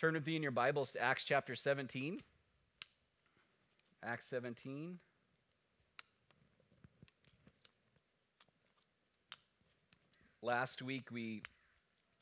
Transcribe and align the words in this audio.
Turn 0.00 0.14
with 0.14 0.26
me 0.26 0.34
in 0.34 0.42
your 0.42 0.50
Bibles 0.50 0.92
to 0.92 1.02
Acts 1.02 1.24
chapter 1.24 1.54
17. 1.54 2.20
Acts 4.02 4.26
17. 4.30 4.98
Last 10.40 10.80
week 10.80 11.10
we 11.12 11.42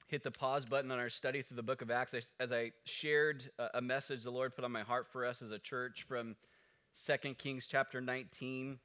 hit 0.08 0.24
the 0.24 0.30
pause 0.32 0.64
button 0.64 0.90
on 0.90 0.98
our 0.98 1.08
study 1.08 1.42
through 1.42 1.54
the 1.54 1.62
book 1.62 1.80
of 1.80 1.92
Acts 1.92 2.14
as 2.40 2.50
I 2.50 2.72
shared 2.82 3.48
a 3.74 3.80
message 3.80 4.24
the 4.24 4.30
Lord 4.32 4.56
put 4.56 4.64
on 4.64 4.72
my 4.72 4.82
heart 4.82 5.06
for 5.12 5.24
us 5.24 5.40
as 5.40 5.52
a 5.52 5.58
church 5.60 6.04
from 6.08 6.34
2 7.06 7.34
Kings 7.34 7.68
chapter 7.70 8.00
19 8.00 8.76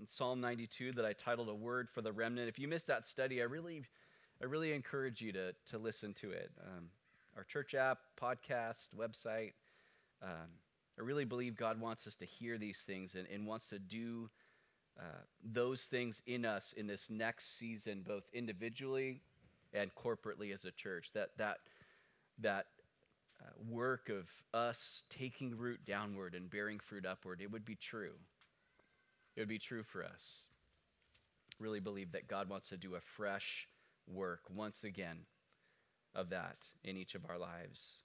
and 0.00 0.08
Psalm 0.08 0.40
92 0.40 0.90
that 0.94 1.04
I 1.04 1.12
titled 1.12 1.48
A 1.48 1.54
Word 1.54 1.86
for 1.94 2.02
the 2.02 2.10
Remnant. 2.10 2.48
If 2.48 2.58
you 2.58 2.66
missed 2.66 2.88
that 2.88 3.06
study, 3.06 3.40
I 3.40 3.44
really, 3.44 3.84
I 4.42 4.46
really 4.46 4.72
encourage 4.72 5.20
you 5.20 5.30
to, 5.30 5.52
to 5.70 5.78
listen 5.78 6.14
to 6.14 6.32
it. 6.32 6.50
Um, 6.60 6.88
our 7.36 7.44
church 7.44 7.74
app, 7.74 7.98
podcast, 8.20 8.86
website. 8.96 9.52
Um, 10.22 10.48
I 10.98 11.02
really 11.02 11.26
believe 11.26 11.56
God 11.56 11.78
wants 11.78 12.06
us 12.06 12.14
to 12.16 12.24
hear 12.24 12.56
these 12.56 12.82
things 12.86 13.14
and, 13.14 13.26
and 13.28 13.46
wants 13.46 13.68
to 13.68 13.78
do 13.78 14.30
uh, 14.98 15.02
those 15.44 15.82
things 15.82 16.22
in 16.26 16.46
us 16.46 16.72
in 16.76 16.86
this 16.86 17.06
next 17.10 17.58
season, 17.58 18.02
both 18.06 18.22
individually 18.32 19.20
and 19.74 19.90
corporately 19.94 20.54
as 20.54 20.64
a 20.64 20.70
church. 20.70 21.10
That 21.12 21.30
that 21.36 21.58
that 22.38 22.66
uh, 23.42 23.50
work 23.68 24.08
of 24.08 24.24
us 24.58 25.02
taking 25.10 25.58
root 25.58 25.80
downward 25.86 26.34
and 26.34 26.50
bearing 26.50 26.80
fruit 26.80 27.04
upward, 27.04 27.42
it 27.42 27.52
would 27.52 27.66
be 27.66 27.76
true. 27.76 28.12
It 29.36 29.40
would 29.40 29.48
be 29.48 29.58
true 29.58 29.82
for 29.82 30.02
us. 30.02 30.44
Really 31.58 31.80
believe 31.80 32.12
that 32.12 32.28
God 32.28 32.48
wants 32.48 32.70
to 32.70 32.78
do 32.78 32.94
a 32.94 33.00
fresh 33.16 33.68
work 34.06 34.40
once 34.54 34.84
again 34.84 35.18
of 36.16 36.30
that 36.30 36.56
in 36.82 36.96
each 36.96 37.14
of 37.14 37.22
our 37.28 37.38
lives. 37.38 37.98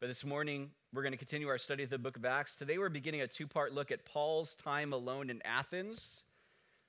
But 0.00 0.08
this 0.08 0.24
morning, 0.24 0.70
we're 0.92 1.02
going 1.02 1.12
to 1.12 1.18
continue 1.18 1.46
our 1.46 1.58
study 1.58 1.84
of 1.84 1.90
the 1.90 1.98
book 1.98 2.16
of 2.16 2.24
Acts. 2.24 2.56
Today, 2.56 2.78
we're 2.78 2.88
beginning 2.88 3.20
a 3.20 3.28
two 3.28 3.46
part 3.46 3.72
look 3.72 3.92
at 3.92 4.04
Paul's 4.04 4.56
time 4.56 4.92
alone 4.92 5.30
in 5.30 5.40
Athens 5.44 6.24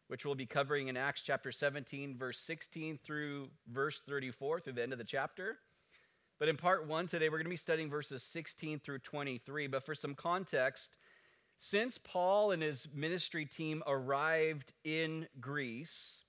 which 0.08 0.26
we'll 0.26 0.36
be 0.36 0.46
covering 0.46 0.88
in 0.88 0.98
Acts 0.98 1.22
chapter 1.22 1.52
17, 1.52 2.18
verse 2.18 2.40
16 2.40 3.00
through 3.04 3.50
verse 3.72 4.02
34, 4.08 4.62
through 4.62 4.74
the 4.74 4.84
end 4.84 4.94
of 4.94 4.98
the 4.98 5.04
chapter. 5.04 5.58
But 6.40 6.50
in 6.50 6.56
part 6.56 6.88
one 6.88 7.08
today, 7.08 7.30
we're 7.30 7.38
going 7.38 7.46
to 7.46 7.50
be 7.50 7.58
studying 7.58 7.90
verses 7.90 8.24
16 8.24 8.80
through 8.80 9.00
23. 9.00 9.68
But 9.68 9.86
for 9.86 9.96
some 9.96 10.16
context, 10.16 10.90
since 11.58 11.98
Paul 12.04 12.52
and 12.52 12.62
his 12.62 12.88
ministry 12.94 13.46
team 13.46 13.84
arrived 13.88 14.72
in 14.84 15.28
Greece, 15.42 16.20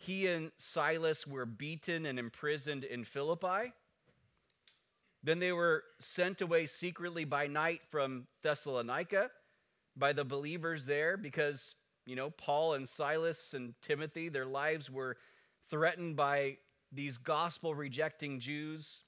he 0.00 0.26
and 0.26 0.50
Silas 0.58 1.26
were 1.26 1.46
beaten 1.46 2.06
and 2.06 2.18
imprisoned 2.18 2.84
in 2.84 3.04
Philippi. 3.04 3.72
Then 5.22 5.38
they 5.38 5.52
were 5.52 5.84
sent 5.98 6.40
away 6.40 6.66
secretly 6.66 7.24
by 7.24 7.46
night 7.46 7.82
from 7.90 8.26
Thessalonica 8.42 9.30
by 9.96 10.14
the 10.14 10.24
believers 10.24 10.86
there 10.86 11.18
because 11.18 11.74
you 12.06 12.16
know, 12.16 12.30
Paul 12.30 12.74
and 12.74 12.88
Silas 12.88 13.52
and 13.54 13.74
Timothy, 13.82 14.28
their 14.28 14.46
lives 14.46 14.90
were 14.90 15.16
threatened 15.68 16.16
by 16.16 16.56
these 16.90 17.18
gospel 17.18 17.74
rejecting 17.74 18.40
Jews 18.40 19.02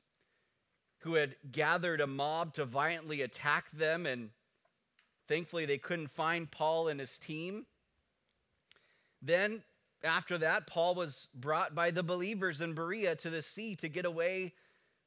who 0.99 1.15
had 1.15 1.35
gathered 1.51 2.01
a 2.01 2.07
mob 2.07 2.55
to 2.55 2.65
violently 2.65 3.23
attack 3.23 3.73
them, 3.73 4.07
and 4.07 4.31
thankfully 5.27 5.67
they 5.67 5.79
couldn't 5.79 6.13
find 6.13 6.49
Paul 6.49 6.89
and 6.89 7.01
his 7.01 7.19
team. 7.19 7.67
Then, 9.21 9.65
after 10.05 10.39
that, 10.39 10.67
Paul 10.67 10.95
was 10.95 11.29
brought 11.35 11.75
by 11.75 11.91
the 11.91 12.03
believers 12.03 12.61
in 12.61 12.75
Berea 12.75 13.17
to 13.17 13.31
the 13.31 13.43
sea 13.43 13.77
to 13.77 13.89
get 13.89 14.05
away 14.05 14.53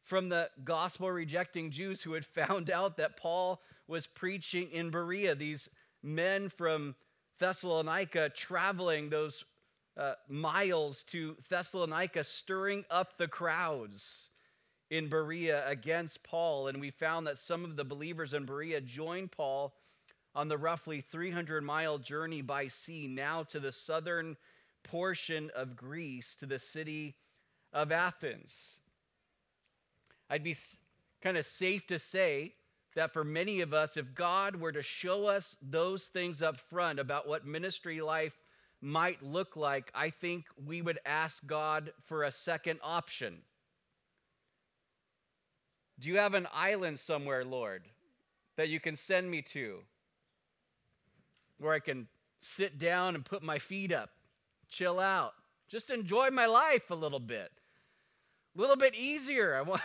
from 0.03 0.29
the 0.29 0.49
gospel 0.63 1.11
rejecting 1.11 1.71
Jews 1.71 2.01
who 2.01 2.13
had 2.13 2.25
found 2.47 2.69
out 2.69 2.97
that 2.97 3.17
Paul 3.17 3.61
was 3.87 4.07
preaching 4.07 4.69
in 4.71 4.89
Berea. 4.89 5.35
These 5.35 5.69
men 6.03 6.49
from 6.49 6.95
Thessalonica, 7.39 8.29
traveling 8.29 9.09
those 9.09 9.43
uh, 9.97 10.13
miles 10.27 11.03
to 11.05 11.35
Thessalonica, 11.49 12.23
stirring 12.23 12.85
up 12.89 13.17
the 13.17 13.27
crowds 13.27 14.29
in 14.89 15.09
Berea 15.09 15.67
against 15.67 16.23
Paul. 16.23 16.67
And 16.67 16.79
we 16.79 16.91
found 16.91 17.27
that 17.27 17.37
some 17.37 17.65
of 17.65 17.75
the 17.75 17.83
believers 17.83 18.33
in 18.33 18.45
Berea 18.45 18.81
joined 18.81 19.31
Paul 19.31 19.73
on 20.33 20.47
the 20.47 20.57
roughly 20.57 21.01
300 21.01 21.63
mile 21.63 21.97
journey 21.97 22.41
by 22.41 22.67
sea 22.67 23.07
now 23.07 23.43
to 23.43 23.59
the 23.59 23.71
southern 23.71 24.35
portion 24.85 25.51
of 25.55 25.75
Greece, 25.75 26.35
to 26.39 26.45
the 26.45 26.59
city 26.59 27.15
of 27.73 27.91
Athens. 27.91 28.79
I'd 30.29 30.43
be 30.43 30.55
kind 31.21 31.37
of 31.37 31.45
safe 31.45 31.85
to 31.87 31.99
say 31.99 32.53
that 32.95 33.11
for 33.11 33.23
many 33.23 33.61
of 33.61 33.73
us, 33.73 33.97
if 33.97 34.15
God 34.15 34.55
were 34.55 34.71
to 34.71 34.81
show 34.81 35.25
us 35.25 35.57
those 35.61 36.05
things 36.05 36.41
up 36.41 36.59
front 36.69 36.99
about 36.99 37.27
what 37.27 37.45
ministry 37.45 37.99
life 37.99 38.33
might 38.81 39.21
look 39.21 39.57
like, 39.57 39.91
I 39.93 40.09
think 40.09 40.45
we 40.65 40.81
would 40.81 40.99
ask 41.05 41.45
God 41.45 41.91
for 42.05 42.23
a 42.23 42.31
second 42.31 42.79
option. 42.81 43.39
Do 45.99 46.09
you 46.09 46.17
have 46.17 46.33
an 46.33 46.47
island 46.53 46.99
somewhere, 46.99 47.43
Lord, 47.43 47.83
that 48.57 48.69
you 48.69 48.79
can 48.79 48.95
send 48.95 49.29
me 49.29 49.41
to 49.53 49.79
where 51.57 51.73
I 51.73 51.79
can 51.79 52.07
sit 52.41 52.77
down 52.77 53.15
and 53.15 53.25
put 53.25 53.43
my 53.43 53.59
feet 53.59 53.91
up, 53.91 54.11
chill 54.75 54.99
out, 54.99 55.33
just 55.69 55.89
enjoy 55.89 56.29
my 56.29 56.45
life 56.45 56.89
a 56.89 56.95
little 56.95 57.19
bit? 57.19 57.51
A 58.57 58.61
little 58.61 58.75
bit 58.75 58.95
easier. 58.95 59.55
I 59.55 59.61
want 59.61 59.81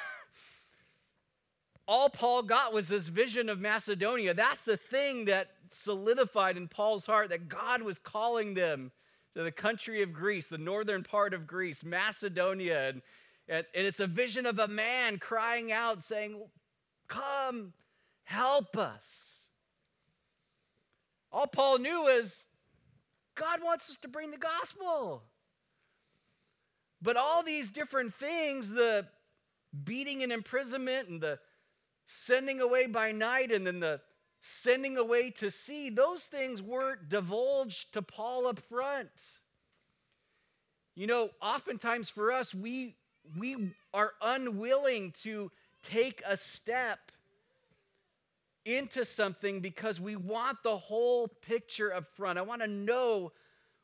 all 1.89 2.09
Paul 2.09 2.43
got 2.43 2.73
was 2.73 2.89
this 2.89 3.09
vision 3.09 3.49
of 3.49 3.59
Macedonia. 3.59 4.35
That's 4.35 4.63
the 4.63 4.77
thing 4.77 5.27
that 5.27 5.49
solidified 5.71 6.57
in 6.57 6.69
Paul's 6.69 7.07
heart 7.07 7.31
that 7.31 7.49
God 7.49 7.83
was 7.83 7.99
calling 7.99 8.55
them 8.55 8.91
to 9.35 9.43
the 9.43 9.53
country 9.53 10.03
of 10.03 10.13
Greece, 10.13 10.49
the 10.49 10.59
northern 10.59 11.03
part 11.03 11.35
of 11.35 11.47
Greece, 11.47 11.85
Macedonia. 11.85 12.89
And, 12.89 13.03
and, 13.49 13.67
and 13.75 13.87
it's 13.87 14.01
a 14.01 14.07
vision 14.07 14.47
of 14.47 14.59
a 14.59 14.69
man 14.69 15.19
crying 15.19 15.73
out, 15.73 16.03
saying, 16.03 16.41
Come, 17.09 17.73
help 18.25 18.77
us. 18.77 19.49
All 21.33 21.47
Paul 21.47 21.79
knew 21.79 22.07
is 22.09 22.45
God 23.41 23.61
wants 23.65 23.89
us 23.89 23.97
to 24.03 24.09
bring 24.09 24.31
the 24.31 24.37
gospel. 24.37 25.23
But 27.01 27.17
all 27.17 27.43
these 27.43 27.71
different 27.71 28.13
things, 28.15 28.69
the 28.69 29.07
beating 29.85 30.23
and 30.23 30.31
imprisonment 30.31 31.09
and 31.09 31.23
the 31.23 31.39
sending 32.05 32.61
away 32.61 32.87
by 32.87 33.13
night 33.13 33.51
and 33.51 33.67
then 33.67 33.81
the 33.81 34.01
sending 34.43 34.99
away 34.99 35.31
to 35.31 35.51
sea, 35.51 35.89
those 35.89 36.23
things 36.25 36.61
weren't 36.61 37.09
divulged 37.09 37.95
to 37.95 38.03
Paul 38.03 38.47
up 38.47 38.61
front. 38.69 39.09
You 40.95 41.07
know, 41.07 41.31
oftentimes 41.41 42.11
for 42.11 42.33
us, 42.33 42.55
we, 42.55 42.97
we 43.39 43.73
are 43.95 44.13
unwilling 44.21 45.15
to 45.23 45.51
take 45.83 46.23
a 46.27 46.37
step 46.37 46.99
into 48.65 49.05
something 49.05 49.61
because 49.61 50.01
we 50.01 50.17
want 50.17 50.59
the 50.63 50.77
whole 50.77 51.29
picture 51.29 51.93
up 51.95 52.05
front. 52.17 52.39
I 52.39 52.43
want 52.43 52.63
to 52.63 52.69
know 52.69 53.33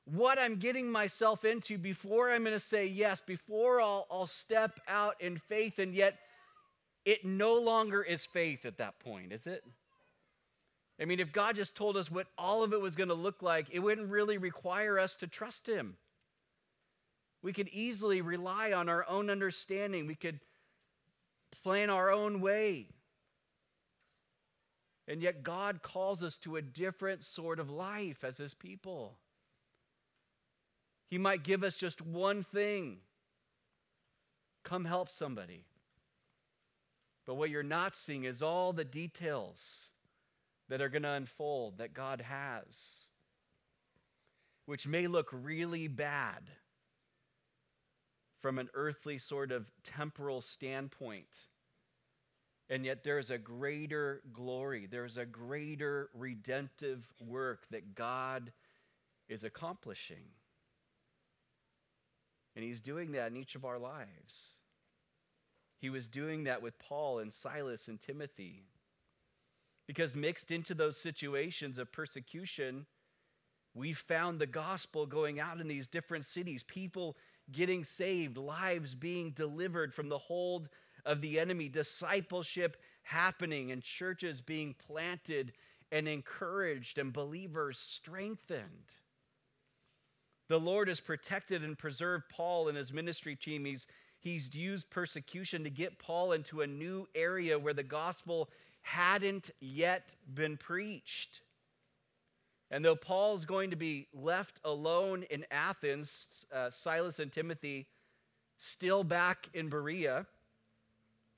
what 0.04 0.38
I'm 0.38 0.56
getting 0.56 0.90
myself 0.90 1.44
into 1.44 1.78
before 1.78 2.30
I'm 2.30 2.44
going 2.44 2.58
to 2.58 2.64
say 2.64 2.86
yes, 2.86 3.20
before 3.26 3.80
I'll, 3.80 4.06
I'll 4.10 4.26
step 4.26 4.78
out 4.86 5.20
in 5.20 5.38
faith. 5.48 5.78
And 5.78 5.94
yet, 5.94 6.18
it 7.04 7.24
no 7.24 7.54
longer 7.54 8.02
is 8.02 8.24
faith 8.24 8.64
at 8.64 8.78
that 8.78 8.98
point, 9.00 9.32
is 9.32 9.46
it? 9.46 9.64
I 11.00 11.04
mean, 11.04 11.20
if 11.20 11.32
God 11.32 11.56
just 11.56 11.74
told 11.74 11.96
us 11.96 12.10
what 12.10 12.26
all 12.38 12.62
of 12.62 12.72
it 12.72 12.80
was 12.80 12.96
going 12.96 13.08
to 13.08 13.14
look 13.14 13.42
like, 13.42 13.68
it 13.70 13.80
wouldn't 13.80 14.08
really 14.08 14.38
require 14.38 14.98
us 14.98 15.14
to 15.16 15.26
trust 15.26 15.66
Him. 15.66 15.96
We 17.42 17.52
could 17.52 17.68
easily 17.68 18.22
rely 18.22 18.72
on 18.72 18.88
our 18.88 19.06
own 19.08 19.30
understanding, 19.30 20.06
we 20.06 20.14
could 20.14 20.40
plan 21.62 21.90
our 21.90 22.10
own 22.10 22.40
way. 22.40 22.88
And 25.08 25.22
yet, 25.22 25.42
God 25.42 25.82
calls 25.82 26.22
us 26.22 26.36
to 26.38 26.56
a 26.56 26.62
different 26.62 27.24
sort 27.24 27.60
of 27.60 27.70
life 27.70 28.24
as 28.24 28.38
His 28.38 28.54
people. 28.54 29.18
He 31.08 31.18
might 31.18 31.44
give 31.44 31.62
us 31.62 31.76
just 31.76 32.02
one 32.02 32.42
thing 32.42 32.98
come 34.64 34.84
help 34.84 35.08
somebody. 35.08 35.64
But 37.24 37.36
what 37.36 37.50
you're 37.50 37.62
not 37.62 37.94
seeing 37.94 38.24
is 38.24 38.42
all 38.42 38.72
the 38.72 38.84
details 38.84 39.90
that 40.68 40.80
are 40.80 40.88
going 40.88 41.02
to 41.02 41.10
unfold 41.10 41.78
that 41.78 41.94
God 41.94 42.20
has, 42.20 42.64
which 44.66 44.86
may 44.86 45.06
look 45.06 45.28
really 45.32 45.86
bad 45.88 46.50
from 48.42 48.58
an 48.58 48.68
earthly 48.74 49.18
sort 49.18 49.52
of 49.52 49.66
temporal 49.84 50.40
standpoint. 50.40 51.26
And 52.68 52.84
yet, 52.84 53.04
there's 53.04 53.30
a 53.30 53.38
greater 53.38 54.22
glory, 54.32 54.88
there's 54.90 55.18
a 55.18 55.26
greater 55.26 56.10
redemptive 56.14 57.04
work 57.20 57.64
that 57.70 57.94
God 57.94 58.52
is 59.28 59.44
accomplishing. 59.44 60.24
And 62.56 62.64
He's 62.64 62.80
doing 62.80 63.12
that 63.12 63.28
in 63.30 63.36
each 63.36 63.54
of 63.54 63.64
our 63.64 63.78
lives. 63.78 64.60
he 65.80 65.90
was 65.90 66.08
doing 66.08 66.44
that 66.44 66.62
with 66.62 66.78
Paul 66.78 67.20
and 67.20 67.32
Silas 67.32 67.88
and 67.88 68.00
Timothy. 68.00 68.64
Because 69.86 70.16
mixed 70.16 70.50
into 70.50 70.74
those 70.74 70.96
situations 70.96 71.78
of 71.78 71.92
persecution, 71.92 72.86
we 73.74 73.92
found 73.92 74.40
the 74.40 74.46
gospel 74.46 75.06
going 75.06 75.38
out 75.38 75.60
in 75.60 75.68
these 75.68 75.86
different 75.86 76.24
cities, 76.24 76.64
people 76.66 77.16
getting 77.52 77.84
saved, 77.84 78.36
lives 78.36 78.94
being 78.94 79.30
delivered 79.32 79.94
from 79.94 80.08
the 80.08 80.18
hold 80.18 80.68
of 81.06 81.20
the 81.20 81.38
enemy, 81.38 81.68
discipleship 81.68 82.76
happening, 83.02 83.70
and 83.70 83.82
churches 83.82 84.40
being 84.40 84.74
planted 84.86 85.52
and 85.92 86.08
encouraged, 86.08 86.98
and 86.98 87.12
believers 87.12 87.78
strengthened. 87.78 88.90
The 90.48 90.58
Lord 90.58 90.88
has 90.88 91.00
protected 91.00 91.64
and 91.64 91.78
preserved 91.78 92.24
Paul 92.28 92.68
and 92.68 92.76
his 92.76 92.92
ministry 92.92 93.36
team. 93.36 93.64
He's, 93.64 93.86
he's 94.18 94.54
used 94.54 94.90
persecution 94.90 95.64
to 95.64 95.70
get 95.70 95.98
Paul 95.98 96.32
into 96.32 96.60
a 96.60 96.66
new 96.66 97.06
area 97.14 97.58
where 97.58 97.74
the 97.74 97.82
gospel 97.82 98.50
hadn't 98.82 99.50
yet 99.60 100.14
been 100.34 100.56
preached. 100.56 101.40
And 102.70 102.84
though 102.84 102.96
Paul's 102.96 103.44
going 103.44 103.70
to 103.70 103.76
be 103.76 104.08
left 104.12 104.58
alone 104.64 105.24
in 105.30 105.44
Athens, 105.50 106.26
uh, 106.52 106.70
Silas 106.70 107.20
and 107.20 107.32
Timothy 107.32 107.86
still 108.58 109.04
back 109.04 109.48
in 109.54 109.68
Berea, 109.68 110.26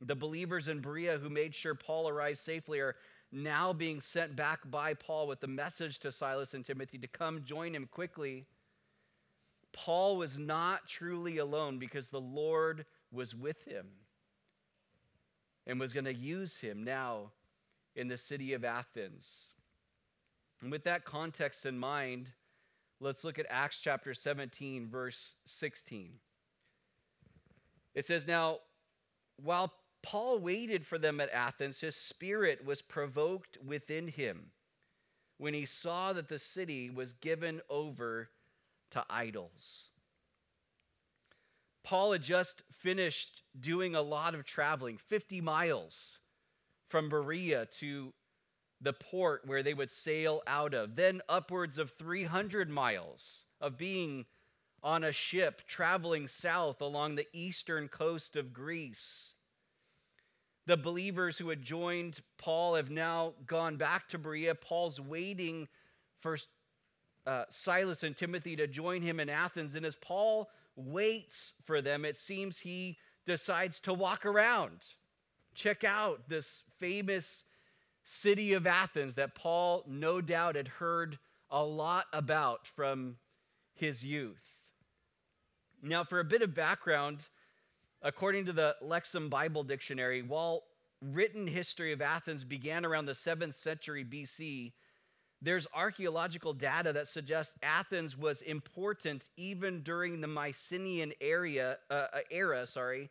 the 0.00 0.14
believers 0.14 0.68
in 0.68 0.80
Berea 0.80 1.18
who 1.18 1.28
made 1.28 1.54
sure 1.54 1.74
Paul 1.74 2.08
arrived 2.08 2.38
safely 2.38 2.78
are 2.80 2.96
now 3.32 3.72
being 3.72 4.00
sent 4.00 4.36
back 4.36 4.60
by 4.70 4.94
Paul 4.94 5.26
with 5.26 5.40
the 5.40 5.46
message 5.46 5.98
to 6.00 6.12
Silas 6.12 6.54
and 6.54 6.64
Timothy 6.64 6.98
to 6.98 7.08
come 7.08 7.44
join 7.44 7.74
him 7.74 7.88
quickly. 7.90 8.46
Paul 9.72 10.16
was 10.16 10.38
not 10.38 10.88
truly 10.88 11.38
alone 11.38 11.78
because 11.78 12.08
the 12.08 12.20
Lord 12.20 12.86
was 13.12 13.34
with 13.34 13.62
him 13.64 13.86
and 15.66 15.78
was 15.78 15.92
going 15.92 16.06
to 16.06 16.14
use 16.14 16.56
him 16.56 16.82
now 16.84 17.32
in 17.96 18.08
the 18.08 18.16
city 18.16 18.54
of 18.54 18.64
Athens. 18.64 19.48
And 20.62 20.70
with 20.70 20.84
that 20.84 21.04
context 21.04 21.66
in 21.66 21.78
mind, 21.78 22.28
let's 23.00 23.24
look 23.24 23.38
at 23.38 23.46
Acts 23.50 23.78
chapter 23.82 24.14
17, 24.14 24.88
verse 24.88 25.34
16. 25.46 26.12
It 27.94 28.04
says, 28.04 28.26
Now, 28.26 28.58
while 29.42 29.72
Paul 30.02 30.38
waited 30.38 30.86
for 30.86 30.98
them 30.98 31.20
at 31.20 31.30
Athens, 31.30 31.80
his 31.80 31.96
spirit 31.96 32.64
was 32.64 32.82
provoked 32.82 33.58
within 33.64 34.08
him 34.08 34.52
when 35.38 35.54
he 35.54 35.66
saw 35.66 36.12
that 36.12 36.28
the 36.28 36.38
city 36.38 36.90
was 36.90 37.12
given 37.14 37.60
over 37.68 38.30
to 38.90 39.04
idols. 39.08 39.88
Paul 41.82 42.12
had 42.12 42.22
just 42.22 42.62
finished 42.70 43.42
doing 43.58 43.94
a 43.94 44.02
lot 44.02 44.34
of 44.34 44.44
traveling, 44.44 44.98
50 44.98 45.40
miles 45.40 46.18
from 46.88 47.08
Berea 47.08 47.66
to 47.78 48.12
the 48.80 48.92
port 48.92 49.46
where 49.46 49.62
they 49.62 49.74
would 49.74 49.90
sail 49.90 50.42
out 50.46 50.74
of, 50.74 50.96
then 50.96 51.22
upwards 51.28 51.78
of 51.78 51.92
300 51.98 52.68
miles 52.68 53.44
of 53.60 53.76
being 53.76 54.26
on 54.82 55.02
a 55.02 55.12
ship 55.12 55.62
traveling 55.66 56.28
south 56.28 56.80
along 56.80 57.14
the 57.14 57.26
eastern 57.32 57.88
coast 57.88 58.36
of 58.36 58.52
Greece. 58.52 59.34
The 60.68 60.76
believers 60.76 61.38
who 61.38 61.48
had 61.48 61.62
joined 61.62 62.20
Paul 62.36 62.74
have 62.74 62.90
now 62.90 63.32
gone 63.46 63.78
back 63.78 64.06
to 64.10 64.18
Berea. 64.18 64.54
Paul's 64.54 65.00
waiting 65.00 65.66
for 66.20 66.36
uh, 67.26 67.44
Silas 67.48 68.02
and 68.02 68.14
Timothy 68.14 68.54
to 68.56 68.66
join 68.66 69.00
him 69.00 69.18
in 69.18 69.30
Athens. 69.30 69.74
And 69.76 69.86
as 69.86 69.94
Paul 69.94 70.50
waits 70.76 71.54
for 71.64 71.80
them, 71.80 72.04
it 72.04 72.18
seems 72.18 72.58
he 72.58 72.98
decides 73.24 73.80
to 73.80 73.94
walk 73.94 74.26
around, 74.26 74.80
check 75.54 75.84
out 75.84 76.28
this 76.28 76.64
famous 76.78 77.44
city 78.02 78.52
of 78.52 78.66
Athens 78.66 79.14
that 79.14 79.34
Paul 79.34 79.84
no 79.88 80.20
doubt 80.20 80.54
had 80.54 80.68
heard 80.68 81.18
a 81.50 81.64
lot 81.64 82.04
about 82.12 82.66
from 82.76 83.16
his 83.72 84.04
youth. 84.04 84.36
Now, 85.82 86.04
for 86.04 86.20
a 86.20 86.24
bit 86.24 86.42
of 86.42 86.54
background, 86.54 87.20
according 88.02 88.46
to 88.46 88.52
the 88.52 88.76
Lexham 88.82 89.28
Bible 89.28 89.64
Dictionary, 89.64 90.22
while 90.22 90.64
written 91.02 91.46
history 91.46 91.92
of 91.92 92.02
Athens 92.02 92.44
began 92.44 92.84
around 92.84 93.06
the 93.06 93.12
7th 93.12 93.54
century 93.54 94.04
BC, 94.04 94.72
there's 95.40 95.66
archaeological 95.72 96.52
data 96.52 96.92
that 96.92 97.06
suggests 97.06 97.52
Athens 97.62 98.16
was 98.16 98.42
important 98.42 99.22
even 99.36 99.82
during 99.82 100.20
the 100.20 100.26
Mycenaean 100.26 101.12
area, 101.20 101.78
uh, 101.90 102.06
uh 102.12 102.18
era, 102.30 102.66
sorry, 102.66 103.08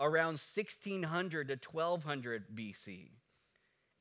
around 0.00 0.40
1600 0.40 1.48
to 1.48 1.58
1200 1.70 2.44
BC. 2.54 3.10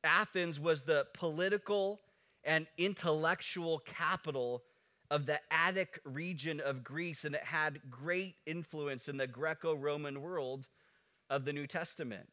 Athens 0.04 0.60
was 0.60 0.84
the 0.84 1.06
political 1.14 2.00
and 2.44 2.66
intellectual 2.78 3.80
capital 3.80 4.64
of 5.10 5.26
the 5.26 5.40
Attic 5.52 6.00
region 6.04 6.60
of 6.60 6.84
Greece, 6.84 7.24
and 7.24 7.36
it 7.36 7.44
had 7.44 7.80
great 7.90 8.36
influence 8.46 9.08
in 9.08 9.18
the 9.18 9.28
Greco 9.28 9.74
Roman 9.74 10.22
world 10.22 10.68
of 11.30 11.46
the 11.46 11.54
New 11.54 11.68
Testament. 11.68 12.30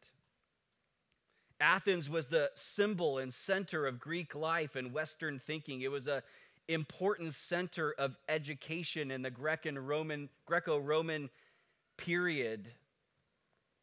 Athens 1.60 2.10
was 2.10 2.26
the 2.26 2.50
symbol 2.56 3.18
and 3.18 3.32
center 3.32 3.86
of 3.86 4.00
Greek 4.00 4.34
life 4.34 4.74
and 4.74 4.92
Western 4.92 5.38
thinking. 5.38 5.82
It 5.82 5.90
was 5.90 6.08
an 6.08 6.22
important 6.68 7.34
center 7.34 7.94
of 7.96 8.16
education 8.28 9.10
in 9.10 9.22
the 9.22 9.30
Greco-Roman, 9.30 10.28
Greco-Roman 10.46 11.30
period. 11.96 12.68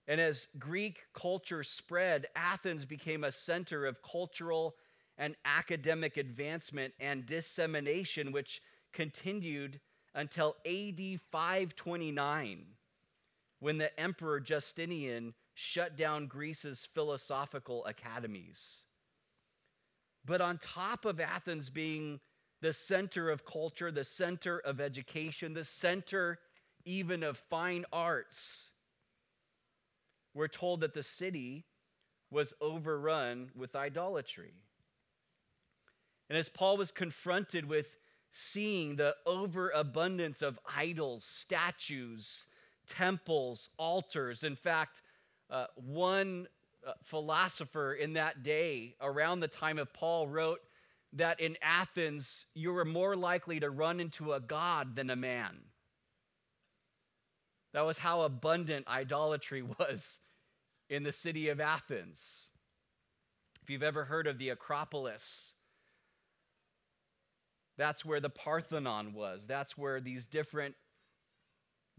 And 0.07 0.19
as 0.19 0.47
Greek 0.59 0.99
culture 1.13 1.63
spread, 1.63 2.27
Athens 2.35 2.83
became 2.83 3.23
a 3.23 3.31
center 3.31 3.85
of 3.85 4.01
cultural 4.01 4.75
and 5.17 5.35
academic 5.45 6.17
advancement 6.17 6.93
and 6.99 7.25
dissemination, 7.25 8.31
which 8.31 8.61
continued 8.93 9.79
until 10.13 10.55
AD 10.65 11.19
529, 11.31 12.65
when 13.59 13.77
the 13.77 13.99
Emperor 13.99 14.39
Justinian 14.39 15.33
shut 15.53 15.95
down 15.97 16.27
Greece's 16.27 16.87
philosophical 16.93 17.85
academies. 17.85 18.79
But 20.25 20.41
on 20.41 20.57
top 20.57 21.05
of 21.05 21.19
Athens 21.19 21.69
being 21.69 22.19
the 22.61 22.73
center 22.73 23.29
of 23.29 23.45
culture, 23.45 23.91
the 23.91 24.03
center 24.03 24.59
of 24.59 24.79
education, 24.79 25.53
the 25.53 25.65
center 25.65 26.39
even 26.85 27.23
of 27.23 27.37
fine 27.49 27.85
arts, 27.91 28.71
we're 30.33 30.47
told 30.47 30.81
that 30.81 30.93
the 30.93 31.03
city 31.03 31.65
was 32.29 32.53
overrun 32.61 33.51
with 33.55 33.75
idolatry. 33.75 34.53
And 36.29 36.37
as 36.37 36.49
Paul 36.49 36.77
was 36.77 36.91
confronted 36.91 37.65
with 37.65 37.87
seeing 38.31 38.95
the 38.95 39.15
overabundance 39.25 40.41
of 40.41 40.59
idols, 40.75 41.23
statues, 41.23 42.45
temples, 42.89 43.69
altars, 43.77 44.43
in 44.43 44.55
fact, 44.55 45.01
uh, 45.49 45.65
one 45.75 46.47
uh, 46.87 46.93
philosopher 47.03 47.93
in 47.93 48.13
that 48.13 48.43
day, 48.43 48.95
around 49.01 49.39
the 49.39 49.47
time 49.47 49.77
of 49.77 49.93
Paul, 49.93 50.27
wrote 50.27 50.59
that 51.13 51.39
in 51.39 51.57
Athens, 51.61 52.45
you 52.53 52.71
were 52.71 52.85
more 52.85 53.15
likely 53.15 53.59
to 53.59 53.69
run 53.69 53.99
into 53.99 54.33
a 54.33 54.39
god 54.39 54.95
than 54.95 55.09
a 55.09 55.15
man. 55.15 55.57
That 57.73 57.81
was 57.81 57.97
how 57.97 58.21
abundant 58.21 58.87
idolatry 58.87 59.61
was 59.79 60.19
in 60.89 61.03
the 61.03 61.11
city 61.11 61.49
of 61.49 61.59
Athens. 61.59 62.47
If 63.61 63.69
you've 63.69 63.83
ever 63.83 64.05
heard 64.05 64.27
of 64.27 64.37
the 64.37 64.49
Acropolis, 64.49 65.53
that's 67.81 68.05
where 68.05 68.19
the 68.19 68.29
Parthenon 68.29 69.13
was. 69.13 69.47
That's 69.47 69.75
where 69.75 69.99
these 69.99 70.27
different 70.27 70.75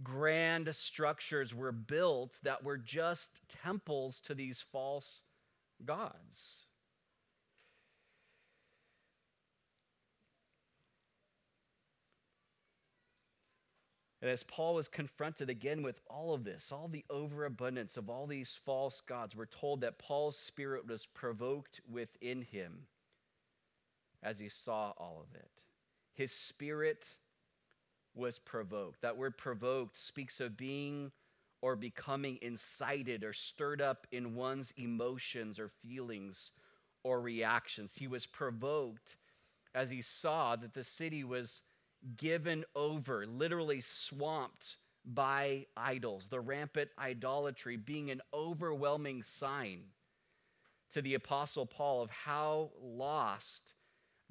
grand 0.04 0.72
structures 0.76 1.52
were 1.52 1.72
built 1.72 2.38
that 2.44 2.62
were 2.62 2.78
just 2.78 3.40
temples 3.48 4.20
to 4.26 4.34
these 4.34 4.64
false 4.70 5.22
gods. 5.84 6.66
And 14.20 14.30
as 14.30 14.44
Paul 14.44 14.76
was 14.76 14.86
confronted 14.86 15.50
again 15.50 15.82
with 15.82 16.00
all 16.08 16.32
of 16.32 16.44
this, 16.44 16.70
all 16.70 16.86
the 16.86 17.04
overabundance 17.10 17.96
of 17.96 18.08
all 18.08 18.28
these 18.28 18.56
false 18.64 19.00
gods, 19.00 19.34
we're 19.34 19.46
told 19.46 19.80
that 19.80 19.98
Paul's 19.98 20.38
spirit 20.38 20.86
was 20.86 21.06
provoked 21.06 21.80
within 21.90 22.42
him 22.42 22.86
as 24.22 24.38
he 24.38 24.48
saw 24.48 24.92
all 24.96 25.26
of 25.28 25.34
it. 25.34 25.61
His 26.14 26.32
spirit 26.32 27.04
was 28.14 28.38
provoked. 28.38 29.00
That 29.02 29.16
word 29.16 29.38
provoked 29.38 29.96
speaks 29.96 30.40
of 30.40 30.56
being 30.56 31.10
or 31.62 31.76
becoming 31.76 32.38
incited 32.42 33.24
or 33.24 33.32
stirred 33.32 33.80
up 33.80 34.06
in 34.10 34.34
one's 34.34 34.72
emotions 34.76 35.58
or 35.58 35.68
feelings 35.68 36.50
or 37.04 37.20
reactions. 37.20 37.92
He 37.94 38.08
was 38.08 38.26
provoked 38.26 39.16
as 39.74 39.88
he 39.88 40.02
saw 40.02 40.56
that 40.56 40.74
the 40.74 40.84
city 40.84 41.24
was 41.24 41.62
given 42.16 42.64
over, 42.74 43.26
literally 43.26 43.80
swamped 43.80 44.76
by 45.04 45.66
idols, 45.76 46.26
the 46.28 46.40
rampant 46.40 46.90
idolatry 46.98 47.76
being 47.76 48.10
an 48.10 48.20
overwhelming 48.34 49.22
sign 49.22 49.84
to 50.92 51.00
the 51.00 51.14
Apostle 51.14 51.66
Paul 51.66 52.02
of 52.02 52.10
how 52.10 52.70
lost 52.80 53.62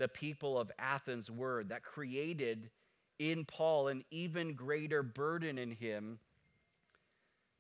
the 0.02 0.08
people 0.08 0.58
of 0.58 0.72
Athens 0.80 1.30
were, 1.30 1.64
that 1.66 1.84
created 1.84 2.72
in 3.20 3.46
Paul 3.46 3.88
an 3.88 4.04
even 4.10 4.56
greater 4.56 5.04
burden 5.04 5.60
in 5.60 5.70
him 5.70 6.18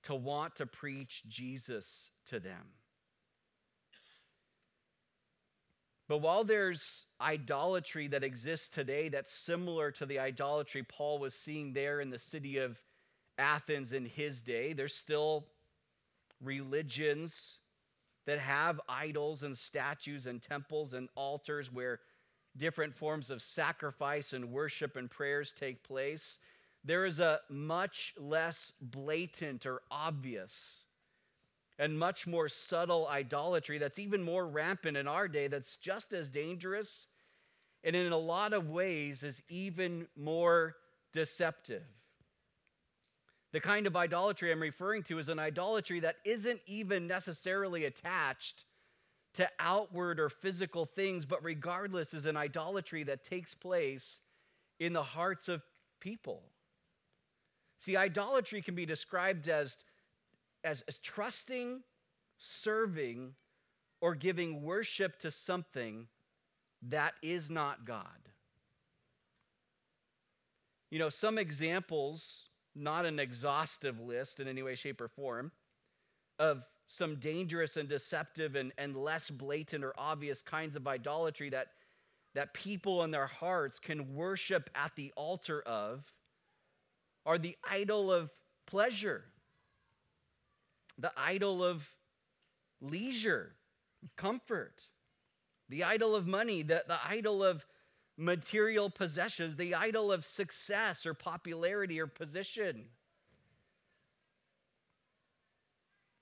to 0.03 0.15
want 0.15 0.55
to 0.55 0.65
preach 0.65 1.21
Jesus 1.29 2.09
to 2.29 2.39
them. 2.39 2.65
But 6.07 6.17
while 6.17 6.43
there's 6.43 7.05
idolatry 7.21 8.07
that 8.07 8.23
exists 8.23 8.69
today 8.69 9.09
that's 9.09 9.31
similar 9.31 9.91
to 9.91 10.07
the 10.07 10.17
idolatry 10.17 10.81
Paul 10.81 11.19
was 11.19 11.35
seeing 11.35 11.73
there 11.73 12.01
in 12.01 12.09
the 12.09 12.17
city 12.17 12.57
of 12.57 12.75
Athens 13.37 13.93
in 13.93 14.03
his 14.03 14.41
day, 14.41 14.73
there's 14.73 14.95
still 14.95 15.45
religions 16.43 17.59
that 18.25 18.39
have 18.39 18.81
idols 18.89 19.43
and 19.43 19.55
statues 19.55 20.25
and 20.25 20.41
temples 20.41 20.93
and 20.93 21.07
altars 21.15 21.71
where 21.71 21.99
different 22.57 22.95
forms 22.95 23.29
of 23.29 23.41
sacrifice 23.41 24.33
and 24.33 24.51
worship 24.51 24.95
and 24.95 25.09
prayers 25.09 25.53
take 25.57 25.83
place. 25.83 26.37
There 26.83 27.05
is 27.05 27.19
a 27.19 27.39
much 27.49 28.13
less 28.17 28.71
blatant 28.81 29.65
or 29.65 29.81
obvious 29.89 30.85
and 31.79 31.97
much 31.97 32.27
more 32.27 32.49
subtle 32.49 33.07
idolatry 33.07 33.77
that's 33.77 33.99
even 33.99 34.21
more 34.21 34.47
rampant 34.47 34.97
in 34.97 35.07
our 35.07 35.27
day, 35.27 35.47
that's 35.47 35.77
just 35.77 36.13
as 36.13 36.29
dangerous 36.29 37.07
and 37.83 37.95
in 37.95 38.11
a 38.11 38.17
lot 38.17 38.53
of 38.53 38.69
ways 38.69 39.23
is 39.23 39.41
even 39.49 40.07
more 40.15 40.75
deceptive. 41.13 41.83
The 43.53 43.59
kind 43.59 43.87
of 43.87 43.95
idolatry 43.95 44.51
I'm 44.51 44.61
referring 44.61 45.03
to 45.03 45.19
is 45.19 45.29
an 45.29 45.39
idolatry 45.39 45.99
that 46.01 46.17
isn't 46.23 46.61
even 46.67 47.07
necessarily 47.07 47.85
attached 47.85 48.63
to 49.33 49.47
outward 49.59 50.19
or 50.19 50.29
physical 50.29 50.85
things, 50.85 51.25
but 51.25 51.43
regardless, 51.43 52.13
is 52.13 52.25
an 52.25 52.35
idolatry 52.35 53.03
that 53.03 53.23
takes 53.23 53.53
place 53.53 54.19
in 54.79 54.93
the 54.93 55.03
hearts 55.03 55.47
of 55.47 55.61
people. 55.99 56.43
See, 57.79 57.95
idolatry 57.95 58.61
can 58.61 58.75
be 58.75 58.85
described 58.85 59.47
as, 59.47 59.77
as, 60.63 60.83
as 60.87 60.97
trusting, 60.97 61.81
serving, 62.37 63.33
or 64.01 64.15
giving 64.15 64.63
worship 64.63 65.19
to 65.19 65.31
something 65.31 66.07
that 66.89 67.13
is 67.21 67.49
not 67.49 67.85
God. 67.85 68.05
You 70.89 70.99
know, 70.99 71.09
some 71.09 71.37
examples, 71.37 72.43
not 72.75 73.05
an 73.05 73.19
exhaustive 73.19 73.99
list 73.99 74.39
in 74.39 74.47
any 74.47 74.61
way, 74.61 74.75
shape, 74.75 74.99
or 74.99 75.07
form, 75.07 75.51
of 76.37 76.63
some 76.91 77.15
dangerous 77.15 77.77
and 77.77 77.87
deceptive 77.87 78.55
and, 78.55 78.73
and 78.77 78.97
less 78.97 79.29
blatant 79.29 79.83
or 79.83 79.93
obvious 79.97 80.41
kinds 80.41 80.75
of 80.75 80.87
idolatry 80.87 81.49
that, 81.49 81.67
that 82.35 82.53
people 82.53 83.03
in 83.03 83.11
their 83.11 83.27
hearts 83.27 83.79
can 83.79 84.13
worship 84.13 84.69
at 84.75 84.91
the 84.97 85.13
altar 85.15 85.61
of 85.61 86.03
are 87.25 87.37
the 87.37 87.55
idol 87.69 88.11
of 88.11 88.29
pleasure, 88.67 89.23
the 90.97 91.11
idol 91.15 91.63
of 91.63 91.87
leisure, 92.81 93.53
comfort, 94.17 94.81
the 95.69 95.85
idol 95.85 96.13
of 96.13 96.27
money, 96.27 96.61
the, 96.61 96.83
the 96.87 96.97
idol 97.07 97.41
of 97.41 97.65
material 98.17 98.89
possessions, 98.89 99.55
the 99.55 99.75
idol 99.75 100.11
of 100.11 100.25
success 100.25 101.05
or 101.05 101.13
popularity 101.13 102.01
or 102.01 102.07
position, 102.07 102.85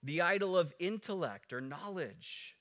the 0.04 0.22
idol 0.22 0.58
of 0.58 0.74
intellect 0.80 1.54
or 1.54 1.62
knowledge, 1.62 2.56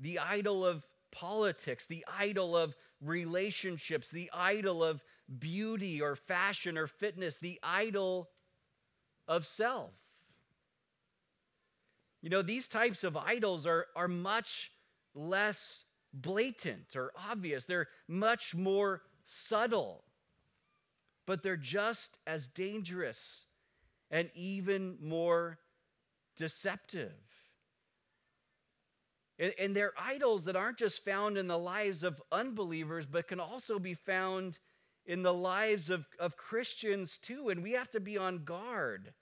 the 0.00 0.18
idol 0.18 0.66
of 0.66 0.84
politics, 1.12 1.86
the 1.86 2.04
idol 2.18 2.56
of 2.56 2.74
relationships, 3.00 4.10
the 4.10 4.30
idol 4.32 4.82
of 4.82 5.02
beauty 5.38 6.02
or 6.02 6.16
fashion 6.16 6.76
or 6.76 6.86
fitness, 6.86 7.38
the 7.38 7.58
idol 7.62 8.28
of 9.28 9.46
self. 9.46 9.92
You 12.20 12.30
know, 12.30 12.42
these 12.42 12.68
types 12.68 13.04
of 13.04 13.16
idols 13.16 13.66
are, 13.66 13.86
are 13.94 14.08
much 14.08 14.72
less 15.14 15.84
blatant 16.12 16.96
or 16.96 17.12
obvious, 17.16 17.64
they're 17.64 17.88
much 18.08 18.54
more 18.54 19.02
subtle, 19.24 20.04
but 21.26 21.42
they're 21.42 21.56
just 21.56 22.16
as 22.26 22.48
dangerous 22.48 23.44
and 24.10 24.30
even 24.34 24.96
more 25.00 25.58
deceptive. 26.36 27.12
And 29.58 29.74
they're 29.74 29.92
idols 29.98 30.44
that 30.44 30.54
aren't 30.54 30.78
just 30.78 31.04
found 31.04 31.36
in 31.36 31.48
the 31.48 31.58
lives 31.58 32.04
of 32.04 32.22
unbelievers, 32.30 33.04
but 33.04 33.26
can 33.26 33.40
also 33.40 33.78
be 33.80 33.94
found 33.94 34.58
in 35.06 35.22
the 35.22 35.34
lives 35.34 35.90
of, 35.90 36.06
of 36.20 36.36
Christians 36.36 37.18
too. 37.20 37.48
And 37.48 37.62
we 37.62 37.72
have 37.72 37.90
to 37.90 38.00
be 38.00 38.16
on 38.16 38.44
guard 38.44 39.12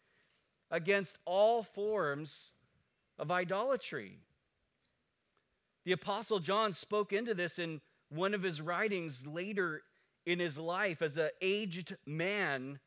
against 0.70 1.16
all 1.24 1.62
forms 1.62 2.52
of 3.18 3.30
idolatry. 3.30 4.18
The 5.84 5.92
Apostle 5.92 6.40
John 6.40 6.72
spoke 6.72 7.12
into 7.12 7.34
this 7.34 7.58
in 7.58 7.80
one 8.10 8.34
of 8.34 8.42
his 8.42 8.60
writings 8.60 9.26
later 9.26 9.82
in 10.26 10.38
his 10.38 10.58
life 10.58 11.02
as 11.02 11.16
an 11.16 11.30
aged 11.40 11.96
man. 12.06 12.78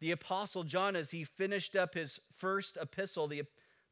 The 0.00 0.10
Apostle 0.10 0.64
John, 0.64 0.96
as 0.96 1.10
he 1.10 1.24
finished 1.24 1.76
up 1.76 1.94
his 1.94 2.20
first 2.38 2.76
epistle, 2.80 3.28
the 3.28 3.42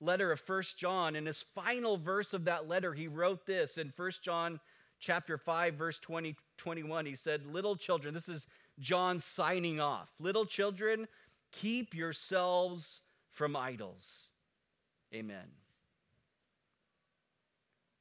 letter 0.01 0.33
of 0.33 0.41
First 0.41 0.77
John, 0.77 1.17
in 1.17 1.27
his 1.27 1.45
final 1.55 1.97
verse 1.97 2.35
of 2.35 2.45
that 2.45 2.69
letter, 2.69 2.93
he 2.93 3.09
wrote 3.09 3.47
this 3.47 3.79
in 3.79 3.91
First 3.91 4.23
John 4.23 4.61
chapter 4.99 5.39
5, 5.39 5.75
verse 5.75 5.99
20, 5.99 6.37
21. 6.59 7.07
He 7.07 7.17
said, 7.17 7.47
Little 7.47 7.77
children, 7.77 8.15
this 8.15 8.29
is 8.29 8.47
John 8.79 9.21
signing 9.21 9.81
off. 9.81 10.11
Little 10.19 10.45
children, 10.45 11.07
keep 11.53 11.95
yourselves 11.95 13.03
from 13.31 13.57
idols. 13.57 14.31
Amen. 15.15 15.47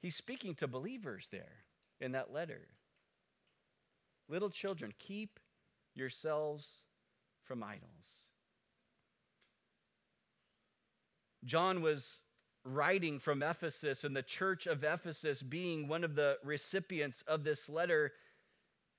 He's 0.02 0.16
speaking 0.16 0.56
to 0.56 0.68
believers 0.68 1.28
there 1.32 1.64
in 2.00 2.14
that 2.14 2.34
letter. 2.34 2.62
Little 4.28 4.50
children, 4.50 4.94
keep 4.98 5.40
yourselves 5.94 6.66
from 7.46 7.64
idols. 7.64 8.28
John 11.44 11.82
was 11.82 12.22
writing 12.64 13.20
from 13.20 13.42
Ephesus, 13.42 14.04
and 14.04 14.16
the 14.16 14.22
church 14.22 14.68
of 14.68 14.84
Ephesus 14.84 15.42
being 15.42 15.88
one 15.88 16.04
of 16.04 16.16
the 16.16 16.38
recipients 16.44 17.24
of 17.28 17.44
this 17.44 17.68
letter. 17.68 18.12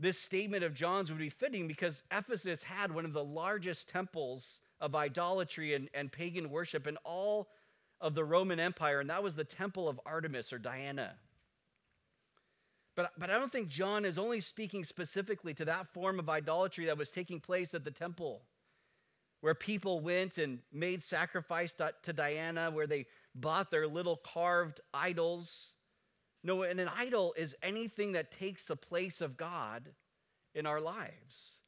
This 0.01 0.19
statement 0.19 0.65
of 0.65 0.75
John's 0.75 1.11
would 1.11 1.19
be 1.19 1.31
fitting 1.31 1.69
because 1.69 2.03
Ephesus 2.11 2.63
had 2.63 2.93
one 2.93 3.05
of 3.05 3.13
the 3.13 3.25
largest 3.25 3.89
temples 3.89 4.59
of 4.81 4.97
idolatry 4.97 5.75
and, 5.75 5.89
and 5.95 6.11
pagan 6.11 6.51
worship 6.51 6.87
in 6.87 6.97
all 7.05 7.49
of 8.01 8.15
the 8.17 8.25
Roman 8.25 8.59
Empire, 8.59 8.99
and 8.99 9.11
that 9.11 9.23
was 9.23 9.37
the 9.37 9.45
temple 9.45 9.89
of 9.89 10.01
Artemis 10.05 10.53
or 10.53 10.59
Diana. 10.59 11.15
But, 12.95 13.13
but 13.19 13.31
I 13.31 13.39
don't 13.39 13.51
think 13.51 13.69
John 13.69 14.05
is 14.05 14.19
only 14.19 14.41
speaking 14.41 14.85
specifically 14.85 15.55
to 15.55 15.65
that 15.65 15.93
form 15.95 16.19
of 16.19 16.29
idolatry 16.29 16.87
that 16.87 16.99
was 16.99 17.11
taking 17.11 17.41
place 17.41 17.75
at 17.75 17.85
the 17.85 17.91
temple, 17.91 18.43
where 19.41 19.55
people 19.55 20.01
went 20.01 20.39
and 20.39 20.59
made 20.73 21.03
sacrifice 21.03 21.73
to, 21.75 21.93
to 22.03 22.13
Diana, 22.13 22.71
where 22.71 22.87
they 22.87 23.07
bought 23.35 23.71
their 23.71 23.87
little 23.87 24.17
carved 24.17 24.81
idols. 24.93 25.73
No, 26.45 26.63
and 26.63 26.81
an 26.81 26.89
idol 26.89 27.35
is 27.37 27.57
anything 27.63 28.13
that 28.13 28.31
takes 28.31 28.65
the 28.65 28.77
place 28.77 29.21
of 29.21 29.37
God 29.37 29.89
in 30.55 30.67
our 30.67 30.81
lives. 30.81 31.61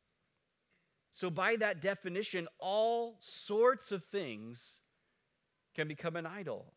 So, 1.11 1.31
by 1.31 1.57
that 1.57 1.81
definition, 1.81 2.49
all 2.59 3.19
sorts 3.21 3.93
of 3.93 4.05
things 4.07 4.81
can 5.75 5.89
become 5.89 6.17
an 6.17 6.27
idol. 6.27 6.73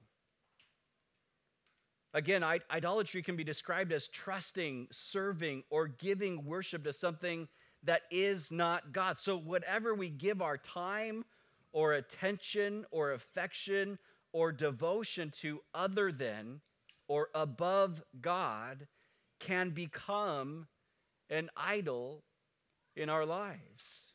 Again, 2.14 2.44
idolatry 2.44 3.22
can 3.22 3.36
be 3.36 3.44
described 3.44 3.92
as 3.92 4.08
trusting, 4.08 4.88
serving, 4.92 5.64
or 5.70 5.88
giving 5.88 6.46
worship 6.46 6.84
to 6.86 6.94
something 6.94 7.48
that 7.84 8.04
is 8.10 8.52
not 8.52 8.92
God. 8.92 9.18
So, 9.18 9.38
whatever 9.38 9.94
we 9.94 10.10
give 10.10 10.42
our 10.42 10.58
time 10.58 11.26
or 11.74 11.94
attention 11.94 12.86
or 12.92 13.12
affection 13.12 14.00
or 14.32 14.52
devotion 14.52 15.32
to 15.42 15.60
other 15.74 16.12
than 16.12 16.62
or 17.08 17.30
above 17.36 18.02
God 18.22 18.88
can 19.40 19.70
become 19.72 20.68
an 21.30 21.50
idol 21.56 22.24
in 22.96 23.10
our 23.10 23.26
lives. 23.26 24.14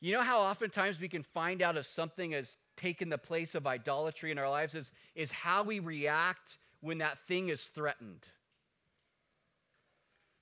You 0.00 0.12
know 0.12 0.22
how 0.22 0.40
oftentimes 0.40 1.00
we 1.00 1.08
can 1.08 1.22
find 1.22 1.62
out 1.62 1.76
if 1.76 1.86
something 1.86 2.32
has 2.32 2.56
taken 2.76 3.08
the 3.08 3.18
place 3.18 3.54
of 3.54 3.66
idolatry 3.66 4.30
in 4.30 4.38
our 4.38 4.50
lives 4.50 4.74
is, 4.74 4.90
is 5.14 5.30
how 5.30 5.62
we 5.62 5.78
react 5.78 6.58
when 6.80 6.98
that 6.98 7.18
thing 7.26 7.48
is 7.48 7.64
threatened. 7.64 8.26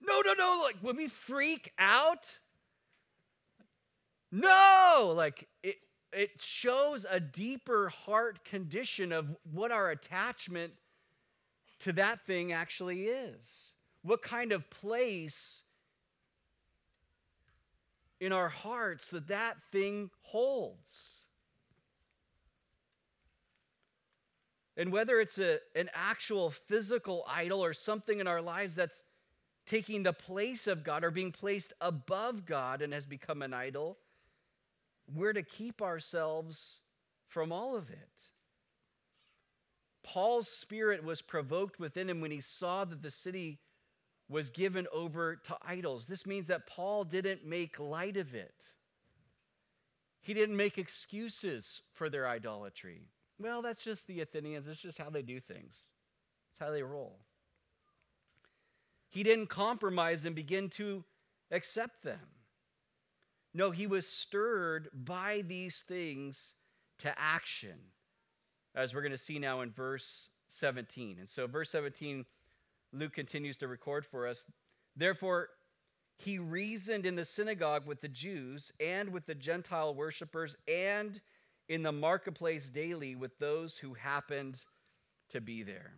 No, 0.00 0.20
no, 0.24 0.32
no, 0.32 0.60
like 0.62 0.76
when 0.80 0.96
we 0.96 1.08
freak 1.08 1.72
out, 1.78 2.26
No! 4.32 5.12
Like 5.14 5.46
it, 5.62 5.76
it 6.12 6.30
shows 6.40 7.04
a 7.08 7.20
deeper 7.20 7.90
heart 7.90 8.44
condition 8.44 9.12
of 9.12 9.26
what 9.52 9.70
our 9.70 9.90
attachment 9.90 10.72
to 11.80 11.92
that 11.92 12.26
thing 12.26 12.52
actually 12.52 13.04
is. 13.04 13.74
What 14.02 14.22
kind 14.22 14.52
of 14.52 14.68
place 14.70 15.62
in 18.20 18.32
our 18.32 18.48
hearts 18.48 19.10
that 19.10 19.28
that 19.28 19.56
thing 19.70 20.10
holds. 20.22 21.21
And 24.82 24.90
whether 24.90 25.20
it's 25.20 25.38
a, 25.38 25.60
an 25.76 25.90
actual 25.94 26.50
physical 26.50 27.24
idol 27.28 27.64
or 27.64 27.72
something 27.72 28.18
in 28.18 28.26
our 28.26 28.42
lives 28.42 28.74
that's 28.74 29.04
taking 29.64 30.02
the 30.02 30.12
place 30.12 30.66
of 30.66 30.82
God 30.82 31.04
or 31.04 31.12
being 31.12 31.30
placed 31.30 31.72
above 31.80 32.46
God 32.46 32.82
and 32.82 32.92
has 32.92 33.06
become 33.06 33.42
an 33.42 33.54
idol, 33.54 33.96
we're 35.14 35.34
to 35.34 35.44
keep 35.44 35.82
ourselves 35.82 36.80
from 37.28 37.52
all 37.52 37.76
of 37.76 37.90
it. 37.90 38.08
Paul's 40.02 40.48
spirit 40.48 41.04
was 41.04 41.22
provoked 41.22 41.78
within 41.78 42.10
him 42.10 42.20
when 42.20 42.32
he 42.32 42.40
saw 42.40 42.84
that 42.84 43.02
the 43.02 43.10
city 43.12 43.60
was 44.28 44.50
given 44.50 44.88
over 44.92 45.36
to 45.46 45.56
idols. 45.64 46.06
This 46.06 46.26
means 46.26 46.48
that 46.48 46.66
Paul 46.66 47.04
didn't 47.04 47.46
make 47.46 47.78
light 47.78 48.16
of 48.16 48.34
it. 48.34 48.64
He 50.22 50.34
didn't 50.34 50.56
make 50.56 50.76
excuses 50.76 51.82
for 51.92 52.10
their 52.10 52.26
idolatry. 52.26 53.02
Well, 53.42 53.60
that's 53.60 53.82
just 53.82 54.06
the 54.06 54.20
Athenians. 54.20 54.68
It's 54.68 54.80
just 54.80 54.98
how 54.98 55.10
they 55.10 55.22
do 55.22 55.40
things, 55.40 55.76
it's 56.50 56.60
how 56.60 56.70
they 56.70 56.82
roll. 56.82 57.18
He 59.10 59.22
didn't 59.22 59.48
compromise 59.48 60.24
and 60.24 60.34
begin 60.34 60.70
to 60.70 61.04
accept 61.50 62.02
them. 62.02 62.20
No, 63.52 63.70
he 63.70 63.86
was 63.86 64.06
stirred 64.06 64.88
by 64.94 65.42
these 65.46 65.84
things 65.86 66.54
to 67.00 67.12
action, 67.18 67.78
as 68.74 68.94
we're 68.94 69.02
going 69.02 69.12
to 69.12 69.18
see 69.18 69.38
now 69.38 69.60
in 69.60 69.70
verse 69.70 70.30
17. 70.48 71.18
And 71.18 71.28
so, 71.28 71.46
verse 71.46 71.70
17, 71.70 72.24
Luke 72.94 73.12
continues 73.12 73.58
to 73.58 73.68
record 73.68 74.06
for 74.06 74.26
us. 74.26 74.46
Therefore, 74.96 75.48
he 76.16 76.38
reasoned 76.38 77.04
in 77.04 77.16
the 77.16 77.24
synagogue 77.24 77.86
with 77.86 78.00
the 78.00 78.08
Jews 78.08 78.72
and 78.80 79.10
with 79.10 79.26
the 79.26 79.34
Gentile 79.34 79.94
worshippers 79.94 80.56
and 80.66 81.20
in 81.72 81.82
the 81.82 81.90
marketplace 81.90 82.68
daily 82.68 83.16
with 83.16 83.38
those 83.38 83.78
who 83.78 83.94
happened 83.94 84.62
to 85.30 85.40
be 85.40 85.62
there. 85.62 85.92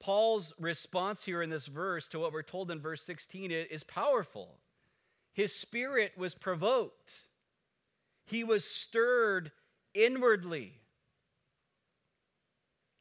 Paul's 0.00 0.52
response 0.60 1.24
here 1.24 1.42
in 1.42 1.50
this 1.50 1.66
verse 1.66 2.06
to 2.08 2.20
what 2.20 2.32
we're 2.32 2.42
told 2.42 2.70
in 2.70 2.80
verse 2.80 3.02
16 3.02 3.50
is 3.50 3.82
powerful. 3.82 4.58
His 5.32 5.52
spirit 5.52 6.12
was 6.16 6.36
provoked, 6.36 7.10
he 8.24 8.44
was 8.44 8.64
stirred 8.64 9.50
inwardly. 9.92 10.74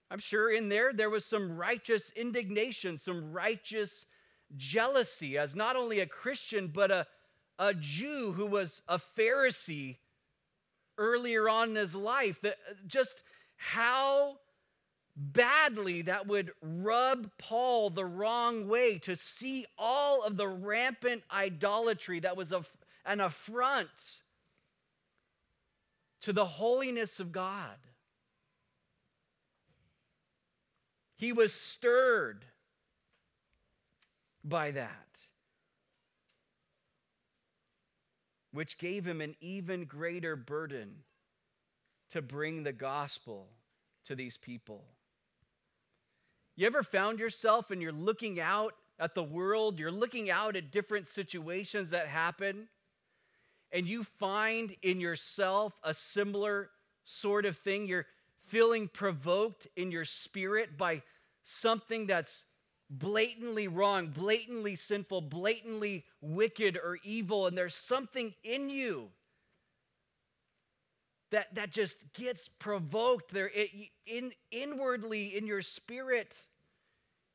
I'm 0.09 0.19
sure 0.19 0.51
in 0.51 0.69
there 0.69 0.91
there 0.91 1.09
was 1.09 1.25
some 1.25 1.55
righteous 1.55 2.11
indignation, 2.15 2.97
some 2.97 3.31
righteous 3.31 4.05
jealousy, 4.55 5.37
as 5.37 5.55
not 5.55 5.75
only 5.75 5.99
a 5.99 6.07
Christian, 6.07 6.71
but 6.73 6.89
a, 6.89 7.05
a 7.59 7.73
Jew 7.75 8.33
who 8.33 8.45
was 8.45 8.81
a 8.87 8.99
Pharisee 9.17 9.97
earlier 10.97 11.49
on 11.49 11.71
in 11.71 11.75
his 11.75 11.95
life. 11.95 12.37
That 12.41 12.57
uh, 12.69 12.73
just 12.87 13.23
how 13.57 14.37
badly 15.15 16.03
that 16.03 16.27
would 16.27 16.51
rub 16.61 17.29
Paul 17.37 17.89
the 17.89 18.05
wrong 18.05 18.67
way 18.67 18.97
to 18.99 19.15
see 19.15 19.65
all 19.77 20.23
of 20.23 20.37
the 20.37 20.47
rampant 20.47 21.23
idolatry 21.31 22.19
that 22.21 22.35
was 22.35 22.51
an 23.05 23.21
affront 23.21 23.89
to 26.21 26.33
the 26.33 26.45
holiness 26.45 27.19
of 27.19 27.31
God. 27.31 27.75
He 31.15 31.31
was 31.31 31.53
stirred 31.53 32.45
by 34.43 34.71
that, 34.71 35.02
which 38.53 38.77
gave 38.77 39.05
him 39.05 39.19
an 39.19 39.35
even 39.41 39.83
greater 39.83 40.35
burden 40.35 40.91
to 42.11 42.21
bring 42.21 42.63
the 42.63 42.71
gospel 42.71 43.47
to 44.05 44.15
these 44.15 44.37
people. 44.37 44.85
You 46.55 46.67
ever 46.67 46.83
found 46.83 47.19
yourself 47.19 47.71
and 47.71 47.81
you're 47.81 47.91
looking 47.91 48.39
out 48.39 48.75
at 48.99 49.15
the 49.15 49.23
world, 49.23 49.79
you're 49.79 49.91
looking 49.91 50.29
out 50.29 50.55
at 50.55 50.71
different 50.71 51.07
situations 51.07 51.89
that 51.89 52.07
happen, 52.07 52.67
and 53.71 53.87
you 53.87 54.03
find 54.03 54.75
in 54.83 54.99
yourself 54.99 55.73
a 55.83 55.95
similar 55.95 56.69
sort 57.05 57.47
of 57.47 57.57
thing? 57.57 57.87
You're 57.87 58.05
feeling 58.45 58.87
provoked 58.87 59.67
in 59.75 59.89
your 59.89 60.05
spirit 60.05 60.77
by 60.77 61.01
something 61.41 62.05
that's 62.05 62.45
blatantly 62.99 63.67
wrong, 63.67 64.07
blatantly 64.07 64.75
sinful, 64.75 65.21
blatantly 65.21 66.05
wicked 66.21 66.77
or 66.77 66.99
evil, 67.03 67.47
and 67.47 67.57
there's 67.57 67.75
something 67.75 68.33
in 68.43 68.69
you 68.69 69.09
that, 71.31 71.53
that 71.55 71.71
just 71.71 71.97
gets 72.13 72.49
provoked 72.59 73.33
there 73.33 73.49
it, 73.53 73.69
in, 74.05 74.31
inwardly 74.51 75.35
in 75.35 75.47
your 75.47 75.63
spirit. 75.63 76.31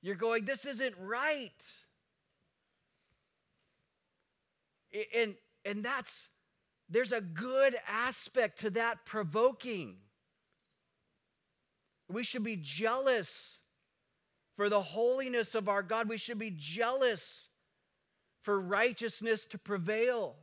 You're 0.00 0.14
going, 0.14 0.44
this 0.44 0.64
isn't 0.64 0.94
right. 1.00 1.50
And, 5.14 5.34
and 5.64 5.84
that's, 5.84 6.28
there's 6.88 7.12
a 7.12 7.20
good 7.20 7.76
aspect 7.88 8.60
to 8.60 8.70
that 8.70 9.04
provoking. 9.04 9.96
We 12.08 12.22
should 12.22 12.44
be 12.44 12.56
jealous 12.56 13.58
for 14.58 14.68
the 14.68 14.82
holiness 14.82 15.54
of 15.54 15.68
our 15.68 15.84
God. 15.84 16.08
We 16.08 16.18
should 16.18 16.40
be 16.40 16.50
jealous 16.50 17.46
for 18.42 18.60
righteousness 18.60 19.46
to 19.46 19.56
prevail. 19.56 20.34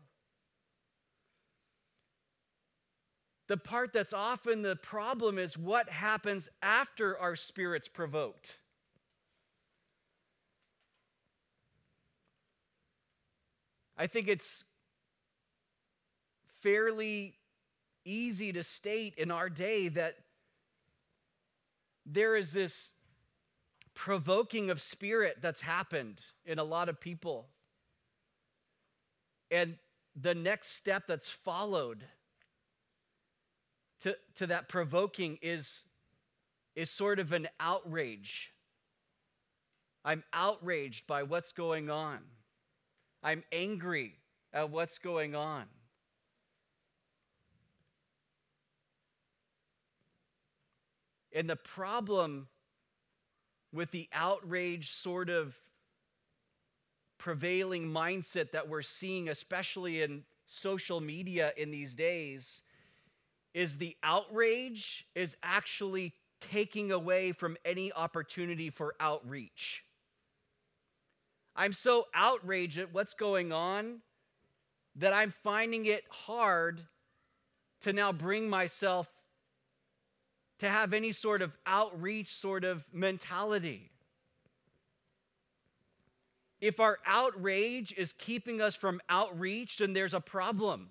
The 3.50 3.58
part 3.58 3.92
that's 3.92 4.14
often 4.14 4.62
the 4.62 4.78
problem 4.78 5.38
is 5.38 5.58
what 5.58 5.90
happens 5.90 6.48
after 6.62 7.20
our 7.20 7.36
spirit's 7.36 7.90
provoked. 7.90 8.58
I 13.98 14.08
think 14.08 14.30
it's 14.30 14.64
fairly 16.64 17.36
easy 18.06 18.54
to 18.54 18.64
state 18.64 19.16
in 19.18 19.30
our 19.30 19.50
day 19.50 19.90
that 19.90 20.16
there 22.06 22.38
is 22.38 22.54
this 22.54 22.92
provoking 23.96 24.70
of 24.70 24.82
spirit 24.82 25.38
that's 25.42 25.62
happened 25.62 26.20
in 26.46 26.60
a 26.60 26.64
lot 26.64 26.90
of 26.90 27.00
people. 27.00 27.48
And 29.50 29.78
the 30.16 30.36
next 30.36 30.76
step 30.76 31.04
that's 31.08 31.30
followed 31.30 32.04
to, 34.02 34.16
to 34.36 34.48
that 34.48 34.70
provoking 34.70 35.40
is, 35.42 35.84
is 36.76 36.90
sort 36.92 37.20
of 37.20 37.32
an 37.32 37.48
outrage. 37.60 38.52
I'm 40.04 40.24
outraged 40.34 41.08
by 41.08 41.24
what's 41.24 41.54
going 41.54 41.90
on. 41.90 42.20
I'm 43.24 43.44
angry 43.52 44.20
at 44.54 44.70
what's 44.70 45.00
going 45.00 45.36
on. 45.36 45.64
And 51.34 51.50
the 51.50 51.56
problem 51.56 52.48
with 53.76 53.92
the 53.92 54.08
outrage 54.14 54.92
sort 54.92 55.30
of 55.30 55.54
prevailing 57.18 57.88
mindset 57.88 58.52
that 58.52 58.70
we're 58.70 58.82
seeing, 58.82 59.30
especially 59.30 60.02
in 60.02 60.24
social 60.46 61.02
media 61.02 61.52
in 61.58 61.72
these 61.72 61.94
days, 61.94 62.62
is 63.54 63.78
the 63.78 63.96
outrage 64.04 65.06
is 65.16 65.36
actually 65.44 66.14
taking 66.40 66.92
away 66.92 67.32
from 67.32 67.58
any 67.66 67.92
opportunity 67.92 68.70
for 68.70 68.96
outreach. 69.00 69.84
I'm 71.56 71.74
so 71.74 72.06
outraged 72.14 72.78
at 72.78 72.94
what's 72.94 73.14
going 73.14 73.52
on 73.52 74.02
that 74.98 75.14
I'm 75.14 75.34
finding 75.44 75.86
it 75.86 76.04
hard 76.10 76.82
to 77.82 77.94
now 77.94 78.12
bring 78.12 78.50
myself 78.50 79.08
to 80.60 80.70
have 80.70 80.94
any 80.94 81.12
sort 81.12 81.42
of 81.42 81.52
outreach 81.66 82.36
sort 82.36 82.64
of 82.64 82.84
mentality. 82.94 83.92
If 86.62 86.80
our 86.80 86.98
outrage 87.06 87.94
is 87.98 88.14
keeping 88.14 88.62
us 88.62 88.76
from 88.76 89.02
outreach, 89.10 89.78
then 89.78 89.94
there's 89.94 90.14
a 90.14 90.22
problem. 90.22 90.90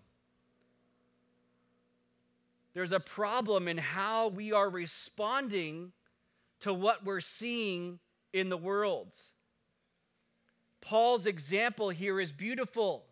There's 2.74 2.92
a 2.92 3.00
problem 3.00 3.68
in 3.68 3.79
how 3.79 4.29
we 4.29 4.53
are 4.53 4.68
responding 4.68 5.92
to 6.61 6.74
what 6.74 7.05
we're 7.05 7.20
seeing 7.20 7.98
in 8.33 8.48
the 8.48 8.57
world. 8.57 9.16
Paul's 10.81 11.24
example 11.24 11.88
here 11.88 12.20
is 12.20 12.31
beautiful. 12.31 13.05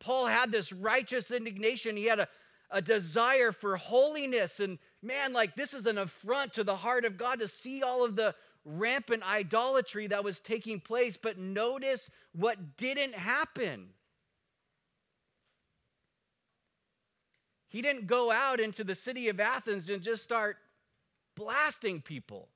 Paul 0.00 0.26
had 0.26 0.52
this 0.52 0.72
righteous 0.72 1.30
indignation. 1.30 1.96
He 1.96 2.04
had 2.04 2.20
a, 2.20 2.28
a 2.74 2.82
desire 2.82 3.52
for 3.52 3.76
holiness. 3.76 4.58
And 4.58 4.78
man, 5.00 5.32
like 5.32 5.54
this 5.54 5.72
is 5.72 5.86
an 5.86 5.96
affront 5.96 6.54
to 6.54 6.64
the 6.64 6.76
heart 6.76 7.04
of 7.04 7.16
God 7.16 7.38
to 7.38 7.48
see 7.48 7.82
all 7.82 8.04
of 8.04 8.16
the 8.16 8.34
rampant 8.64 9.22
idolatry 9.22 10.08
that 10.08 10.24
was 10.24 10.40
taking 10.40 10.80
place. 10.80 11.16
But 11.16 11.38
notice 11.38 12.10
what 12.32 12.76
didn't 12.76 13.14
happen. 13.14 13.90
He 17.68 17.80
didn't 17.80 18.08
go 18.08 18.32
out 18.32 18.58
into 18.58 18.82
the 18.82 18.94
city 18.94 19.28
of 19.28 19.38
Athens 19.38 19.88
and 19.88 20.02
just 20.02 20.24
start 20.24 20.56
blasting 21.36 22.00
people, 22.00 22.48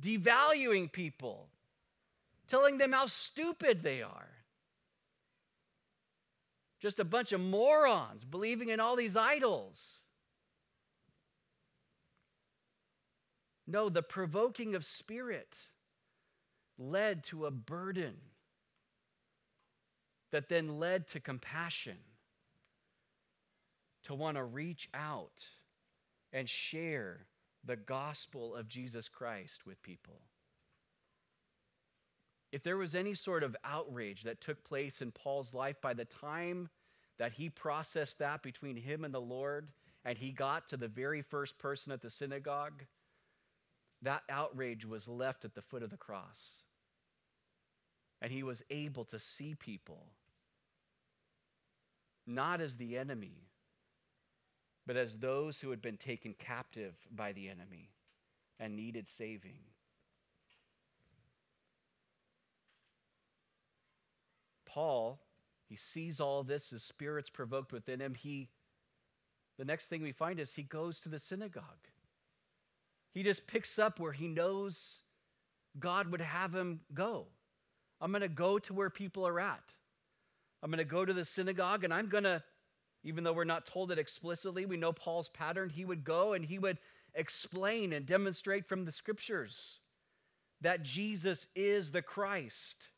devaluing 0.00 0.90
people, 0.90 1.48
telling 2.48 2.78
them 2.78 2.92
how 2.92 3.06
stupid 3.06 3.82
they 3.82 4.00
are. 4.02 4.28
Just 6.84 7.00
a 7.00 7.04
bunch 7.04 7.32
of 7.32 7.40
morons 7.40 8.26
believing 8.26 8.68
in 8.68 8.78
all 8.78 8.94
these 8.94 9.16
idols. 9.16 10.00
No, 13.66 13.88
the 13.88 14.02
provoking 14.02 14.74
of 14.74 14.84
spirit 14.84 15.56
led 16.76 17.24
to 17.24 17.46
a 17.46 17.50
burden 17.50 18.16
that 20.30 20.50
then 20.50 20.78
led 20.78 21.08
to 21.08 21.20
compassion, 21.20 21.96
to 24.02 24.14
want 24.14 24.36
to 24.36 24.44
reach 24.44 24.90
out 24.92 25.48
and 26.34 26.46
share 26.46 27.24
the 27.64 27.76
gospel 27.76 28.54
of 28.54 28.68
Jesus 28.68 29.08
Christ 29.08 29.64
with 29.64 29.82
people. 29.82 30.20
If 32.54 32.62
there 32.62 32.76
was 32.76 32.94
any 32.94 33.16
sort 33.16 33.42
of 33.42 33.56
outrage 33.64 34.22
that 34.22 34.40
took 34.40 34.62
place 34.62 35.02
in 35.02 35.10
Paul's 35.10 35.52
life 35.52 35.74
by 35.82 35.92
the 35.92 36.04
time 36.04 36.68
that 37.18 37.32
he 37.32 37.50
processed 37.50 38.20
that 38.20 38.44
between 38.44 38.76
him 38.76 39.04
and 39.04 39.12
the 39.12 39.20
Lord, 39.20 39.66
and 40.04 40.16
he 40.16 40.30
got 40.30 40.68
to 40.68 40.76
the 40.76 40.86
very 40.86 41.20
first 41.20 41.58
person 41.58 41.90
at 41.90 42.00
the 42.00 42.10
synagogue, 42.10 42.84
that 44.02 44.22
outrage 44.30 44.84
was 44.84 45.08
left 45.08 45.44
at 45.44 45.56
the 45.56 45.62
foot 45.62 45.82
of 45.82 45.90
the 45.90 45.96
cross. 45.96 46.62
And 48.22 48.30
he 48.30 48.44
was 48.44 48.62
able 48.70 49.04
to 49.06 49.18
see 49.18 49.56
people 49.56 50.06
not 52.24 52.60
as 52.60 52.76
the 52.76 52.96
enemy, 52.96 53.48
but 54.86 54.96
as 54.96 55.18
those 55.18 55.58
who 55.58 55.70
had 55.70 55.82
been 55.82 55.96
taken 55.96 56.36
captive 56.38 56.94
by 57.10 57.32
the 57.32 57.48
enemy 57.48 57.90
and 58.60 58.76
needed 58.76 59.08
saving. 59.08 59.58
Paul, 64.74 65.20
he 65.68 65.76
sees 65.76 66.18
all 66.18 66.42
this, 66.42 66.70
his 66.70 66.82
spirit's 66.82 67.30
provoked 67.30 67.72
within 67.72 68.00
him. 68.00 68.14
He 68.14 68.48
the 69.56 69.64
next 69.64 69.86
thing 69.86 70.02
we 70.02 70.10
find 70.10 70.40
is 70.40 70.52
he 70.52 70.64
goes 70.64 70.98
to 71.00 71.08
the 71.08 71.20
synagogue. 71.20 71.62
He 73.12 73.22
just 73.22 73.46
picks 73.46 73.78
up 73.78 74.00
where 74.00 74.12
he 74.12 74.26
knows 74.26 74.98
God 75.78 76.10
would 76.10 76.20
have 76.20 76.52
him 76.52 76.80
go. 76.92 77.26
I'm 78.00 78.10
going 78.10 78.22
to 78.22 78.28
go 78.28 78.58
to 78.58 78.74
where 78.74 78.90
people 78.90 79.24
are 79.26 79.38
at. 79.38 79.62
I'm 80.60 80.70
going 80.70 80.78
to 80.78 80.84
go 80.84 81.04
to 81.04 81.12
the 81.12 81.24
synagogue 81.24 81.84
and 81.84 81.94
I'm 81.94 82.08
going 82.08 82.24
to, 82.24 82.42
even 83.04 83.22
though 83.22 83.32
we're 83.32 83.44
not 83.44 83.66
told 83.66 83.92
it 83.92 83.98
explicitly, 83.98 84.66
we 84.66 84.76
know 84.76 84.92
Paul's 84.92 85.28
pattern. 85.28 85.70
He 85.70 85.84
would 85.84 86.04
go 86.04 86.32
and 86.32 86.44
he 86.44 86.58
would 86.58 86.78
explain 87.14 87.92
and 87.92 88.04
demonstrate 88.04 88.66
from 88.66 88.84
the 88.84 88.92
scriptures 88.92 89.78
that 90.60 90.82
Jesus 90.82 91.46
is 91.54 91.92
the 91.92 92.02
Christ, 92.02 92.88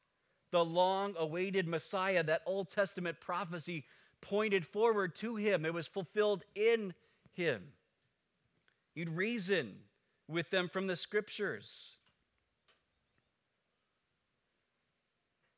the 0.50 0.64
long 0.64 1.14
awaited 1.18 1.66
Messiah. 1.66 2.22
That 2.22 2.42
Old 2.46 2.70
Testament 2.70 3.20
prophecy 3.20 3.84
pointed 4.20 4.66
forward 4.66 5.14
to 5.16 5.36
him, 5.36 5.64
it 5.64 5.74
was 5.74 5.86
fulfilled 5.86 6.44
in 6.54 6.94
him. 7.32 7.62
You'd 8.94 9.10
reason 9.10 9.74
with 10.28 10.50
them 10.50 10.68
from 10.68 10.86
the 10.86 10.96
scriptures. 10.96 11.92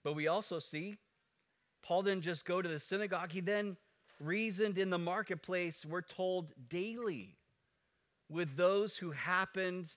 But 0.02 0.14
we 0.14 0.26
also 0.26 0.58
see 0.58 0.96
Paul 1.82 2.02
didn't 2.02 2.22
just 2.22 2.44
go 2.44 2.60
to 2.60 2.68
the 2.68 2.78
synagogue, 2.78 3.32
he 3.32 3.40
then 3.40 3.76
reasoned 4.20 4.78
in 4.78 4.90
the 4.90 4.98
marketplace, 4.98 5.86
we're 5.88 6.02
told 6.02 6.52
daily, 6.68 7.36
with 8.28 8.56
those 8.56 8.96
who 8.96 9.10
happened 9.10 9.94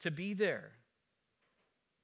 to 0.00 0.10
be 0.10 0.32
there. 0.32 0.70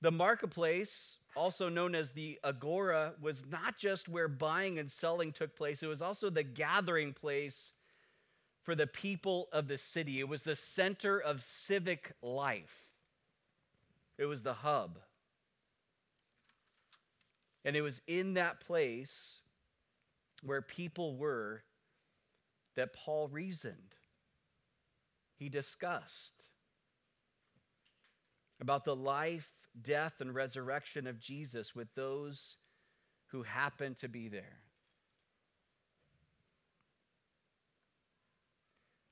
The 0.03 0.11
marketplace, 0.11 1.19
also 1.37 1.69
known 1.69 1.95
as 1.95 2.11
the 2.11 2.39
agora, 2.43 3.15
was 3.21 3.45
not 3.49 3.79
just 3.79 4.09
where 4.09 4.27
buying 4.27 4.81
and 4.81 4.91
selling 4.91 5.33
took 5.33 5.57
place, 5.57 5.81
it 5.81 5.87
was 5.87 6.03
also 6.03 6.29
the 6.29 6.43
gathering 6.43 7.13
place 7.13 7.73
for 8.65 8.75
the 8.75 8.89
people 8.89 9.49
of 9.53 9.69
the 9.69 9.79
city. 9.79 10.19
It 10.19 10.29
was 10.29 10.43
the 10.43 10.57
center 10.57 11.21
of 11.21 11.41
civic 11.41 12.13
life, 12.21 12.89
it 14.19 14.27
was 14.27 14.43
the 14.43 14.55
hub. 14.55 14.99
And 17.65 17.77
it 17.77 17.83
was 17.83 18.01
in 18.09 18.35
that 18.35 18.59
place 18.67 19.41
where 20.43 20.61
people 20.61 21.17
were 21.17 21.63
that 22.75 22.93
Paul 22.93 23.29
reasoned. 23.29 23.95
He 25.37 25.49
discussed 25.49 26.35
about 28.61 28.85
the 28.85 28.97
life, 28.97 29.49
death, 29.81 30.15
and 30.21 30.35
resurrection 30.35 31.07
of 31.07 31.21
Jesus 31.21 31.75
with 31.75 31.89
those 31.95 32.57
who 33.29 33.43
happened 33.43 33.97
to 33.99 34.09
be 34.09 34.29
there. 34.29 34.59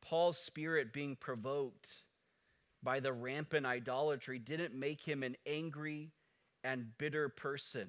Paul's 0.03 0.39
spirit 0.39 0.93
being 0.93 1.17
provoked 1.17 1.89
by 2.83 3.01
the 3.01 3.13
rampant 3.13 3.65
idolatry 3.65 4.39
didn't 4.39 4.75
make 4.75 5.01
him 5.01 5.23
an 5.23 5.37
angry 5.47 6.11
and 6.65 6.87
bitter 6.99 7.29
person, 7.29 7.89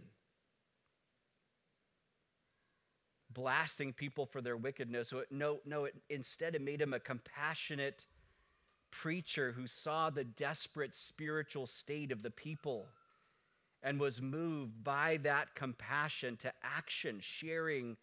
blasting 3.33 3.91
people 3.91 4.25
for 4.25 4.41
their 4.41 4.55
wickedness. 4.55 5.11
No, 5.31 5.59
no, 5.65 5.85
it, 5.85 5.95
instead, 6.09 6.55
it 6.55 6.61
made 6.61 6.81
him 6.81 6.93
a 6.93 6.99
compassionate 6.99 8.05
preacher 8.91 9.51
who 9.51 9.67
saw 9.67 10.09
the 10.09 10.23
desperate 10.23 10.93
spiritual 10.93 11.65
state 11.65 12.11
of 12.11 12.21
the 12.21 12.29
people 12.29 12.87
and 13.83 13.99
was 13.99 14.21
moved 14.21 14.83
by 14.83 15.17
that 15.23 15.55
compassion 15.55 16.37
to 16.37 16.51
action, 16.63 17.19
sharing 17.19 17.97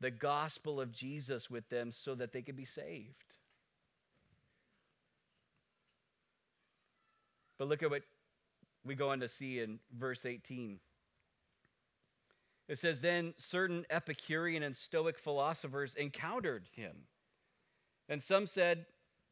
the 0.00 0.10
gospel 0.10 0.80
of 0.80 0.92
Jesus 0.92 1.50
with 1.50 1.68
them 1.68 1.90
so 1.90 2.14
that 2.14 2.32
they 2.32 2.42
could 2.42 2.56
be 2.56 2.64
saved. 2.64 3.34
But 7.58 7.68
look 7.68 7.82
at 7.82 7.90
what 7.90 8.02
we 8.84 8.94
go 8.94 9.10
on 9.10 9.20
to 9.20 9.28
see 9.28 9.58
in 9.58 9.80
verse 9.98 10.24
18. 10.24 10.78
It 12.68 12.78
says, 12.78 13.00
Then 13.00 13.34
certain 13.38 13.84
Epicurean 13.90 14.62
and 14.62 14.76
Stoic 14.76 15.18
philosophers 15.18 15.94
encountered 15.96 16.68
him. 16.76 16.92
And 18.08 18.22
some 18.22 18.46
said, 18.46 18.86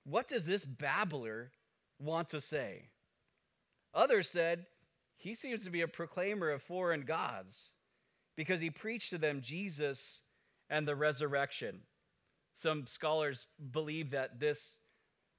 What 0.09 0.29
does 0.29 0.47
this 0.47 0.65
babbler 0.65 1.51
want 1.99 2.31
to 2.31 2.41
say? 2.41 2.85
Others 3.93 4.31
said, 4.31 4.67
He 5.17 5.35
seems 5.35 5.65
to 5.65 5.71
be 5.71 5.81
a 5.81 5.89
proclaimer 5.89 6.51
of 6.51 6.63
foreign 6.63 7.03
gods 7.03 7.71
because 8.37 8.61
he 8.61 8.71
preached 8.71 9.11
to 9.11 9.19
them 9.19 9.41
Jesus 9.43 10.21
and 10.71 10.87
the 10.87 10.95
resurrection. 10.95 11.81
Some 12.53 12.87
scholars 12.87 13.47
believe 13.73 14.11
that 14.13 14.39
this 14.39 14.79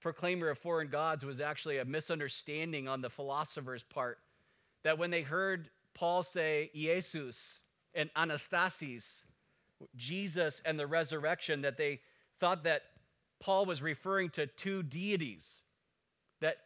proclaimer 0.02 0.50
of 0.50 0.60
foreign 0.60 0.90
gods 0.90 1.24
was 1.24 1.40
actually 1.40 1.78
a 1.78 1.86
misunderstanding 1.86 2.88
on 2.88 3.02
the 3.02 3.10
philosopher's 3.10 3.84
part. 3.84 4.20
That 4.84 4.98
when 4.98 5.12
they 5.12 5.22
heard 5.22 5.70
Paul 5.94 6.24
say 6.24 6.72
Jesus 6.76 7.62
and 7.94 8.10
Anastasis, 8.18 9.24
Jesus 9.96 10.62
and 10.66 10.78
the 10.78 10.88
resurrection, 10.88 11.62
that 11.62 11.78
they 11.78 12.02
thought 12.40 12.64
that 12.66 12.82
Paul 13.40 13.66
was 13.66 13.82
referring 13.82 14.30
to 14.32 14.48
two 14.48 14.84
deities. 14.84 15.64
That 16.42 16.58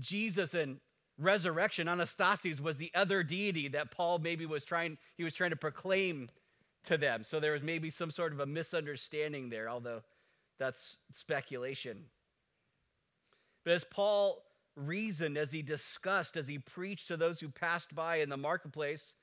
Jesus 0.00 0.54
and 0.54 0.78
resurrection, 1.18 1.86
Anastasis, 1.86 2.60
was 2.60 2.76
the 2.76 2.90
other 2.94 3.22
deity 3.22 3.68
that 3.68 3.90
Paul 3.90 4.18
maybe 4.18 4.46
was 4.46 4.64
trying, 4.64 4.98
he 5.16 5.24
was 5.24 5.34
trying 5.34 5.50
to 5.50 5.56
proclaim 5.56 6.28
to 6.84 6.98
them. 6.98 7.24
So 7.24 7.40
there 7.40 7.52
was 7.52 7.62
maybe 7.62 7.90
some 7.90 8.10
sort 8.10 8.32
of 8.32 8.40
a 8.40 8.46
misunderstanding 8.46 9.48
there, 9.48 9.68
although 9.68 10.02
that's 10.58 10.96
speculation. 11.12 12.04
But 13.64 13.74
as 13.74 13.84
Paul 13.84 14.42
reasoned, 14.76 15.38
as 15.38 15.52
he 15.52 15.62
discussed, 15.62 16.36
as 16.36 16.48
he 16.48 16.58
preached 16.58 17.08
to 17.08 17.16
those 17.16 17.40
who 17.40 17.48
passed 17.48 17.94
by 17.94 18.16
in 18.16 18.28
the 18.28 18.36
marketplace, 18.36 19.14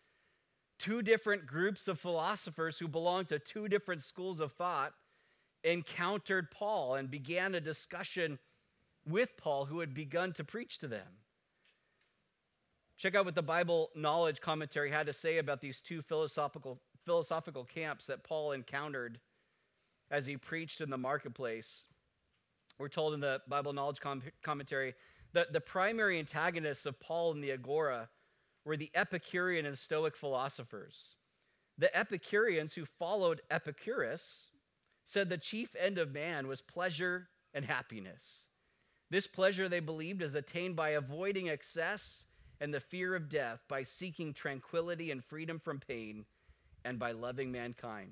two 0.80 1.02
different 1.02 1.46
groups 1.46 1.88
of 1.88 2.00
philosophers 2.00 2.80
who 2.80 2.88
belonged 2.88 3.30
to 3.30 3.40
two 3.40 3.68
different 3.68 4.02
schools 4.02 4.40
of 4.40 4.54
thought 4.54 4.94
encountered 5.64 6.52
Paul 6.52 6.96
and 6.96 7.10
began 7.10 7.56
a 7.56 7.62
discussion 7.62 8.40
with 9.08 9.30
Paul, 9.38 9.66
who 9.66 9.80
had 9.80 9.94
begun 9.94 10.34
to 10.34 10.44
preach 10.44 10.78
to 10.80 10.88
them. 10.88 11.08
Check 12.98 13.16
out 13.16 13.26
what 13.26 13.36
the 13.36 13.42
Bible 13.42 13.90
Knowledge 13.96 14.42
Commentary 14.42 14.92
had 14.92 15.08
to 15.08 15.14
say 15.14 15.40
about 15.40 15.60
these 15.60 15.82
two 15.82 16.04
philosophical, 16.04 16.80
philosophical 17.04 17.66
camps 17.66 18.06
that 18.06 18.24
Paul 18.24 18.52
encountered 18.52 19.20
as 20.12 20.26
he 20.26 20.38
preached 20.38 20.82
in 20.82 20.90
the 20.90 20.98
marketplace. 20.98 21.88
We're 22.78 22.90
told 22.90 23.16
in 23.16 23.20
the 23.20 23.42
Bible 23.48 23.74
Knowledge 23.74 24.00
Com- 24.02 24.22
Commentary 24.44 24.94
that 25.34 25.52
the 25.52 25.62
primary 25.62 26.20
antagonists 26.20 26.86
of 26.86 27.00
Paul 27.00 27.32
in 27.32 27.42
the 27.42 27.52
Agora 27.52 28.08
were 28.66 28.78
the 28.78 28.92
Epicurean 28.94 29.66
and 29.66 29.78
Stoic 29.78 30.16
philosophers. 30.16 31.16
The 31.80 31.96
Epicureans 31.98 32.74
who 32.74 32.86
followed 33.00 33.42
Epicurus 33.50 34.51
said 35.12 35.30
the 35.30 35.38
chief 35.38 35.76
end 35.78 35.98
of 35.98 36.14
man 36.14 36.48
was 36.48 36.62
pleasure 36.62 37.28
and 37.54 37.66
happiness. 37.66 38.48
This 39.10 39.28
pleasure, 39.28 39.68
they 39.68 39.82
believed, 39.82 40.22
is 40.22 40.36
attained 40.36 40.78
by 40.78 40.92
avoiding 40.92 41.50
excess 41.50 42.24
and 42.62 42.74
the 42.74 42.80
fear 42.80 43.14
of 43.14 43.28
death, 43.28 43.60
by 43.68 43.84
seeking 43.84 44.34
tranquility 44.34 45.12
and 45.12 45.24
freedom 45.24 45.60
from 45.60 45.80
pain, 45.80 46.26
and 46.86 46.98
by 46.98 47.12
loving 47.12 47.52
mankind. 47.52 48.12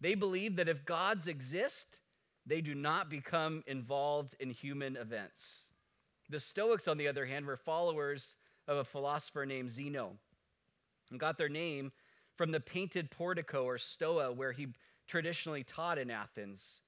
They 0.00 0.14
believe 0.14 0.56
that 0.56 0.68
if 0.68 0.84
gods 0.84 1.26
exist, 1.26 1.86
they 2.44 2.60
do 2.60 2.74
not 2.74 3.10
become 3.10 3.64
involved 3.66 4.36
in 4.38 4.50
human 4.50 4.96
events. 4.96 5.62
The 6.28 6.38
Stoics, 6.38 6.86
on 6.86 6.98
the 6.98 7.08
other 7.08 7.26
hand, 7.26 7.46
were 7.46 7.56
followers 7.56 8.36
of 8.68 8.76
a 8.76 8.84
philosopher 8.84 9.44
named 9.44 9.70
Zeno 9.70 10.12
and 11.10 11.18
got 11.18 11.38
their 11.38 11.48
name 11.48 11.90
from 12.36 12.52
the 12.52 12.60
painted 12.60 13.10
portico 13.10 13.64
or 13.64 13.78
stoa 13.78 14.32
where 14.32 14.52
he 14.52 14.68
traditionally 15.06 15.64
taught 15.64 15.98
in 15.98 16.10
Athens. 16.10 16.80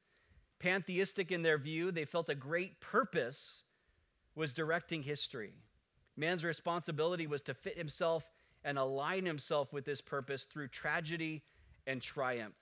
Pantheistic 0.58 1.30
in 1.30 1.42
their 1.42 1.58
view, 1.58 1.92
they 1.92 2.04
felt 2.04 2.28
a 2.28 2.34
great 2.34 2.80
purpose 2.80 3.62
was 4.34 4.52
directing 4.52 5.02
history. 5.02 5.54
Man's 6.16 6.44
responsibility 6.44 7.26
was 7.26 7.42
to 7.42 7.54
fit 7.54 7.76
himself 7.76 8.24
and 8.64 8.78
align 8.78 9.24
himself 9.24 9.72
with 9.72 9.84
this 9.84 10.00
purpose 10.00 10.44
through 10.44 10.68
tragedy 10.68 11.42
and 11.86 12.02
triumph. 12.02 12.54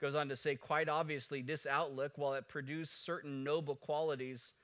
Goes 0.00 0.14
on 0.14 0.28
to 0.28 0.36
say, 0.36 0.56
quite 0.56 0.88
obviously, 0.88 1.42
this 1.42 1.66
outlook, 1.66 2.12
while 2.16 2.34
it 2.34 2.48
produced 2.48 3.04
certain 3.04 3.44
noble 3.44 3.76
qualities, 3.76 4.54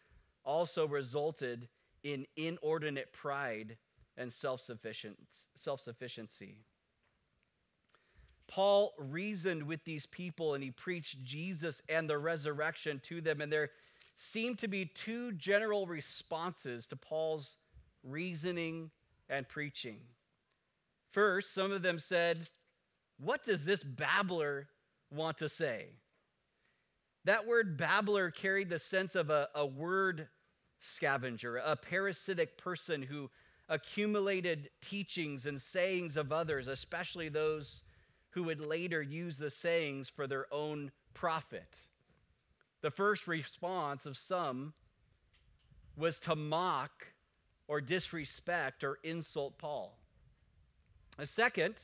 also 0.44 0.86
resulted 0.86 1.68
in 2.04 2.26
inordinate 2.36 3.12
pride 3.12 3.76
and 4.16 4.32
self 4.32 4.62
sufficiency. 4.62 6.64
Paul 8.48 8.94
reasoned 8.98 9.62
with 9.62 9.84
these 9.84 10.06
people 10.06 10.54
and 10.54 10.62
he 10.62 10.70
preached 10.70 11.22
Jesus 11.24 11.82
and 11.88 12.08
the 12.08 12.18
resurrection 12.18 13.00
to 13.04 13.20
them, 13.20 13.40
and 13.40 13.52
there 13.52 13.70
seemed 14.16 14.58
to 14.60 14.68
be 14.68 14.86
two 14.86 15.32
general 15.32 15.86
responses 15.86 16.86
to 16.86 16.96
Paul's 16.96 17.56
reasoning 18.02 18.90
and 19.28 19.48
preaching. 19.48 19.98
First, 21.12 21.54
some 21.54 21.72
of 21.72 21.82
them 21.82 21.98
said, 21.98 22.48
What 23.18 23.44
does 23.44 23.64
this 23.64 23.82
babbler 23.82 24.68
want 25.10 25.38
to 25.38 25.48
say? 25.48 25.86
That 27.24 27.46
word 27.46 27.76
babbler 27.76 28.30
carried 28.30 28.70
the 28.70 28.78
sense 28.78 29.16
of 29.16 29.30
a, 29.30 29.48
a 29.54 29.66
word 29.66 30.28
scavenger, 30.80 31.56
a 31.56 31.74
parasitic 31.74 32.56
person 32.56 33.02
who 33.02 33.30
accumulated 33.68 34.70
teachings 34.80 35.46
and 35.46 35.60
sayings 35.60 36.16
of 36.16 36.30
others, 36.30 36.68
especially 36.68 37.28
those 37.28 37.82
who 38.36 38.42
would 38.42 38.60
later 38.60 39.00
use 39.00 39.38
the 39.38 39.50
sayings 39.50 40.10
for 40.10 40.26
their 40.26 40.44
own 40.52 40.92
profit. 41.14 41.74
The 42.82 42.90
first 42.90 43.26
response 43.26 44.04
of 44.04 44.18
some 44.18 44.74
was 45.96 46.20
to 46.20 46.36
mock 46.36 47.06
or 47.66 47.80
disrespect 47.80 48.84
or 48.84 48.98
insult 49.02 49.56
Paul. 49.56 49.96
A 51.18 51.24
second, 51.24 51.76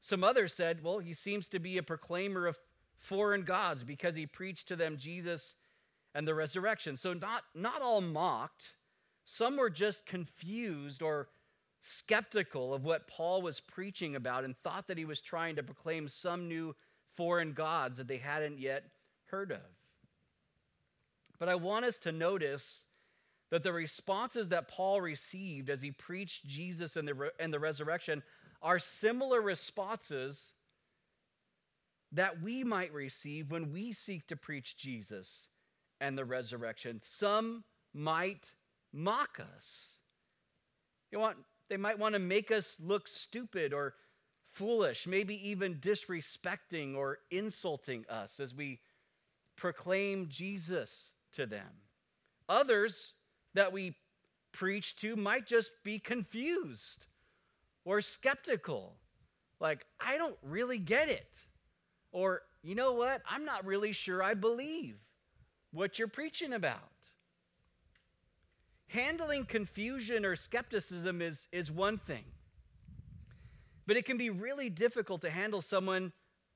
some 0.00 0.24
others 0.24 0.52
said, 0.52 0.82
well, 0.82 0.98
he 0.98 1.14
seems 1.14 1.46
to 1.50 1.60
be 1.60 1.78
a 1.78 1.84
proclaimer 1.84 2.48
of 2.48 2.58
foreign 2.98 3.44
gods 3.44 3.84
because 3.84 4.16
he 4.16 4.26
preached 4.26 4.66
to 4.66 4.74
them 4.74 4.96
Jesus 4.98 5.54
and 6.16 6.26
the 6.26 6.34
resurrection. 6.34 6.96
So 6.96 7.12
not 7.12 7.44
not 7.54 7.80
all 7.80 8.00
mocked, 8.00 8.72
some 9.24 9.56
were 9.56 9.70
just 9.70 10.04
confused 10.04 11.00
or 11.00 11.28
skeptical 11.86 12.74
of 12.74 12.84
what 12.84 13.06
Paul 13.06 13.42
was 13.42 13.60
preaching 13.60 14.16
about 14.16 14.44
and 14.44 14.56
thought 14.58 14.88
that 14.88 14.98
he 14.98 15.04
was 15.04 15.20
trying 15.20 15.56
to 15.56 15.62
proclaim 15.62 16.08
some 16.08 16.48
new 16.48 16.74
foreign 17.16 17.52
gods 17.52 17.96
that 17.98 18.08
they 18.08 18.18
hadn't 18.18 18.58
yet 18.58 18.84
heard 19.26 19.52
of. 19.52 19.60
But 21.38 21.48
I 21.48 21.54
want 21.54 21.84
us 21.84 21.98
to 22.00 22.12
notice 22.12 22.84
that 23.50 23.62
the 23.62 23.72
responses 23.72 24.48
that 24.48 24.68
Paul 24.68 25.00
received 25.00 25.70
as 25.70 25.80
he 25.80 25.92
preached 25.92 26.46
Jesus 26.46 26.96
and 26.96 27.06
the, 27.06 27.30
and 27.38 27.52
the 27.52 27.60
resurrection 27.60 28.22
are 28.62 28.78
similar 28.78 29.40
responses 29.40 30.52
that 32.12 32.42
we 32.42 32.64
might 32.64 32.92
receive 32.92 33.50
when 33.50 33.72
we 33.72 33.92
seek 33.92 34.26
to 34.28 34.36
preach 34.36 34.76
Jesus 34.76 35.48
and 36.00 36.16
the 36.16 36.24
resurrection. 36.24 37.00
Some 37.02 37.64
might 37.94 38.50
mock 38.92 39.38
us. 39.38 39.98
You 41.12 41.18
want, 41.20 41.36
they 41.68 41.76
might 41.76 41.98
want 41.98 42.14
to 42.14 42.18
make 42.18 42.50
us 42.50 42.76
look 42.80 43.08
stupid 43.08 43.72
or 43.72 43.94
foolish, 44.52 45.06
maybe 45.06 45.48
even 45.48 45.76
disrespecting 45.76 46.96
or 46.96 47.18
insulting 47.30 48.04
us 48.08 48.40
as 48.40 48.54
we 48.54 48.80
proclaim 49.56 50.28
Jesus 50.28 51.12
to 51.32 51.46
them. 51.46 51.68
Others 52.48 53.12
that 53.54 53.72
we 53.72 53.96
preach 54.52 54.96
to 54.96 55.16
might 55.16 55.46
just 55.46 55.70
be 55.84 55.98
confused 55.98 57.06
or 57.84 58.00
skeptical. 58.00 58.94
Like, 59.60 59.84
I 60.00 60.16
don't 60.18 60.36
really 60.42 60.78
get 60.78 61.08
it. 61.08 61.28
Or, 62.12 62.42
you 62.62 62.74
know 62.74 62.92
what? 62.92 63.22
I'm 63.28 63.44
not 63.44 63.66
really 63.66 63.92
sure 63.92 64.22
I 64.22 64.34
believe 64.34 64.96
what 65.72 65.98
you're 65.98 66.08
preaching 66.08 66.52
about. 66.52 66.90
Handling 68.88 69.44
confusion 69.44 70.24
or 70.24 70.36
skepticism 70.36 71.20
is, 71.20 71.48
is 71.52 71.70
one 71.70 71.98
thing, 71.98 72.24
but 73.86 73.96
it 73.96 74.04
can 74.04 74.16
be 74.16 74.30
really 74.30 74.70
difficult 74.70 75.20
to 75.22 75.30
handle 75.30 75.60
someone 75.60 76.12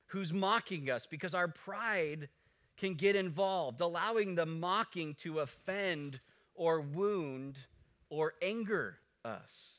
who's 0.07 0.33
mocking 0.33 0.91
us 0.91 1.07
because 1.07 1.35
our 1.35 1.49
pride 1.49 2.29
can 2.77 2.95
get 2.95 3.17
involved, 3.17 3.81
allowing 3.81 4.35
the 4.35 4.47
mocking 4.47 5.15
to 5.15 5.41
offend 5.41 6.21
or 6.55 6.81
wound 6.81 7.57
or 8.09 8.35
anger 8.43 8.97
us. 9.25 9.79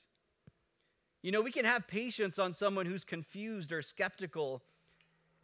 You 1.22 1.32
know, 1.32 1.42
we 1.42 1.52
can 1.52 1.66
have 1.66 1.88
patience 1.88 2.38
on 2.40 2.54
someone 2.54 2.86
who's 2.86 3.04
confused 3.04 3.72
or 3.72 3.82
skeptical 3.82 4.62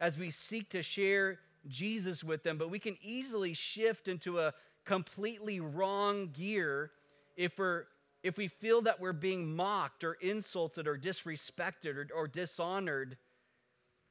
as 0.00 0.16
we 0.16 0.30
seek 0.30 0.70
to 0.70 0.82
share 0.82 1.38
Jesus 1.68 2.22
with 2.22 2.42
them, 2.42 2.58
but 2.58 2.70
we 2.70 2.78
can 2.78 2.96
easily 3.02 3.54
shift 3.54 4.08
into 4.08 4.40
a 4.40 4.52
completely 4.84 5.60
wrong 5.60 6.30
gear 6.32 6.90
if 7.38 7.58
we're 7.58 7.84
if 8.22 8.36
we 8.36 8.48
feel 8.48 8.82
that 8.82 9.00
we're 9.00 9.12
being 9.12 9.54
mocked 9.54 10.02
or 10.02 10.14
insulted 10.14 10.88
or 10.88 10.98
disrespected 10.98 11.94
or, 11.94 12.08
or 12.14 12.26
dishonored 12.26 13.16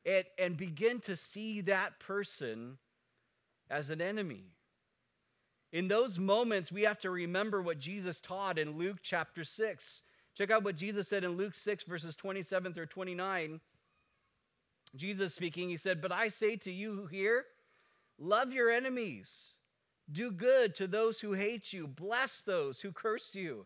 and, 0.06 0.24
and 0.40 0.58
begin 0.58 1.02
to 1.02 1.18
see 1.18 1.60
that 1.62 2.00
person 2.00 2.78
as 3.70 3.90
an 3.90 4.02
enemy. 4.02 4.46
In 5.74 5.90
those 5.90 6.18
moments, 6.18 6.72
we 6.72 6.84
have 6.84 7.00
to 7.00 7.10
remember 7.10 7.62
what 7.62 7.80
Jesus 7.80 8.22
taught 8.22 8.58
in 8.58 8.78
Luke 8.78 9.00
chapter 9.04 9.44
6. 9.44 10.02
Check 10.38 10.50
out 10.50 10.64
what 10.64 10.78
Jesus 10.78 11.10
said 11.10 11.26
in 11.26 11.32
Luke 11.32 11.54
6, 11.54 11.84
verses 11.84 12.16
27 12.16 12.74
through 12.74 12.86
29. 12.86 13.60
Jesus 14.96 15.34
speaking, 15.34 15.68
he 15.68 15.76
said, 15.76 16.02
But 16.02 16.14
I 16.14 16.30
say 16.30 16.56
to 16.58 16.72
you 16.72 16.96
who 16.96 17.08
hear, 17.08 17.44
love 18.18 18.54
your 18.54 18.72
enemies, 18.72 19.57
do 20.12 20.32
good 20.32 20.76
to 20.76 20.88
those 20.88 21.20
who 21.20 21.34
hate 21.34 21.74
you, 21.74 21.88
bless 21.88 22.42
those 22.46 22.80
who 22.80 22.92
curse 22.92 23.36
you, 23.36 23.66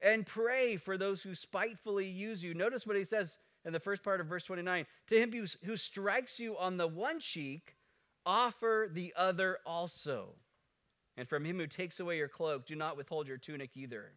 and 0.00 0.26
pray 0.26 0.76
for 0.76 0.96
those 0.96 1.22
who 1.22 1.34
spitefully 1.34 2.06
use 2.06 2.42
you. 2.42 2.54
Notice 2.54 2.86
what 2.86 2.96
he 2.96 3.04
says 3.04 3.38
in 3.64 3.72
the 3.72 3.80
first 3.80 4.02
part 4.02 4.20
of 4.20 4.26
verse 4.26 4.44
29 4.44 4.86
To 5.08 5.20
him 5.20 5.32
who, 5.64 5.76
strikes 5.76 6.38
you 6.38 6.56
on 6.56 6.76
the 6.76 6.86
one 6.86 7.20
cheek, 7.20 7.76
offer 8.24 8.88
the 8.92 9.12
other 9.16 9.58
also. 9.66 10.34
And 11.16 11.28
from 11.28 11.44
him 11.44 11.58
who 11.58 11.66
takes 11.66 12.00
away 12.00 12.18
your 12.18 12.28
cloak, 12.28 12.66
do 12.66 12.74
not 12.74 12.96
withhold 12.96 13.26
your 13.26 13.38
tunic 13.38 13.70
either. 13.74 14.12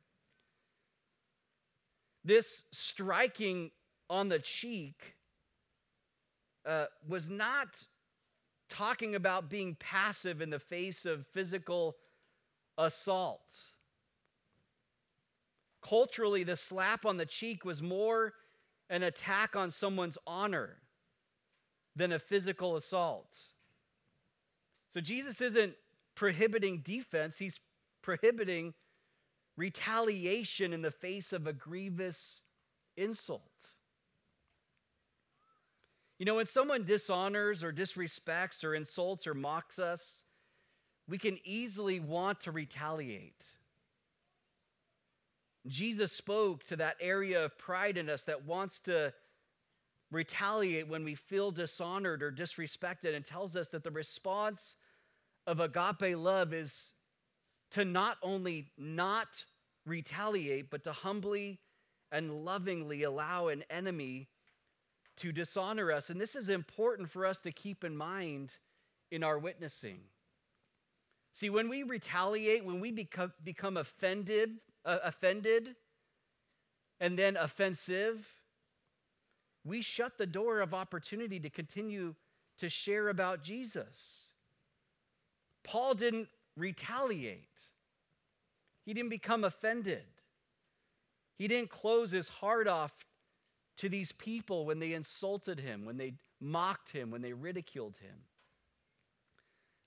This 2.26 2.64
striking 2.72 3.72
on 4.10 4.28
the 4.28 4.40
cheek 4.40 5.16
uh, 6.66 6.86
was 7.08 7.30
not 7.30 7.68
talking 8.70 9.16
about 9.16 9.50
being 9.50 9.76
passive 9.80 10.42
in 10.42 10.50
the 10.50 10.60
face 10.60 11.06
of 11.06 11.26
physical 11.34 11.96
assault. 12.78 13.52
Culturally, 15.82 16.44
the 16.44 16.56
slap 16.56 17.06
on 17.06 17.18
the 17.18 17.26
cheek 17.26 17.66
was 17.66 17.82
more 17.82 18.34
an 18.90 19.04
attack 19.04 19.56
on 19.56 19.72
someone's 19.72 20.18
honor 20.26 20.78
than 21.96 22.12
a 22.12 22.20
physical 22.20 22.76
assault. 22.76 23.38
So 24.90 25.00
Jesus 25.02 25.42
isn't 25.42 25.74
prohibiting 26.16 26.82
defense, 26.84 27.38
he's 27.38 27.60
prohibiting 28.02 28.74
retaliation 29.56 30.74
in 30.74 30.82
the 30.82 30.92
face 30.92 31.34
of 31.34 31.46
a 31.46 31.54
grievous 31.54 32.42
insult. 32.98 33.42
You 36.20 36.26
know, 36.26 36.36
when 36.36 36.48
someone 36.48 36.84
dishonors 36.84 37.64
or 37.64 37.72
disrespects 37.72 38.66
or 38.66 38.76
insults 38.76 39.26
or 39.26 39.34
mocks 39.34 39.80
us, 39.80 40.22
we 41.08 41.18
can 41.18 41.40
easily 41.46 42.02
want 42.02 42.42
to 42.42 42.52
retaliate. 42.52 43.42
Jesus 45.66 46.12
spoke 46.12 46.66
to 46.68 46.76
that 46.76 46.98
area 47.00 47.46
of 47.46 47.58
pride 47.58 47.98
in 47.98 48.10
us 48.10 48.24
that 48.24 48.46
wants 48.46 48.82
to 48.82 49.14
retaliate 50.12 50.90
when 50.90 51.06
we 51.06 51.16
feel 51.16 51.52
dishonored 51.52 52.22
or 52.22 52.32
disrespected 52.32 53.16
and 53.16 53.26
tells 53.26 53.56
us 53.56 53.70
that 53.70 53.84
the 53.84 53.92
response 53.92 54.76
of 55.48 55.60
agape 55.62 56.18
love 56.18 56.54
is 56.54 56.92
to 57.72 57.86
not 57.86 58.18
only 58.24 58.72
not 58.78 59.46
retaliate, 59.86 60.70
but 60.70 60.84
to 60.84 60.92
humbly 60.92 61.60
and 62.12 62.44
lovingly 62.44 63.04
allow 63.04 63.48
an 63.48 63.64
enemy 63.70 64.28
to 65.20 65.32
dishonor 65.32 65.92
us. 65.92 66.10
And 66.10 66.20
this 66.20 66.36
is 66.36 66.50
important 66.50 67.10
for 67.10 67.26
us 67.26 67.40
to 67.42 67.52
keep 67.52 67.84
in 67.84 67.96
mind 67.96 68.56
in 69.12 69.24
our 69.24 69.38
witnessing. 69.40 70.00
See, 71.34 71.50
when 71.50 71.70
we 71.70 71.84
retaliate, 71.84 72.66
when 72.66 72.80
we 72.80 72.92
become, 72.92 73.32
become 73.44 73.78
offended, 73.78 74.52
uh, 74.86 74.98
offended, 75.04 75.76
and 77.00 77.18
then 77.18 77.38
offensive, 77.38 78.26
we 79.64 79.82
shut 79.82 80.18
the 80.18 80.26
door 80.26 80.62
of 80.62 80.74
opportunity 80.74 81.40
to 81.40 81.50
continue 81.50 82.16
to 82.60 82.70
share 82.70 83.10
about 83.10 83.44
Jesus. 83.44 84.32
Paul 85.64 85.94
didn't 85.94 86.28
retaliate, 86.58 87.48
he 88.86 88.94
didn't 88.94 89.10
become 89.10 89.44
offended. 89.44 90.04
He 91.38 91.48
didn't 91.48 91.70
close 91.70 92.12
his 92.12 92.28
heart 92.28 92.68
off 92.68 92.92
to 93.80 93.90
these 93.90 94.12
people 94.12 94.66
when 94.66 94.80
they 94.80 94.94
insulted 94.94 95.60
him, 95.60 95.86
when 95.86 95.98
they 95.98 96.14
mocked 96.40 96.92
him, 96.92 97.12
when 97.12 97.22
they 97.22 97.34
ridiculed 97.34 97.96
him. 98.02 98.16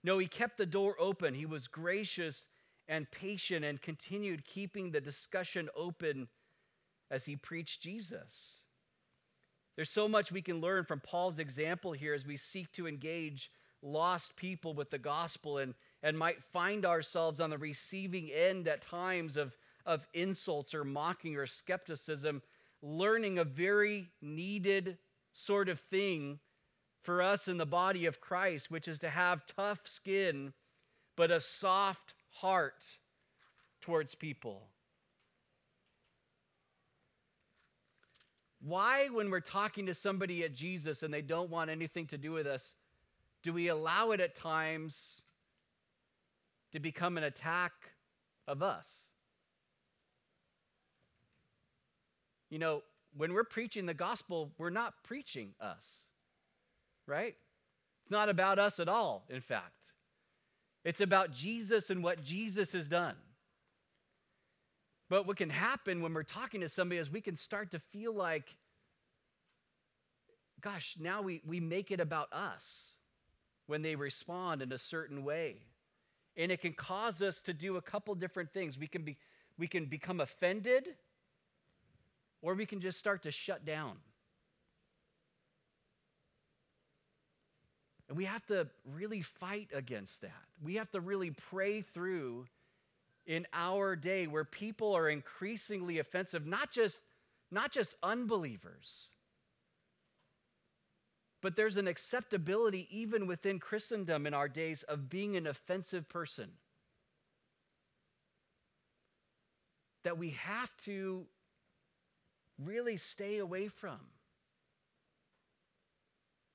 No, 0.05 0.19
he 0.19 0.27
kept 0.27 0.57
the 0.57 0.67
door 0.67 0.97
open. 0.99 1.35
He 1.35 1.47
was 1.47 1.69
gracious 1.69 2.49
and 2.89 3.11
patient 3.11 3.65
and 3.65 3.81
continued 3.81 4.45
keeping 4.45 4.91
the 4.91 5.01
discussion 5.01 5.69
open 5.77 6.29
as 7.11 7.25
he 7.25 7.37
preached 7.37 7.83
Jesus. 7.83 8.61
There's 9.77 9.91
so 9.91 10.09
much 10.09 10.33
we 10.33 10.43
can 10.43 10.61
learn 10.61 10.85
from 10.85 11.01
Paul's 11.01 11.39
example 11.39 11.93
here 11.93 12.15
as 12.15 12.27
we 12.27 12.37
seek 12.37 12.73
to 12.73 12.89
engage 12.89 13.51
lost 13.83 14.37
people 14.37 14.75
with 14.75 14.91
the 14.91 14.99
gospel 14.99 15.59
and, 15.59 15.75
and 16.03 16.17
might 16.17 16.43
find 16.53 16.87
ourselves 16.87 17.41
on 17.41 17.51
the 17.51 17.59
receiving 17.59 18.31
end 18.31 18.69
at 18.69 18.87
times 18.87 19.37
of, 19.37 19.57
of 19.85 20.07
insults 20.15 20.75
or 20.75 20.85
mocking 20.85 21.37
or 21.37 21.47
skepticism, 21.47 22.43
learning 22.83 23.39
a 23.39 23.45
very 23.45 24.11
needed 24.21 24.99
sort 25.33 25.69
of 25.69 25.81
thing 25.81 26.41
for 27.03 27.23
us 27.23 27.49
in 27.49 27.57
the 27.57 27.67
body 27.67 28.07
of 28.07 28.21
Christ, 28.21 28.71
which 28.71 28.89
is 28.89 28.99
to 29.01 29.11
have 29.11 29.47
tough 29.47 29.81
skin 29.85 30.53
but 31.17 31.31
a 31.31 31.41
soft 31.41 32.15
heart 32.31 32.83
towards 33.81 34.15
people. 34.15 34.69
Why, 38.61 39.09
when 39.09 39.31
we're 39.31 39.41
talking 39.41 39.87
to 39.87 39.95
somebody 39.95 40.45
at 40.45 40.55
Jesus 40.55 41.03
and 41.03 41.13
they 41.13 41.23
don't 41.23 41.51
want 41.51 41.71
anything 41.71 42.07
to 42.09 42.19
do 42.19 42.33
with 42.33 42.47
us, 42.47 42.77
do 43.43 43.53
we 43.53 43.69
allow 43.69 44.13
it 44.13 44.21
at 44.21 44.37
times 44.37 45.23
to 46.73 46.79
become 46.79 47.19
an 47.19 47.25
attack 47.25 47.73
of 48.47 48.63
us? 48.63 48.87
You 52.53 52.59
know, 52.59 52.83
when 53.17 53.33
we're 53.33 53.45
preaching 53.45 53.87
the 53.87 53.95
gospel, 53.95 54.51
we're 54.59 54.69
not 54.69 54.93
preaching 55.05 55.55
us, 55.59 56.03
right? 57.07 57.35
It's 58.03 58.11
not 58.11 58.29
about 58.29 58.59
us 58.59 58.79
at 58.79 58.91
all, 58.91 59.25
in 59.31 59.41
fact. 59.41 59.73
It's 60.85 61.01
about 61.01 61.33
Jesus 61.33 61.89
and 61.89 62.05
what 62.05 62.23
Jesus 62.23 62.73
has 62.73 62.89
done. 62.89 63.15
But 65.09 65.27
what 65.27 65.39
can 65.39 65.49
happen 65.49 66.03
when 66.03 66.13
we're 66.13 66.25
talking 66.25 66.61
to 66.61 66.69
somebody 66.69 66.99
is 66.99 67.11
we 67.11 67.23
can 67.23 67.37
start 67.37 67.71
to 67.71 67.79
feel 67.91 68.15
like, 68.15 68.45
gosh, 70.61 70.95
now 71.01 71.23
we, 71.23 71.41
we 71.47 71.59
make 71.59 71.91
it 71.91 72.01
about 72.01 72.31
us 72.35 72.91
when 73.67 73.81
they 73.81 73.97
respond 73.97 74.61
in 74.61 74.73
a 74.73 74.79
certain 74.79 75.25
way. 75.25 75.57
And 76.37 76.53
it 76.53 76.61
can 76.61 76.75
cause 76.75 77.23
us 77.23 77.41
to 77.47 77.55
do 77.55 77.79
a 77.79 77.83
couple 77.83 78.15
different 78.15 78.53
things. 78.53 78.77
We 78.77 78.89
can, 78.89 79.05
be, 79.05 79.17
we 79.57 79.69
can 79.69 79.87
become 79.87 80.21
offended, 80.21 80.89
or 82.43 82.55
we 82.55 82.67
can 82.67 82.81
just 82.81 82.99
start 82.99 83.23
to 83.23 83.31
shut 83.31 83.65
down. 83.65 83.97
And 88.09 88.19
we 88.19 88.27
have 88.27 88.45
to 88.47 88.69
really 88.85 89.23
fight 89.23 89.69
against 89.73 90.21
that. 90.21 90.45
We 90.63 90.75
have 90.75 90.91
to 90.91 91.01
really 91.01 91.31
pray 91.31 91.81
through 91.81 92.47
in 93.27 93.47
our 93.55 93.97
day 93.97 94.27
where 94.27 94.45
people 94.45 94.95
are 94.95 95.09
increasingly 95.09 95.99
offensive, 95.99 96.45
not 96.45 96.71
just, 96.71 97.01
not 97.51 97.73
just 97.73 97.95
unbelievers, 98.03 99.13
but 101.41 101.57
there's 101.57 101.77
an 101.77 101.89
acceptability 101.89 102.87
even 102.91 103.27
within 103.27 103.59
Christendom 103.59 104.27
in 104.27 104.35
our 104.35 104.49
days 104.49 104.83
of 104.85 105.09
being 105.09 105.37
an 105.37 105.47
offensive 105.47 106.09
person. 106.09 106.51
That 110.05 110.19
we 110.19 110.31
have 110.31 110.71
to 110.85 111.25
really 112.65 112.97
stay 112.97 113.39
away 113.39 113.69
from. 113.69 113.99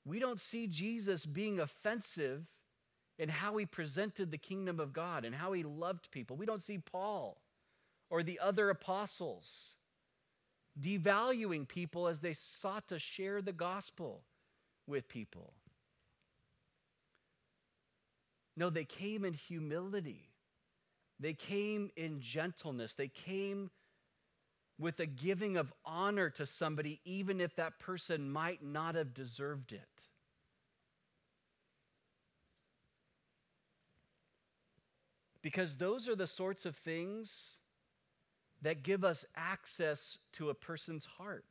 We 0.05 0.19
don't 0.19 0.39
see 0.39 0.67
Jesus 0.67 1.25
being 1.25 1.59
offensive 1.59 2.43
in 3.19 3.29
how 3.29 3.57
he 3.57 3.65
presented 3.65 4.31
the 4.31 4.37
kingdom 4.37 4.79
of 4.79 4.93
God 4.93 5.25
and 5.25 5.35
how 5.35 5.53
he 5.53 5.63
loved 5.63 6.11
people. 6.11 6.37
We 6.37 6.45
don't 6.45 6.61
see 6.61 6.77
Paul 6.77 7.37
or 8.09 8.23
the 8.23 8.39
other 8.39 8.69
apostles 8.69 9.75
devaluing 10.79 11.67
people 11.67 12.07
as 12.07 12.19
they 12.19 12.33
sought 12.33 12.87
to 12.89 12.99
share 12.99 13.41
the 13.41 13.51
gospel 13.51 14.21
with 14.85 15.09
people. 15.09 15.53
No, 18.55 18.69
they 18.69 18.85
came 18.85 19.25
in 19.25 19.33
humility. 19.33 20.29
They 21.19 21.33
came 21.33 21.89
in 21.95 22.21
gentleness. 22.21 22.93
They 22.93 23.09
came 23.09 23.71
with 24.79 24.99
a 24.99 25.05
giving 25.05 25.57
of 25.57 25.73
honor 25.85 26.29
to 26.29 26.45
somebody, 26.45 26.99
even 27.03 27.41
if 27.41 27.55
that 27.55 27.79
person 27.79 28.29
might 28.29 28.63
not 28.63 28.95
have 28.95 29.13
deserved 29.13 29.71
it. 29.71 29.81
Because 35.41 35.77
those 35.77 36.07
are 36.07 36.15
the 36.15 36.27
sorts 36.27 36.65
of 36.65 36.75
things 36.75 37.57
that 38.61 38.83
give 38.83 39.03
us 39.03 39.25
access 39.35 40.17
to 40.33 40.49
a 40.49 40.53
person's 40.53 41.05
heart. 41.05 41.45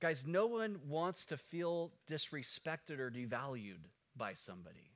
Guys, 0.00 0.24
no 0.26 0.46
one 0.46 0.78
wants 0.86 1.26
to 1.26 1.36
feel 1.36 1.90
disrespected 2.08 3.00
or 3.00 3.10
devalued 3.10 3.82
by 4.16 4.34
somebody. 4.34 4.92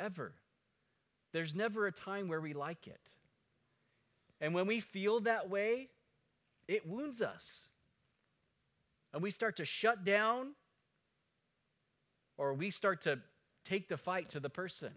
Ever. 0.00 0.34
There's 1.36 1.54
never 1.54 1.86
a 1.86 1.92
time 1.92 2.28
where 2.28 2.40
we 2.40 2.54
like 2.54 2.86
it. 2.86 2.98
And 4.40 4.54
when 4.54 4.66
we 4.66 4.80
feel 4.80 5.20
that 5.20 5.50
way, 5.50 5.90
it 6.66 6.88
wounds 6.88 7.20
us. 7.20 7.66
And 9.12 9.22
we 9.22 9.30
start 9.30 9.58
to 9.58 9.66
shut 9.66 10.02
down 10.02 10.52
or 12.38 12.54
we 12.54 12.70
start 12.70 13.02
to 13.02 13.18
take 13.66 13.86
the 13.86 13.98
fight 13.98 14.30
to 14.30 14.40
the 14.40 14.48
person. 14.48 14.92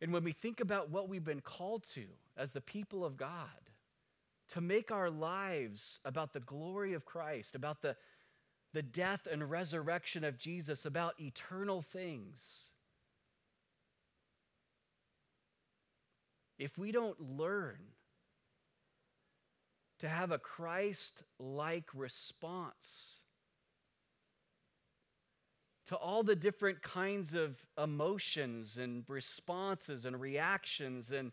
And 0.00 0.12
when 0.12 0.24
we 0.24 0.32
think 0.32 0.58
about 0.58 0.90
what 0.90 1.08
we've 1.08 1.24
been 1.24 1.40
called 1.40 1.84
to 1.94 2.06
as 2.36 2.50
the 2.50 2.62
people 2.62 3.04
of 3.04 3.16
God, 3.16 3.46
to 4.54 4.60
make 4.60 4.90
our 4.90 5.08
lives 5.08 6.00
about 6.04 6.32
the 6.32 6.40
glory 6.40 6.94
of 6.94 7.04
Christ, 7.04 7.54
about 7.54 7.80
the, 7.80 7.94
the 8.72 8.82
death 8.82 9.28
and 9.30 9.48
resurrection 9.48 10.24
of 10.24 10.36
Jesus, 10.36 10.84
about 10.84 11.14
eternal 11.20 11.80
things, 11.92 12.72
if 16.58 16.78
we 16.78 16.92
don't 16.92 17.20
learn 17.20 17.78
to 20.00 20.08
have 20.08 20.30
a 20.30 20.38
Christ 20.38 21.22
like 21.38 21.86
response 21.94 23.20
to 25.86 25.96
all 25.96 26.22
the 26.22 26.36
different 26.36 26.82
kinds 26.82 27.34
of 27.34 27.56
emotions 27.82 28.78
and 28.78 29.04
responses 29.08 30.04
and 30.04 30.20
reactions 30.20 31.10
and 31.10 31.32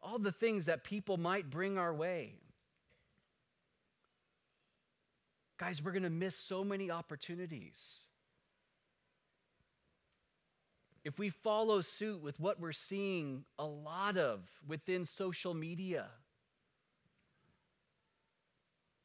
all 0.00 0.18
the 0.18 0.32
things 0.32 0.66
that 0.66 0.84
people 0.84 1.16
might 1.16 1.50
bring 1.50 1.78
our 1.78 1.92
way. 1.92 2.34
Guys, 5.58 5.82
we're 5.82 5.92
going 5.92 6.02
to 6.02 6.10
miss 6.10 6.36
so 6.36 6.62
many 6.62 6.90
opportunities 6.90 8.06
if 11.06 11.20
we 11.20 11.30
follow 11.30 11.80
suit 11.80 12.20
with 12.20 12.40
what 12.40 12.58
we're 12.58 12.72
seeing 12.72 13.44
a 13.60 13.64
lot 13.64 14.16
of 14.16 14.40
within 14.66 15.04
social 15.04 15.54
media, 15.54 16.06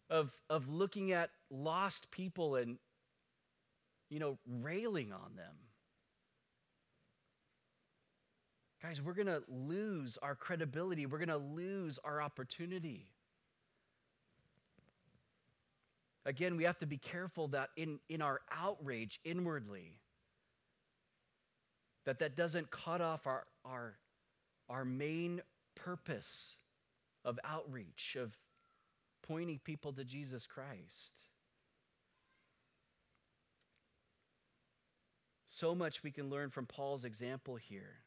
of, 0.10 0.32
of 0.50 0.68
looking 0.68 1.12
at 1.12 1.30
lost 1.52 2.10
people 2.10 2.56
and, 2.56 2.80
you 4.10 4.18
know, 4.18 4.40
railing 4.64 5.14
on 5.14 5.36
them. 5.36 5.54
Guys, 8.82 9.00
we're 9.00 9.14
going 9.14 9.28
to 9.28 9.44
lose 9.48 10.18
our 10.24 10.34
credibility. 10.34 11.06
We're 11.06 11.20
going 11.20 11.30
to 11.30 11.38
lose 11.38 12.00
our 12.04 12.20
opportunity. 12.20 13.06
Again, 16.26 16.58
we 16.58 16.64
have 16.64 16.80
to 16.80 16.88
be 16.88 16.98
careful 16.98 17.50
that 17.50 17.70
in, 17.78 18.00
in 18.10 18.24
our 18.24 18.42
outrage 18.52 19.20
inwardly, 19.24 20.01
that 22.06 22.20
that 22.20 22.36
doesn't 22.36 22.72
cut 22.72 23.02
off 23.02 23.28
our, 23.28 23.46
our, 23.66 23.94
our 24.70 24.86
main 24.86 25.42
purpose 25.76 26.56
of 27.24 27.40
outreach, 27.44 28.18
of 28.20 28.32
pointing 29.28 29.60
people 29.64 29.94
to 29.94 30.04
Jesus 30.04 30.48
Christ. 30.48 31.12
So 35.46 35.76
much 35.76 36.02
we 36.04 36.12
can 36.12 36.30
learn 36.30 36.50
from 36.50 36.66
Paul's 36.66 37.06
example 37.06 37.56
here. 37.56 38.00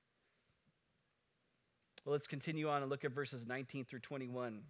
Well, 2.05 2.12
let's 2.12 2.26
continue 2.26 2.68
on 2.68 2.82
and 2.82 2.90
look 2.90 3.05
at 3.05 3.12
verses 3.12 3.47
19 3.47 3.84
through 3.84 4.01
21. 4.01 4.61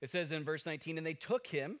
It 0.00 0.10
says 0.10 0.30
in 0.30 0.44
verse 0.44 0.64
19, 0.64 0.98
and 0.98 1.06
they 1.06 1.14
took 1.14 1.46
him 1.46 1.78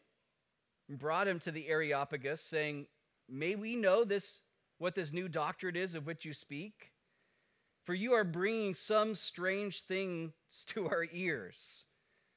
and 0.88 0.98
brought 0.98 1.28
him 1.28 1.38
to 1.40 1.52
the 1.52 1.68
Areopagus, 1.68 2.42
saying, 2.42 2.86
May 3.28 3.54
we 3.54 3.76
know 3.76 4.04
this, 4.04 4.40
what 4.80 4.94
this 4.94 5.12
new 5.12 5.28
doctrine 5.28 5.76
is 5.76 5.94
of 5.94 6.06
which 6.06 6.24
you 6.24 6.32
speak? 6.32 6.90
For 7.84 7.94
you 7.94 8.14
are 8.14 8.24
bringing 8.24 8.74
some 8.74 9.14
strange 9.14 9.82
things 9.82 10.32
to 10.68 10.88
our 10.88 11.06
ears. 11.12 11.84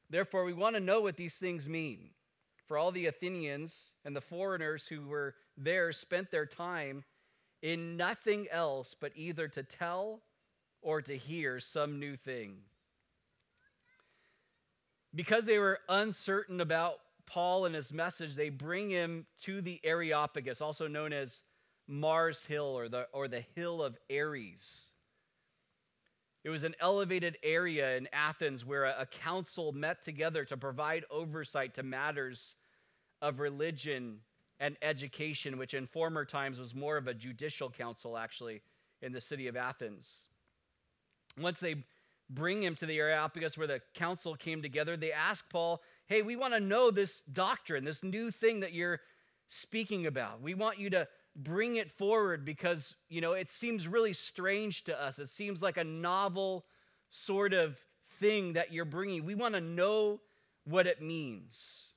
Therefore, 0.09 0.43
we 0.43 0.53
want 0.53 0.75
to 0.75 0.81
know 0.81 1.01
what 1.01 1.15
these 1.15 1.35
things 1.35 1.67
mean. 1.67 2.09
For 2.67 2.77
all 2.77 2.91
the 2.91 3.07
Athenians 3.07 3.93
and 4.05 4.15
the 4.15 4.21
foreigners 4.21 4.85
who 4.87 5.07
were 5.07 5.35
there 5.57 5.91
spent 5.91 6.31
their 6.31 6.45
time 6.45 7.03
in 7.61 7.97
nothing 7.97 8.47
else 8.51 8.93
but 8.99 9.13
either 9.15 9.47
to 9.47 9.63
tell 9.63 10.21
or 10.81 11.01
to 11.01 11.17
hear 11.17 11.59
some 11.59 11.99
new 11.99 12.17
thing. 12.17 12.57
Because 15.15 15.45
they 15.45 15.59
were 15.59 15.79
uncertain 15.87 16.59
about 16.59 16.95
Paul 17.25 17.65
and 17.65 17.75
his 17.75 17.93
message, 17.93 18.35
they 18.35 18.49
bring 18.49 18.89
him 18.89 19.25
to 19.43 19.61
the 19.61 19.79
Areopagus, 19.83 20.59
also 20.59 20.87
known 20.87 21.13
as 21.13 21.41
Mars 21.87 22.43
Hill 22.45 22.65
or 22.65 22.89
the, 22.89 23.07
or 23.11 23.27
the 23.27 23.43
Hill 23.55 23.81
of 23.81 23.97
Ares. 24.11 24.91
It 26.43 26.49
was 26.49 26.63
an 26.63 26.75
elevated 26.79 27.37
area 27.43 27.95
in 27.95 28.09
Athens 28.11 28.65
where 28.65 28.85
a, 28.85 29.01
a 29.01 29.05
council 29.05 29.71
met 29.71 30.03
together 30.03 30.43
to 30.45 30.57
provide 30.57 31.05
oversight 31.09 31.75
to 31.75 31.83
matters 31.83 32.55
of 33.21 33.39
religion 33.39 34.19
and 34.59 34.77
education, 34.81 35.57
which 35.57 35.73
in 35.73 35.87
former 35.87 36.25
times 36.25 36.59
was 36.59 36.75
more 36.75 36.97
of 36.97 37.07
a 37.07 37.13
judicial 37.13 37.69
council, 37.69 38.17
actually, 38.17 38.61
in 39.01 39.13
the 39.13 39.21
city 39.21 39.47
of 39.47 39.55
Athens. 39.55 40.27
Once 41.39 41.59
they 41.59 41.75
bring 42.29 42.61
him 42.61 42.75
to 42.75 42.85
the 42.85 42.97
Areopagus 42.97 43.57
where 43.57 43.67
the 43.67 43.81
council 43.93 44.35
came 44.35 44.61
together, 44.61 44.97
they 44.97 45.11
ask 45.11 45.45
Paul, 45.49 45.81
Hey, 46.07 46.21
we 46.21 46.35
want 46.35 46.53
to 46.53 46.59
know 46.59 46.91
this 46.91 47.21
doctrine, 47.31 47.85
this 47.85 48.03
new 48.03 48.29
thing 48.29 48.59
that 48.59 48.73
you're 48.73 48.99
speaking 49.47 50.05
about. 50.05 50.41
We 50.41 50.53
want 50.53 50.79
you 50.79 50.89
to 50.91 51.07
bring 51.35 51.77
it 51.77 51.91
forward 51.91 52.45
because, 52.45 52.95
you 53.09 53.21
know, 53.21 53.33
it 53.33 53.49
seems 53.49 53.87
really 53.87 54.13
strange 54.13 54.83
to 54.85 55.01
us. 55.01 55.19
It 55.19 55.29
seems 55.29 55.61
like 55.61 55.77
a 55.77 55.83
novel 55.83 56.65
sort 57.09 57.53
of 57.53 57.77
thing 58.19 58.53
that 58.53 58.71
you're 58.71 58.85
bringing. 58.85 59.25
We 59.25 59.35
want 59.35 59.55
to 59.55 59.61
know 59.61 60.19
what 60.65 60.87
it 60.87 61.01
means. 61.01 61.93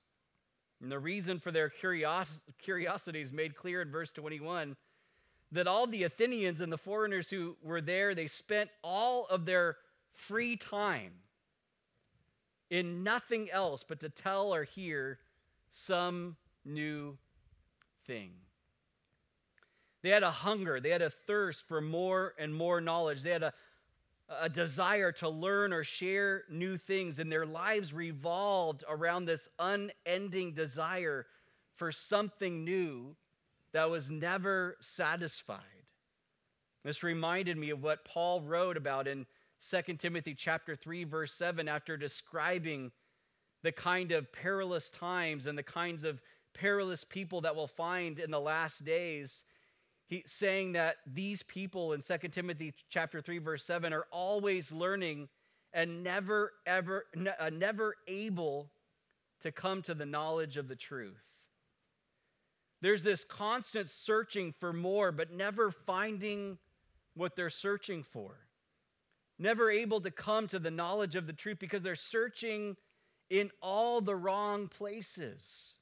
And 0.81 0.91
the 0.91 0.99
reason 0.99 1.39
for 1.39 1.51
their 1.51 1.69
curios- 1.69 2.41
curiosity 2.59 3.21
is 3.21 3.33
made 3.33 3.57
clear 3.57 3.83
in 3.83 3.91
verse 3.91 4.13
21 4.13 4.77
that 5.53 5.67
all 5.67 5.87
the 5.87 6.05
Athenians 6.05 6.61
and 6.61 6.73
the 6.73 6.79
foreigners 6.79 7.31
who 7.31 7.57
were 7.63 7.81
there, 7.81 8.15
they 8.15 8.27
spent 8.27 8.71
all 8.83 9.27
of 9.27 9.47
their 9.47 9.77
free 10.13 10.57
time 10.57 11.13
in 12.69 13.05
nothing 13.05 13.51
else 13.51 13.85
but 13.87 14.01
to 14.01 14.09
tell 14.09 14.53
or 14.53 14.65
hear 14.65 15.19
some 15.71 16.37
new 16.65 17.17
thing. 18.07 18.33
They 20.07 20.13
had 20.13 20.23
a 20.23 20.31
hunger, 20.31 20.79
they 20.79 20.91
had 20.91 21.03
a 21.03 21.11
thirst 21.11 21.65
for 21.67 21.81
more 21.81 22.35
and 22.39 22.55
more 22.55 22.81
knowledge. 22.81 23.23
They 23.23 23.33
had 23.33 23.43
a, 23.43 23.53
a 24.41 24.49
desire 24.49 25.11
to 25.11 25.29
learn 25.29 25.73
or 25.73 25.83
share 25.83 26.45
new 26.49 26.79
things, 26.79 27.19
and 27.19 27.31
their 27.31 27.45
lives 27.45 27.93
revolved 27.93 28.85
around 28.89 29.25
this 29.25 29.49
unending 29.59 30.53
desire 30.53 31.27
for 31.75 31.91
something 31.91 32.63
new 32.63 33.17
that 33.73 33.91
was 33.91 34.09
never 34.09 34.77
satisfied. 34.81 35.59
This 36.85 37.03
reminded 37.03 37.57
me 37.57 37.71
of 37.71 37.83
what 37.83 38.05
Paul 38.05 38.43
wrote 38.43 38.77
about 38.77 39.09
in 39.09 39.27
2 39.69 39.95
Timothy 39.95 40.37
chapter 40.37 40.77
3 40.77 41.03
verse 41.03 41.33
7 41.33 41.67
after 41.67 41.97
describing 41.97 42.93
the 43.65 43.73
kind 43.73 44.13
of 44.13 44.31
perilous 44.31 44.89
times 44.89 45.49
and 45.49 45.59
the 45.59 45.65
kinds 45.65 46.05
of 46.05 46.23
perilous 46.55 47.03
people 47.03 47.41
that 47.41 47.57
we'll 47.57 47.67
find 47.67 48.21
in 48.21 48.31
the 48.31 48.39
last 48.39 48.85
days 48.85 49.43
he 50.09 50.23
saying 50.27 50.73
that 50.73 50.97
these 51.07 51.43
people 51.43 51.93
in 51.93 52.01
2 52.01 52.29
timothy 52.29 52.73
chapter 52.89 53.21
3 53.21 53.39
verse 53.39 53.65
7 53.65 53.93
are 53.93 54.07
always 54.11 54.71
learning 54.71 55.29
and 55.73 56.03
never 56.03 56.53
ever 56.67 57.05
ne- 57.15 57.31
uh, 57.39 57.51
never 57.51 57.95
able 58.09 58.71
to 59.43 59.53
come 59.53 59.83
to 59.83 59.95
the 59.95 60.07
knowledge 60.07 60.57
of 60.57 60.69
the 60.69 60.75
truth. 60.77 61.23
There's 62.81 63.03
this 63.03 63.25
constant 63.25 63.91
searching 63.91 64.55
for 64.59 64.73
more 64.73 65.13
but 65.13 65.33
never 65.33 65.71
finding 65.71 66.59
what 67.15 67.37
they're 67.37 67.51
searching 67.51 68.03
for. 68.03 68.37
Never 69.39 69.71
able 69.71 70.01
to 70.01 70.11
come 70.11 70.49
to 70.49 70.59
the 70.59 70.71
knowledge 70.71 71.15
of 71.15 71.27
the 71.27 71.33
truth 71.33 71.59
because 71.59 71.83
they're 71.83 71.95
searching 71.95 72.77
in 73.29 73.51
all 73.61 74.01
the 74.01 74.17
wrong 74.17 74.69
places 74.69 75.75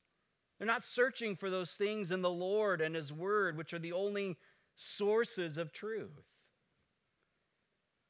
they're 0.59 0.67
not 0.67 0.85
searching 0.85 1.37
for 1.37 1.51
those 1.51 1.73
things 1.73 2.11
in 2.11 2.23
the 2.23 2.31
Lord 2.31 2.81
and 2.81 2.95
His 2.95 3.13
Word, 3.13 3.57
which 3.57 3.73
are 3.73 3.79
the 3.79 3.93
only 3.93 4.37
sources 4.77 5.59
of 5.59 5.73
truth. 5.73 6.11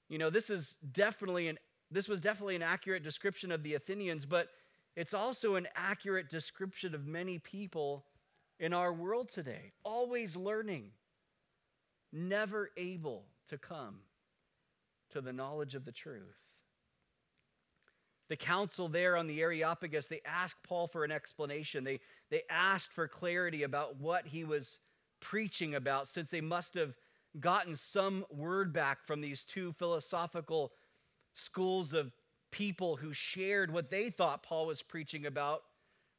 You 0.08 0.18
know, 0.18 0.30
this 0.30 0.50
is 0.50 0.76
definitely 0.92 1.48
an 1.48 1.58
this 1.90 2.08
was 2.08 2.20
definitely 2.20 2.56
an 2.56 2.62
accurate 2.62 3.04
description 3.04 3.52
of 3.52 3.62
the 3.62 3.74
Athenians, 3.74 4.26
but 4.26 4.48
it's 4.96 5.14
also 5.14 5.54
an 5.54 5.68
accurate 5.76 6.28
description 6.28 6.94
of 6.94 7.06
many 7.06 7.38
people 7.38 8.06
in 8.58 8.72
our 8.72 8.92
world 8.92 9.28
today, 9.28 9.72
always 9.84 10.34
learning, 10.34 10.90
never 12.12 12.70
able 12.76 13.26
to 13.48 13.58
come 13.58 13.98
to 15.10 15.20
the 15.20 15.32
knowledge 15.32 15.74
of 15.74 15.84
the 15.84 15.92
truth 15.92 16.43
the 18.28 18.36
council 18.36 18.88
there 18.88 19.16
on 19.16 19.26
the 19.26 19.40
Areopagus, 19.40 20.08
they 20.08 20.22
asked 20.24 20.56
Paul 20.66 20.88
for 20.88 21.04
an 21.04 21.12
explanation. 21.12 21.84
They, 21.84 22.00
they 22.30 22.42
asked 22.50 22.92
for 22.92 23.06
clarity 23.06 23.64
about 23.64 24.00
what 24.00 24.26
he 24.26 24.44
was 24.44 24.78
preaching 25.20 25.74
about, 25.74 26.08
since 26.08 26.30
they 26.30 26.40
must 26.40 26.74
have 26.74 26.94
gotten 27.40 27.76
some 27.76 28.24
word 28.30 28.72
back 28.72 29.06
from 29.06 29.20
these 29.20 29.44
two 29.44 29.72
philosophical 29.72 30.72
schools 31.34 31.92
of 31.92 32.12
people 32.50 32.96
who 32.96 33.12
shared 33.12 33.72
what 33.72 33.90
they 33.90 34.10
thought 34.10 34.42
Paul 34.42 34.66
was 34.66 34.80
preaching 34.80 35.26
about 35.26 35.62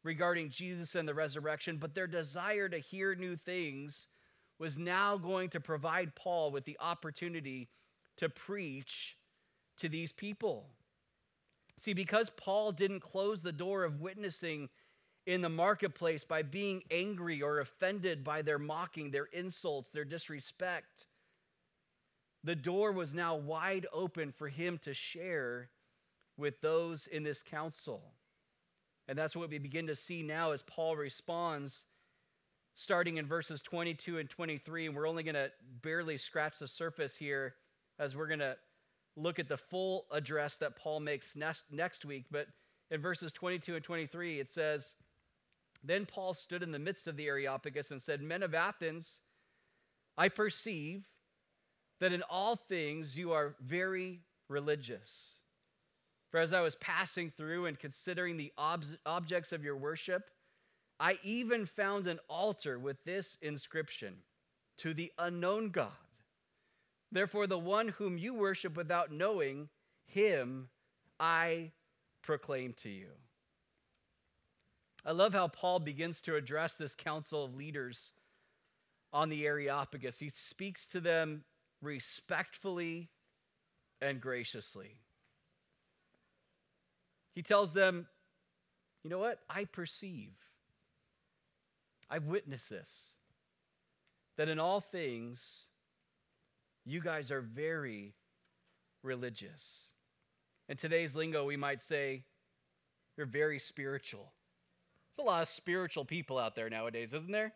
regarding 0.04 0.50
Jesus 0.50 0.96
and 0.96 1.08
the 1.08 1.14
resurrection. 1.14 1.78
But 1.78 1.96
their 1.96 2.08
desire 2.08 2.70
to 2.70 2.80
hear 2.80 3.16
new 3.16 3.36
things 3.36 4.08
was 4.60 4.78
now 4.78 5.18
going 5.18 5.50
to 5.52 5.60
provide 5.60 6.16
Paul 6.16 6.52
with 6.52 6.66
the 6.66 6.78
opportunity 6.80 7.70
to 8.18 8.30
preach 8.30 9.16
to 9.78 9.90
these 9.90 10.12
people. 10.12 10.68
See, 11.78 11.94
because 11.94 12.32
Paul 12.38 12.72
didn't 12.72 13.02
close 13.02 13.42
the 13.42 13.52
door 13.52 13.84
of 13.84 14.00
witnessing 14.00 14.70
in 15.26 15.42
the 15.42 15.50
marketplace 15.50 16.24
by 16.24 16.44
being 16.44 16.84
angry 16.92 17.42
or 17.42 17.60
offended 17.60 18.24
by 18.24 18.42
their 18.42 18.60
mocking, 18.60 19.12
their 19.12 19.26
insults, 19.26 19.90
their 19.90 20.06
disrespect, 20.06 21.08
the 22.44 22.56
door 22.56 22.92
was 22.92 23.14
now 23.14 23.36
wide 23.36 23.88
open 23.92 24.32
for 24.32 24.48
him 24.48 24.80
to 24.84 24.94
share 24.94 25.70
with 26.38 26.62
those 26.62 27.08
in 27.08 27.24
this 27.24 27.42
council. 27.42 28.14
And 29.08 29.18
that's 29.18 29.36
what 29.36 29.50
we 29.50 29.58
begin 29.58 29.88
to 29.88 29.96
see 29.96 30.22
now 30.22 30.52
as 30.52 30.62
Paul 30.62 30.96
responds, 30.96 31.86
starting 32.76 33.18
in 33.18 33.26
verses 33.26 33.62
22 33.64 34.20
and 34.20 34.30
23. 34.30 34.88
And 34.88 34.96
we're 34.96 35.08
only 35.08 35.24
going 35.24 35.36
to 35.36 35.52
barely 35.82 36.18
scratch 36.18 36.60
the 36.60 36.68
surface 36.68 37.16
here 37.16 37.56
as 37.98 38.16
we're 38.16 38.28
going 38.28 38.40
to 38.40 38.58
look 39.16 39.40
at 39.40 39.48
the 39.48 39.58
full 39.58 40.06
address 40.12 40.58
that 40.58 40.76
Paul 40.76 41.00
makes 41.00 41.36
next, 41.36 41.64
next 41.72 42.06
week. 42.06 42.26
But 42.32 42.48
in 42.92 43.02
verses 43.02 43.32
22 43.32 43.76
and 43.76 43.84
23, 43.84 44.40
it 44.40 44.52
says, 44.52 44.86
Then 45.84 46.06
Paul 46.06 46.34
stood 46.34 46.64
in 46.64 46.72
the 46.72 46.80
midst 46.80 47.08
of 47.08 47.16
the 47.16 47.28
Areopagus 47.28 47.92
and 47.92 48.02
said, 48.02 48.22
Men 48.22 48.44
of 48.44 48.54
Athens, 48.54 49.20
I 50.18 50.30
perceive 50.30 51.06
that 52.00 52.14
in 52.14 52.24
all 52.30 52.56
things 52.56 53.18
you 53.18 53.32
are 53.32 53.56
very 53.66 54.20
religious. 54.50 55.36
For 56.32 56.40
as 56.40 56.54
I 56.54 56.62
was 56.62 56.76
passing 56.76 57.32
through 57.32 57.68
and 57.68 57.80
considering 57.80 58.36
the 58.36 58.52
ob- 58.58 58.84
objects 59.06 59.52
of 59.52 59.64
your 59.64 59.78
worship, 59.78 60.30
I 61.00 61.18
even 61.24 61.66
found 61.66 62.08
an 62.08 62.20
altar 62.30 62.78
with 62.80 62.98
this 63.06 63.38
inscription 63.42 64.16
To 64.80 64.94
the 64.94 65.12
unknown 65.18 65.70
God. 65.70 65.92
Therefore, 67.16 67.48
the 67.48 67.58
one 67.58 67.88
whom 67.88 68.18
you 68.18 68.34
worship 68.34 68.76
without 68.76 69.10
knowing, 69.10 69.70
him 70.06 70.68
I 71.18 71.72
proclaim 72.22 72.74
to 72.84 72.90
you. 72.90 73.08
I 75.06 75.14
love 75.14 75.32
how 75.32 75.48
Paul 75.48 75.80
begins 75.80 76.20
to 76.22 76.36
address 76.36 76.76
this 76.76 76.94
council 76.94 77.46
of 77.46 77.56
leaders 77.56 78.12
on 79.14 79.30
the 79.30 79.46
Areopagus. 79.46 80.20
He 80.20 80.30
speaks 80.30 80.88
to 80.88 81.00
them 81.00 81.46
respectfully 81.82 83.08
and 84.02 84.20
graciously. 84.20 84.98
He 87.34 87.44
tells 87.44 87.72
them, 87.72 88.08
You 89.06 89.10
know 89.10 89.20
what? 89.20 89.40
I 89.50 89.64
perceive, 89.64 90.34
I've 92.10 92.26
witnessed 92.26 92.70
this, 92.70 93.12
that 94.36 94.50
in 94.50 94.60
all 94.60 94.82
things, 94.82 95.68
you 96.86 97.02
guys 97.02 97.32
are 97.32 97.42
very 97.42 98.14
religious. 99.04 99.86
In 100.70 100.78
today's 100.78 101.16
lingo, 101.16 101.46
we 101.46 101.58
might 101.58 101.82
say, 101.82 102.24
You're 103.18 103.26
very 103.26 103.60
spiritual. 103.60 104.32
There's 105.16 105.26
a 105.26 105.30
lot 105.30 105.42
of 105.42 105.48
spiritual 105.48 106.06
people 106.06 106.38
out 106.38 106.56
there 106.56 106.70
nowadays, 106.70 107.14
isn't 107.14 107.32
there? 107.32 107.54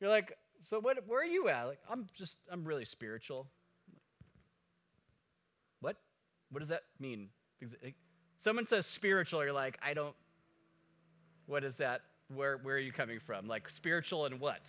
You're 0.00 0.10
like, 0.10 0.36
so 0.62 0.80
what 0.80 0.98
where 1.06 1.20
are 1.20 1.24
you 1.24 1.48
at? 1.48 1.64
Like, 1.64 1.80
I'm 1.88 2.08
just 2.16 2.36
I'm 2.50 2.64
really 2.64 2.84
spiritual. 2.84 3.46
What? 5.80 5.96
What 6.50 6.60
does 6.60 6.68
that 6.68 6.82
mean? 6.98 7.28
Someone 8.38 8.66
says 8.66 8.86
spiritual, 8.86 9.42
you're 9.44 9.52
like, 9.52 9.78
I 9.82 9.94
don't 9.94 10.14
what 11.46 11.64
is 11.64 11.76
that? 11.76 12.02
Where 12.34 12.58
where 12.58 12.76
are 12.76 12.80
you 12.80 12.92
coming 12.92 13.20
from? 13.20 13.48
Like 13.48 13.70
spiritual 13.70 14.26
and 14.26 14.38
what? 14.38 14.60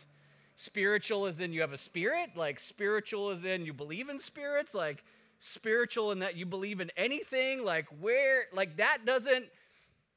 Spiritual 0.62 1.26
is 1.26 1.40
in 1.40 1.54
you 1.54 1.62
have 1.62 1.72
a 1.72 1.78
spirit? 1.78 2.32
Like 2.36 2.60
spiritual 2.60 3.32
is 3.32 3.46
in 3.46 3.66
you 3.66 3.72
believe 3.72 4.10
in 4.10 4.20
spirits? 4.20 4.74
Like 4.74 5.06
spiritual 5.38 6.12
in 6.12 6.20
that 6.20 6.36
you 6.36 6.46
believe 6.46 6.82
in 6.82 6.92
anything? 6.98 7.64
Like 7.64 7.86
where 8.02 8.44
like 8.52 8.76
that 8.76 9.06
doesn't 9.06 9.46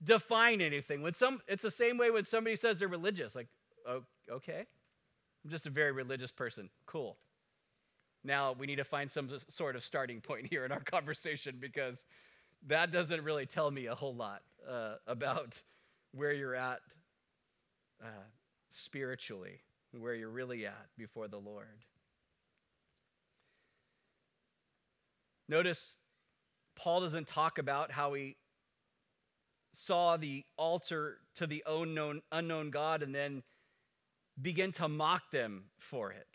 define 0.03 0.61
anything. 0.61 1.01
When 1.01 1.15
some 1.15 1.41
it's 1.47 1.63
the 1.63 1.71
same 1.71 1.97
way 1.97 2.11
when 2.11 2.25
somebody 2.25 2.57
says 2.57 2.81
they're 2.81 2.89
religious. 2.89 3.37
Like, 3.37 3.47
oh, 3.87 4.03
okay. 4.29 4.67
I'm 5.45 5.51
just 5.53 5.67
a 5.67 5.71
very 5.71 5.93
religious 5.93 6.33
person. 6.33 6.71
Cool. 6.87 7.17
Now 8.25 8.57
we 8.59 8.67
need 8.67 8.77
to 8.77 8.85
find 8.85 9.09
some 9.09 9.31
sort 9.49 9.77
of 9.77 9.85
starting 9.85 10.21
point 10.21 10.47
here 10.51 10.65
in 10.65 10.73
our 10.73 10.81
conversation 10.81 11.59
because 11.61 12.05
that 12.67 12.91
doesn't 12.91 13.23
really 13.23 13.47
tell 13.47 13.71
me 13.71 13.87
a 13.87 13.95
whole 13.95 14.17
lot 14.17 14.43
uh, 14.69 14.95
about 15.07 15.57
where 16.11 16.33
you're 16.33 16.57
at 16.57 16.81
uh, 18.03 18.25
spiritually, 18.71 19.61
where 19.99 20.15
you're 20.15 20.29
really 20.29 20.67
at 20.67 20.87
before 20.97 21.29
the 21.29 21.39
Lord. 21.39 21.67
Notice 25.49 25.97
Paul 26.77 27.03
doesn't 27.03 27.29
talk 27.29 27.59
about 27.59 27.91
how 27.91 28.15
he 28.15 28.37
saw 29.75 30.17
the 30.17 30.45
altar 30.57 31.19
to 31.37 31.47
the 31.47 31.63
unknown, 31.67 32.23
unknown 32.31 32.71
God 32.71 33.03
and 33.03 33.15
then 33.15 33.43
begin 34.41 34.73
to 34.73 34.89
mock 34.89 35.31
them 35.31 35.65
for 35.79 36.13
it. 36.13 36.27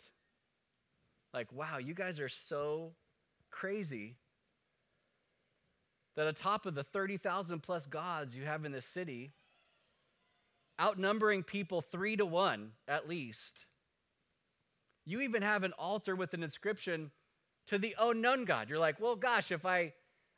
Like, 1.34 1.52
wow, 1.52 1.78
you 1.78 1.94
guys 1.94 2.20
are 2.20 2.30
so 2.30 2.94
crazy 3.52 4.16
that 6.16 6.28
atop 6.28 6.66
of 6.66 6.76
the 6.76 6.84
30,000 6.84 7.62
plus 7.62 7.86
gods 7.86 8.36
you 8.36 8.44
have 8.44 8.66
in 8.66 8.72
this 8.72 8.86
city, 8.86 9.32
outnumbering 10.80 11.44
people 11.44 11.82
three 11.82 12.16
to 12.16 12.26
one 12.26 12.72
at 12.88 13.08
least, 13.08 13.66
you 15.06 15.22
even 15.22 15.42
have 15.42 15.64
an 15.64 15.74
altar 15.74 16.16
with 16.16 16.34
an 16.34 16.44
inscription 16.44 17.12
to 17.68 17.78
the 17.78 17.96
unknown 18.00 18.46
God. 18.46 18.70
You're 18.70 18.80
like, 18.80 19.00
well, 19.00 19.16
gosh, 19.16 19.52
if 19.52 19.66
I 19.66 19.94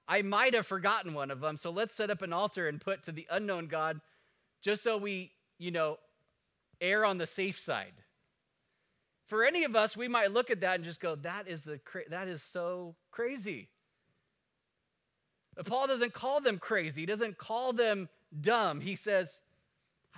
I 0.07 0.23
might 0.23 0.55
have 0.55 0.65
forgotten 0.65 1.13
one 1.13 1.29
of 1.29 1.39
them. 1.39 1.55
So 1.55 1.69
let's 1.69 1.93
set 1.93 2.09
up 2.09 2.23
an 2.23 2.33
altar 2.33 2.67
and 2.67 2.81
put 2.81 3.03
to 3.03 3.11
the 3.11 3.27
unknown 3.29 3.67
God 3.67 4.01
just 4.61 4.81
so 4.81 4.97
we, 4.97 5.31
you 5.59 5.69
know, 5.69 5.97
err 6.81 7.05
on 7.05 7.19
the 7.19 7.27
safe 7.27 7.59
side. 7.59 7.93
For 9.27 9.45
any 9.45 9.63
of 9.63 9.75
us, 9.75 9.95
we 9.95 10.07
might 10.07 10.31
look 10.31 10.49
at 10.49 10.61
that 10.61 10.75
and 10.75 10.83
just 10.83 10.99
go, 10.99 11.15
that 11.17 11.47
is, 11.47 11.61
the 11.61 11.77
cra- 11.77 12.09
that 12.09 12.27
is 12.27 12.41
so 12.41 12.95
crazy. 13.11 13.69
But 15.55 15.67
Paul 15.67 15.85
doesn't 15.85 16.13
call 16.13 16.41
them 16.41 16.57
crazy, 16.57 17.01
he 17.01 17.05
doesn't 17.05 17.37
call 17.37 17.71
them 17.73 18.09
dumb. 18.41 18.81
He 18.81 18.95
says, 18.95 19.39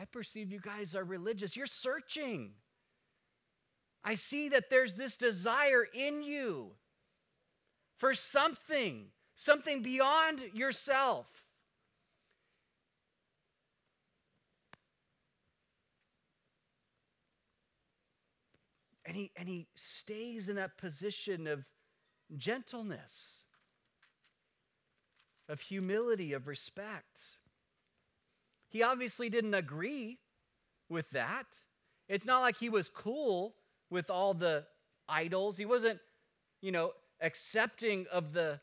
I 0.01 0.05
perceive 0.05 0.51
you 0.51 0.59
guys 0.59 0.95
are 0.95 1.03
religious. 1.03 1.55
You're 1.55 1.67
searching. 1.67 2.53
I 4.03 4.15
see 4.15 4.49
that 4.49 4.71
there's 4.71 4.95
this 4.95 5.15
desire 5.15 5.85
in 5.93 6.23
you 6.23 6.71
for 7.99 8.15
something 8.15 9.09
something 9.35 9.81
beyond 9.81 10.39
yourself. 10.53 11.27
And 19.05 19.15
he, 19.15 19.31
and 19.35 19.49
he 19.49 19.67
stays 19.75 20.47
in 20.47 20.55
that 20.55 20.77
position 20.77 21.47
of 21.47 21.65
gentleness, 22.37 23.43
of 25.49 25.59
humility, 25.59 26.33
of 26.33 26.47
respect. 26.47 27.40
He 28.71 28.83
obviously 28.83 29.29
didn't 29.29 29.53
agree 29.53 30.17
with 30.89 31.09
that. 31.11 31.45
It's 32.07 32.25
not 32.25 32.39
like 32.39 32.57
he 32.57 32.69
was 32.69 32.89
cool 32.89 33.53
with 33.89 34.09
all 34.09 34.33
the 34.33 34.63
idols. 35.09 35.57
He 35.57 35.65
wasn't, 35.65 35.99
you 36.61 36.71
know, 36.71 36.93
accepting 37.19 38.05
of 38.11 38.31
the 38.31 38.61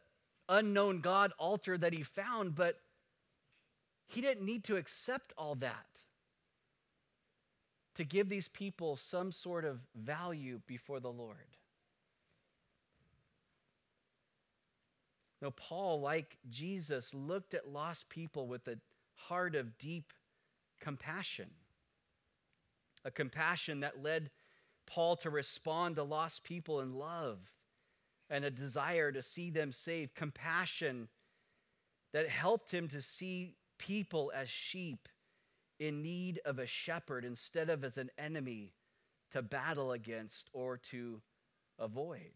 unknown 0.49 1.03
God 1.03 1.33
altar 1.39 1.77
that 1.77 1.93
he 1.93 2.03
found, 2.03 2.55
but 2.55 2.81
he 4.07 4.23
didn't 4.23 4.47
need 4.47 4.65
to 4.65 4.77
accept 4.77 5.35
all 5.37 5.55
that 5.57 5.87
to 7.97 8.05
give 8.05 8.31
these 8.31 8.49
people 8.49 8.97
some 8.97 9.31
sort 9.31 9.67
of 9.67 9.81
value 9.95 10.61
before 10.67 11.01
the 11.01 11.13
Lord. 11.13 11.37
No, 15.43 15.51
Paul, 15.51 16.01
like 16.01 16.39
Jesus, 16.49 17.13
looked 17.13 17.53
at 17.53 17.69
lost 17.69 18.09
people 18.09 18.47
with 18.47 18.67
a 18.69 18.79
heart 19.27 19.55
of 19.55 19.79
deep 19.79 20.13
compassion, 20.81 21.51
a 23.05 23.11
compassion 23.11 23.81
that 23.81 24.03
led 24.03 24.31
Paul 24.87 25.17
to 25.17 25.31
respond 25.31 25.97
to 25.97 26.03
lost 26.03 26.45
people 26.45 26.81
in 26.81 26.95
love 26.95 27.39
and 28.31 28.45
a 28.45 28.51
desire 28.51 29.13
to 29.13 29.23
see 29.23 29.51
them 29.51 29.73
saved, 29.73 30.15
compassion 30.15 31.09
that 32.13 32.29
helped 32.29 32.71
him 32.71 32.89
to 32.89 33.03
see 33.03 33.57
people 33.79 34.33
as 34.35 34.49
sheep 34.49 35.09
in 35.79 36.03
need 36.03 36.41
of 36.45 36.59
a 36.59 36.67
shepherd 36.67 37.25
instead 37.25 37.71
of 37.71 37.85
as 37.85 37.99
an 37.99 38.11
enemy 38.19 38.73
to 39.33 39.43
battle 39.43 39.93
against 39.93 40.49
or 40.53 40.79
to 40.91 41.21
avoid. 41.79 42.33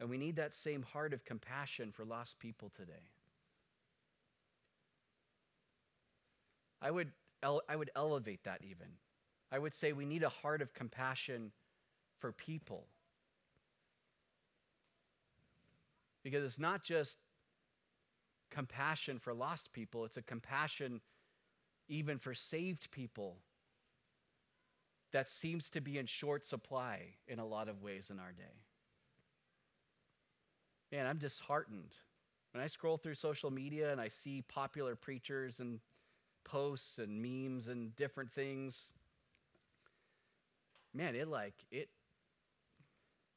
And 0.00 0.08
we 0.08 0.16
need 0.16 0.36
that 0.36 0.54
same 0.54 0.82
heart 0.82 1.12
of 1.12 1.24
compassion 1.24 1.92
for 1.94 2.04
lost 2.04 2.38
people 2.38 2.72
today. 2.74 3.10
I 6.82 6.90
would 6.90 7.12
I 7.42 7.76
would 7.76 7.90
elevate 7.94 8.44
that 8.44 8.60
even. 8.62 8.88
I 9.52 9.58
would 9.58 9.74
say 9.74 9.92
we 9.92 10.04
need 10.04 10.22
a 10.22 10.28
heart 10.28 10.62
of 10.62 10.74
compassion 10.74 11.52
for 12.18 12.32
people. 12.32 12.86
Because 16.22 16.44
it's 16.44 16.58
not 16.58 16.84
just 16.84 17.16
compassion 18.50 19.18
for 19.18 19.32
lost 19.32 19.72
people, 19.72 20.04
it's 20.04 20.18
a 20.18 20.22
compassion 20.22 21.00
even 21.88 22.18
for 22.18 22.34
saved 22.34 22.90
people 22.90 23.36
that 25.12 25.28
seems 25.28 25.70
to 25.70 25.80
be 25.80 25.98
in 25.98 26.06
short 26.06 26.44
supply 26.44 27.00
in 27.26 27.38
a 27.38 27.46
lot 27.46 27.68
of 27.68 27.82
ways 27.82 28.08
in 28.10 28.18
our 28.18 28.32
day. 28.32 28.60
Man, 30.92 31.06
I'm 31.06 31.18
disheartened. 31.18 31.94
When 32.52 32.62
I 32.62 32.66
scroll 32.66 32.96
through 32.96 33.14
social 33.14 33.50
media 33.50 33.92
and 33.92 34.00
I 34.00 34.08
see 34.08 34.42
popular 34.42 34.96
preachers 34.96 35.60
and 35.60 35.78
posts 36.44 36.98
and 36.98 37.22
memes 37.22 37.68
and 37.68 37.94
different 37.94 38.32
things, 38.32 38.92
man, 40.92 41.14
it 41.14 41.28
like, 41.28 41.54
it, 41.70 41.88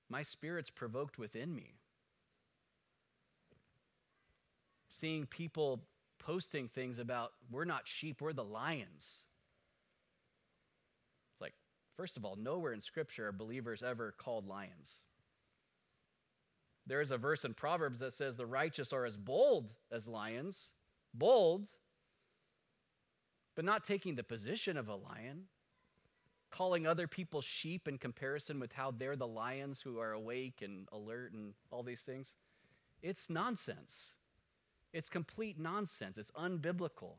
my 0.10 0.24
spirit's 0.24 0.72
provoked 0.72 1.20
within 1.20 1.56
me. 1.56 1.76
Seeing 4.90 5.26
people 5.28 5.84
posting 6.20 6.70
things 6.70 6.98
about 6.98 7.34
we're 7.52 7.66
not 7.66 7.82
sheep, 7.86 8.22
we're 8.22 8.34
the 8.34 8.44
lions. 8.44 9.20
It's 11.34 11.42
like, 11.42 11.54
first 11.98 12.18
of 12.18 12.26
all, 12.26 12.36
nowhere 12.36 12.74
in 12.74 12.82
Scripture 12.82 13.28
are 13.28 13.32
believers 13.32 13.84
ever 13.84 14.14
called 14.18 14.48
lions. 14.48 14.90
There 16.86 17.02
is 17.02 17.12
a 17.12 17.18
verse 17.18 17.46
in 17.46 17.54
Proverbs 17.54 18.00
that 18.00 18.14
says 18.14 18.36
the 18.36 18.46
righteous 18.46 18.92
are 18.92 19.06
as 19.06 19.16
bold 19.16 19.72
as 19.92 20.08
lions, 20.08 20.74
bold, 21.14 21.70
but 23.56 23.64
not 23.64 23.86
taking 23.86 24.16
the 24.16 24.24
position 24.24 24.78
of 24.78 24.90
a 24.90 24.96
lion, 24.96 25.44
calling 26.52 26.86
other 26.86 27.08
people 27.08 27.42
sheep 27.42 27.88
in 27.88 27.98
comparison 27.98 28.60
with 28.60 28.72
how 28.74 28.92
they're 28.92 29.16
the 29.16 29.28
lions 29.28 29.80
who 29.82 30.00
are 30.00 30.12
awake 30.12 30.62
and 30.62 30.88
alert 30.92 31.34
and 31.34 31.54
all 31.72 31.84
these 31.84 32.02
things. 32.02 32.28
It's 33.02 33.30
nonsense. 33.30 34.16
It's 34.92 35.10
complete 35.10 35.60
nonsense. 35.60 36.18
It's 36.18 36.32
unbiblical. 36.32 37.16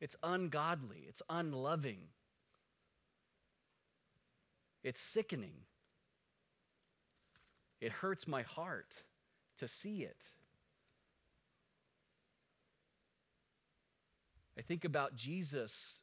It's 0.00 0.16
ungodly. 0.22 1.04
It's 1.08 1.22
unloving. 1.28 2.00
It's 4.84 5.00
sickening. 5.00 5.54
It 7.82 7.90
hurts 7.90 8.28
my 8.28 8.42
heart 8.42 8.94
to 9.58 9.66
see 9.66 10.04
it. 10.04 10.16
I 14.56 14.62
think 14.62 14.84
about 14.84 15.16
Jesus 15.16 16.00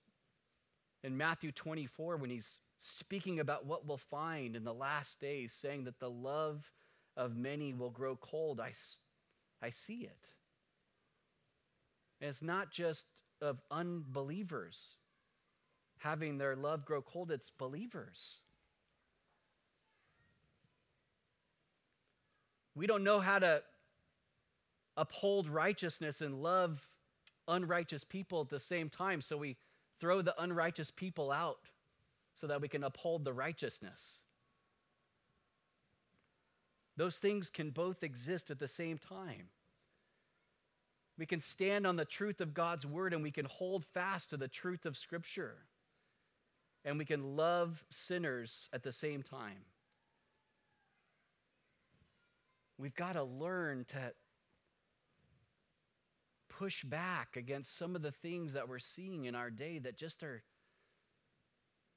in 1.03 1.15
Matthew 1.15 1.53
24 1.53 2.17
when 2.17 2.29
he's 2.29 2.59
speaking 2.79 3.39
about 3.39 3.65
what 3.65 3.87
we'll 3.87 3.97
find 3.97 4.57
in 4.57 4.65
the 4.65 4.73
last 4.73 5.21
days, 5.21 5.53
saying 5.53 5.85
that 5.85 5.99
the 5.99 6.09
love 6.09 6.69
of 7.15 7.37
many 7.37 7.73
will 7.73 7.91
grow 7.91 8.17
cold. 8.17 8.59
I, 8.59 8.73
I 9.61 9.69
see 9.69 10.01
it. 10.01 10.25
And 12.19 12.29
it's 12.29 12.41
not 12.41 12.71
just 12.71 13.05
of 13.41 13.61
unbelievers 13.71 14.97
having 15.99 16.37
their 16.37 16.57
love 16.57 16.85
grow 16.85 17.01
cold, 17.01 17.31
it's 17.31 17.51
believers. 17.57 18.41
We 22.79 22.87
don't 22.87 23.03
know 23.03 23.19
how 23.19 23.39
to 23.39 23.61
uphold 24.95 25.49
righteousness 25.49 26.21
and 26.21 26.41
love 26.41 26.79
unrighteous 27.45 28.05
people 28.05 28.39
at 28.39 28.49
the 28.49 28.61
same 28.61 28.89
time, 28.89 29.19
so 29.19 29.35
we 29.35 29.57
throw 29.99 30.21
the 30.21 30.41
unrighteous 30.41 30.89
people 30.89 31.29
out 31.29 31.59
so 32.35 32.47
that 32.47 32.61
we 32.61 32.69
can 32.69 32.85
uphold 32.85 33.25
the 33.25 33.33
righteousness. 33.33 34.23
Those 36.95 37.17
things 37.17 37.49
can 37.49 37.71
both 37.71 38.01
exist 38.01 38.49
at 38.49 38.59
the 38.59 38.67
same 38.69 38.97
time. 38.97 39.49
We 41.17 41.25
can 41.25 41.41
stand 41.41 41.85
on 41.85 41.97
the 41.97 42.05
truth 42.05 42.39
of 42.39 42.53
God's 42.53 42.85
word 42.85 43.13
and 43.13 43.21
we 43.21 43.31
can 43.31 43.43
hold 43.43 43.83
fast 43.93 44.29
to 44.29 44.37
the 44.37 44.47
truth 44.47 44.85
of 44.85 44.95
Scripture. 44.95 45.57
And 46.85 46.97
we 46.97 47.03
can 47.03 47.35
love 47.35 47.83
sinners 47.89 48.69
at 48.71 48.83
the 48.83 48.93
same 48.93 49.21
time. 49.21 49.65
We've 52.79 52.95
got 52.95 53.13
to 53.13 53.23
learn 53.23 53.85
to 53.89 54.13
push 56.49 56.83
back 56.83 57.35
against 57.35 57.77
some 57.77 57.95
of 57.95 58.01
the 58.01 58.11
things 58.11 58.53
that 58.53 58.69
we're 58.69 58.79
seeing 58.79 59.25
in 59.25 59.35
our 59.35 59.49
day 59.49 59.79
that 59.79 59.97
just 59.97 60.23
are, 60.23 60.41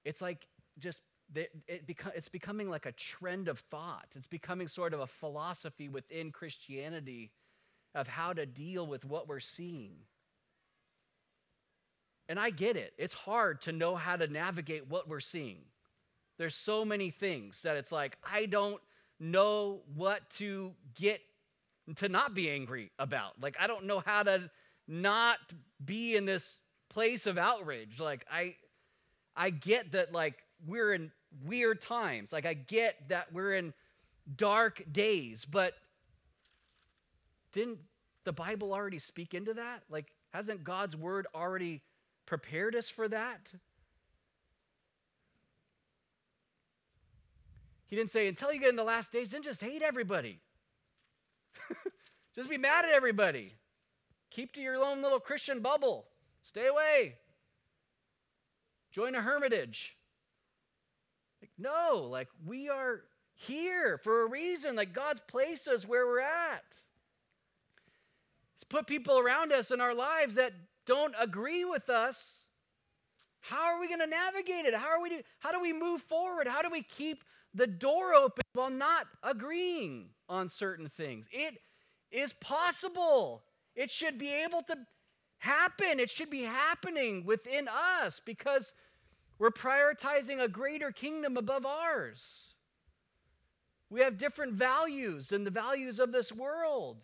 it's 0.05 0.20
like 0.20 0.47
just, 0.78 1.01
it, 1.35 1.87
beco- 1.87 2.12
it's 2.16 2.28
becoming 2.28 2.68
like 2.68 2.85
a 2.85 2.93
trend 2.93 3.47
of 3.47 3.61
thought. 3.70 4.07
It's 4.16 4.26
becoming 4.26 4.66
sort 4.66 4.93
of 4.93 5.01
a 5.01 5.07
philosophy 5.07 5.89
within 5.89 6.33
Christianity 6.33 7.30
of 7.95 8.09
how 8.09 8.33
to 8.33 8.45
deal 8.45 8.87
with 8.87 9.05
what 9.05 9.28
we're 9.28 9.41
seeing. 9.41 9.93
And 12.28 12.41
I 12.41 12.51
get 12.51 12.76
it. 12.76 12.93
It's 12.99 13.14
hard 13.14 13.62
to 13.62 13.72
know 13.72 13.95
how 13.95 14.16
to 14.16 14.26
navigate 14.26 14.89
what 14.89 15.09
we're 15.09 15.20
seeing. 15.20 15.59
There's 16.39 16.55
so 16.55 16.85
many 16.85 17.11
things 17.11 17.62
that 17.62 17.76
it's 17.76 17.93
like, 17.93 18.16
I 18.24 18.47
don't 18.47 18.80
know 19.23 19.81
what 19.95 20.29
to 20.39 20.73
get 20.95 21.23
to 21.97 22.09
not 22.11 22.35
be 22.35 22.51
angry 22.51 22.91
about. 22.99 23.41
Like, 23.41 23.57
I 23.59 23.66
don't 23.66 23.87
know 23.87 24.01
how 24.01 24.23
to 24.25 24.51
not 24.87 25.39
be 25.85 26.16
in 26.16 26.27
this 26.27 26.59
place 26.91 27.27
of 27.27 27.39
outrage. 27.39 27.99
Like, 27.99 28.27
I. 28.31 28.57
I 29.35 29.49
get 29.49 29.93
that 29.93 30.12
like 30.12 30.35
we're 30.66 30.93
in 30.93 31.11
weird 31.47 31.81
times. 31.81 32.35
Like 32.35 32.45
I 32.45 32.53
get 32.53 32.97
that 33.09 33.33
we're 33.33 33.55
in 33.55 33.73
dark 34.37 34.83
days, 34.93 35.47
but 35.51 35.73
didn't 37.55 37.79
the 38.25 38.33
Bible 38.33 38.75
already 38.75 38.99
speak 38.99 39.33
into 39.33 39.55
that? 39.55 39.85
Like, 39.89 40.12
hasn't 40.35 40.64
God's 40.64 40.97
word 40.97 41.27
already 41.35 41.81
prepared 42.27 42.77
us 42.77 42.91
for 42.91 43.09
that? 43.09 43.41
He 47.93 47.97
didn't 47.97 48.11
say, 48.11 48.26
until 48.26 48.51
you 48.51 48.59
get 48.59 48.70
in 48.70 48.76
the 48.76 48.84
last 48.84 49.12
days, 49.12 49.32
then 49.32 49.43
just 49.43 49.61
hate 49.61 49.82
everybody. 49.82 50.40
just 52.34 52.49
be 52.49 52.57
mad 52.57 52.86
at 52.86 52.90
everybody. 52.90 53.53
Keep 54.30 54.55
to 54.55 54.62
your 54.62 54.82
own 54.82 55.03
little 55.03 55.20
Christian 55.20 55.61
bubble. 55.61 56.07
Stay 56.43 56.68
away. 56.68 57.16
Join 58.93 59.14
a 59.14 59.20
hermitage. 59.20 59.95
Like, 61.43 61.51
no, 61.59 62.09
like 62.11 62.28
we 62.47 62.70
are 62.70 63.03
here 63.34 64.01
for 64.03 64.22
a 64.22 64.26
reason. 64.26 64.74
Like 64.74 64.95
God's 64.95 65.20
placed 65.28 65.68
us 65.68 65.86
where 65.86 66.07
we're 66.07 66.20
at. 66.20 66.64
He's 68.55 68.64
put 68.64 68.86
people 68.86 69.18
around 69.18 69.53
us 69.53 69.70
in 69.70 69.82
our 69.82 69.95
lives 69.95 70.36
that 70.36 70.55
don't 70.86 71.14
agree 71.20 71.66
with 71.66 71.90
us. 71.90 72.41
How 73.43 73.74
are 73.74 73.80
we 73.80 73.88
going 73.88 74.01
to 74.01 74.07
navigate 74.07 74.66
it? 74.66 74.74
How 74.74 74.88
are 74.88 75.03
we 75.03 75.11
do, 75.11 75.20
how 75.40 75.53
do 75.53 75.61
we 75.61 75.72
move 75.72 76.01
forward? 76.03 76.47
How 76.47 76.62
do 76.62 76.70
we 76.70 76.82
keep 76.82 77.24
the 77.53 77.66
door 77.66 78.14
open 78.14 78.43
while 78.55 78.70
not 78.70 79.07
agreeing 79.22 80.07
on 80.28 80.49
certain 80.49 80.88
things? 80.88 81.26
It 81.30 81.59
is 82.12 82.32
possible. 82.34 83.43
It 83.74 83.90
should 83.90 84.16
be 84.16 84.30
able 84.30 84.62
to 84.62 84.76
happen. 85.38 85.99
It 85.99 86.09
should 86.09 86.30
be 86.30 86.43
happening 86.43 87.24
within 87.26 87.68
us 87.68 88.20
because 88.24 88.72
we're 89.40 89.51
prioritizing 89.51 90.40
a 90.40 90.49
greater 90.49 90.93
kingdom 90.93 91.36
above 91.36 91.66
ours. 91.66 92.55
We 93.90 94.01
have 94.03 94.18
different 94.18 94.53
values 94.53 95.28
than 95.28 95.43
the 95.43 95.51
values 95.51 95.99
of 95.99 96.12
this 96.12 96.30
world. 96.30 96.99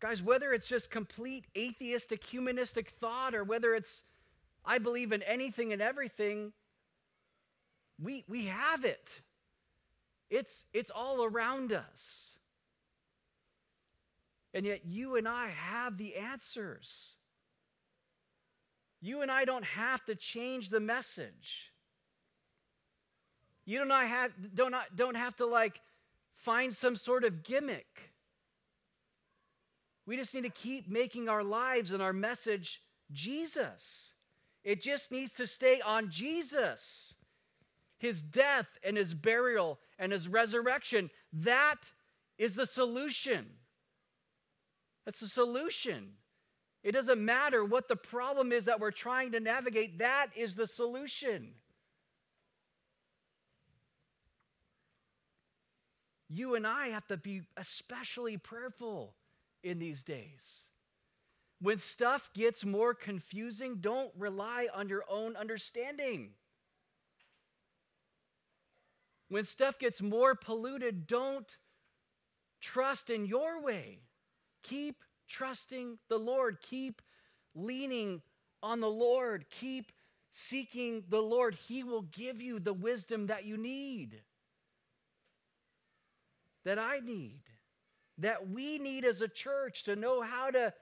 Guys, 0.00 0.22
whether 0.22 0.52
it's 0.52 0.66
just 0.66 0.90
complete 0.90 1.44
atheistic, 1.56 2.24
humanistic 2.24 2.90
thought 3.00 3.34
or 3.34 3.44
whether 3.44 3.74
it's 3.74 4.02
I 4.64 4.78
believe 4.78 5.12
in 5.12 5.22
anything 5.22 5.72
and 5.72 5.80
everything, 5.80 6.52
we, 8.02 8.24
we 8.28 8.46
have 8.46 8.84
it. 8.84 9.08
It's, 10.30 10.64
it's 10.72 10.90
all 10.90 11.24
around 11.24 11.72
us. 11.72 12.34
And 14.52 14.66
yet, 14.66 14.84
you 14.84 15.16
and 15.16 15.28
I 15.28 15.48
have 15.48 15.96
the 15.96 16.16
answers. 16.16 17.14
You 19.00 19.22
and 19.22 19.30
I 19.30 19.44
don't 19.44 19.64
have 19.64 20.04
to 20.06 20.14
change 20.14 20.70
the 20.70 20.80
message. 20.80 21.72
You 23.64 23.82
and 23.82 23.92
I 23.92 24.06
have, 24.06 24.32
don't, 24.54 24.74
don't 24.94 25.16
have 25.16 25.36
to 25.36 25.46
like 25.46 25.80
find 26.36 26.74
some 26.74 26.96
sort 26.96 27.24
of 27.24 27.42
gimmick. 27.42 28.09
We 30.10 30.16
just 30.16 30.34
need 30.34 30.42
to 30.42 30.50
keep 30.50 30.88
making 30.88 31.28
our 31.28 31.44
lives 31.44 31.92
and 31.92 32.02
our 32.02 32.12
message 32.12 32.82
Jesus. 33.12 34.10
It 34.64 34.82
just 34.82 35.12
needs 35.12 35.34
to 35.34 35.46
stay 35.46 35.80
on 35.80 36.10
Jesus. 36.10 37.14
His 37.96 38.20
death 38.20 38.66
and 38.82 38.96
his 38.96 39.14
burial 39.14 39.78
and 40.00 40.10
his 40.10 40.26
resurrection. 40.26 41.10
That 41.32 41.76
is 42.38 42.56
the 42.56 42.66
solution. 42.66 43.46
That's 45.04 45.20
the 45.20 45.28
solution. 45.28 46.08
It 46.82 46.90
doesn't 46.90 47.24
matter 47.24 47.64
what 47.64 47.86
the 47.86 47.94
problem 47.94 48.50
is 48.50 48.64
that 48.64 48.80
we're 48.80 48.90
trying 48.90 49.30
to 49.30 49.38
navigate, 49.38 50.00
that 50.00 50.30
is 50.34 50.56
the 50.56 50.66
solution. 50.66 51.52
You 56.28 56.56
and 56.56 56.66
I 56.66 56.88
have 56.88 57.06
to 57.06 57.16
be 57.16 57.42
especially 57.56 58.38
prayerful 58.38 59.14
in 59.62 59.78
these 59.78 60.02
days. 60.02 60.64
When 61.60 61.78
stuff 61.78 62.30
gets 62.34 62.64
more 62.64 62.94
confusing, 62.94 63.76
don't 63.80 64.10
rely 64.16 64.68
on 64.74 64.88
your 64.88 65.04
own 65.08 65.36
understanding. 65.36 66.30
When 69.28 69.44
stuff 69.44 69.78
gets 69.78 70.00
more 70.00 70.34
polluted, 70.34 71.06
don't 71.06 71.46
trust 72.60 73.10
in 73.10 73.26
your 73.26 73.62
way. 73.62 74.00
Keep 74.62 75.04
trusting 75.28 75.98
the 76.08 76.18
Lord. 76.18 76.58
Keep 76.62 77.02
leaning 77.54 78.22
on 78.62 78.80
the 78.80 78.90
Lord. 78.90 79.44
Keep 79.50 79.92
seeking 80.30 81.04
the 81.08 81.20
Lord, 81.20 81.56
He 81.66 81.82
will 81.82 82.02
give 82.02 82.40
you 82.40 82.58
the 82.58 82.72
wisdom 82.72 83.26
that 83.26 83.44
you 83.44 83.56
need, 83.56 84.20
that 86.64 86.78
I 86.78 87.00
need, 87.00 87.42
that 88.20 88.48
we 88.50 88.78
need 88.78 89.04
as 89.04 89.20
a 89.20 89.28
church 89.28 89.84
to 89.84 89.96
know 89.96 90.22
how 90.22 90.50
to 90.50 90.72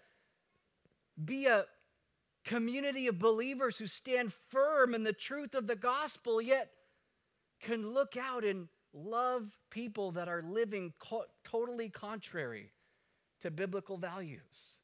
be 1.24 1.46
a 1.46 1.64
community 2.44 3.06
of 3.06 3.18
believers 3.18 3.78
who 3.78 3.86
stand 3.86 4.32
firm 4.50 4.94
in 4.94 5.04
the 5.04 5.12
truth 5.12 5.54
of 5.54 5.66
the 5.66 5.76
gospel, 5.76 6.40
yet 6.40 6.70
can 7.60 7.92
look 7.92 8.16
out 8.16 8.44
and 8.44 8.68
love 8.92 9.56
people 9.70 10.12
that 10.12 10.28
are 10.28 10.42
living 10.42 10.92
co- 10.98 11.26
totally 11.44 11.88
contrary 11.88 12.70
to 13.40 13.50
biblical 13.50 13.96
values. 13.96 14.78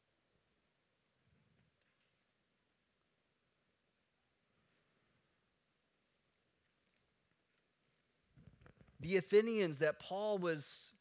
The 9.00 9.16
Athenians 9.16 9.78
that 9.78 10.00
Paul 10.00 10.38
was 10.38 10.93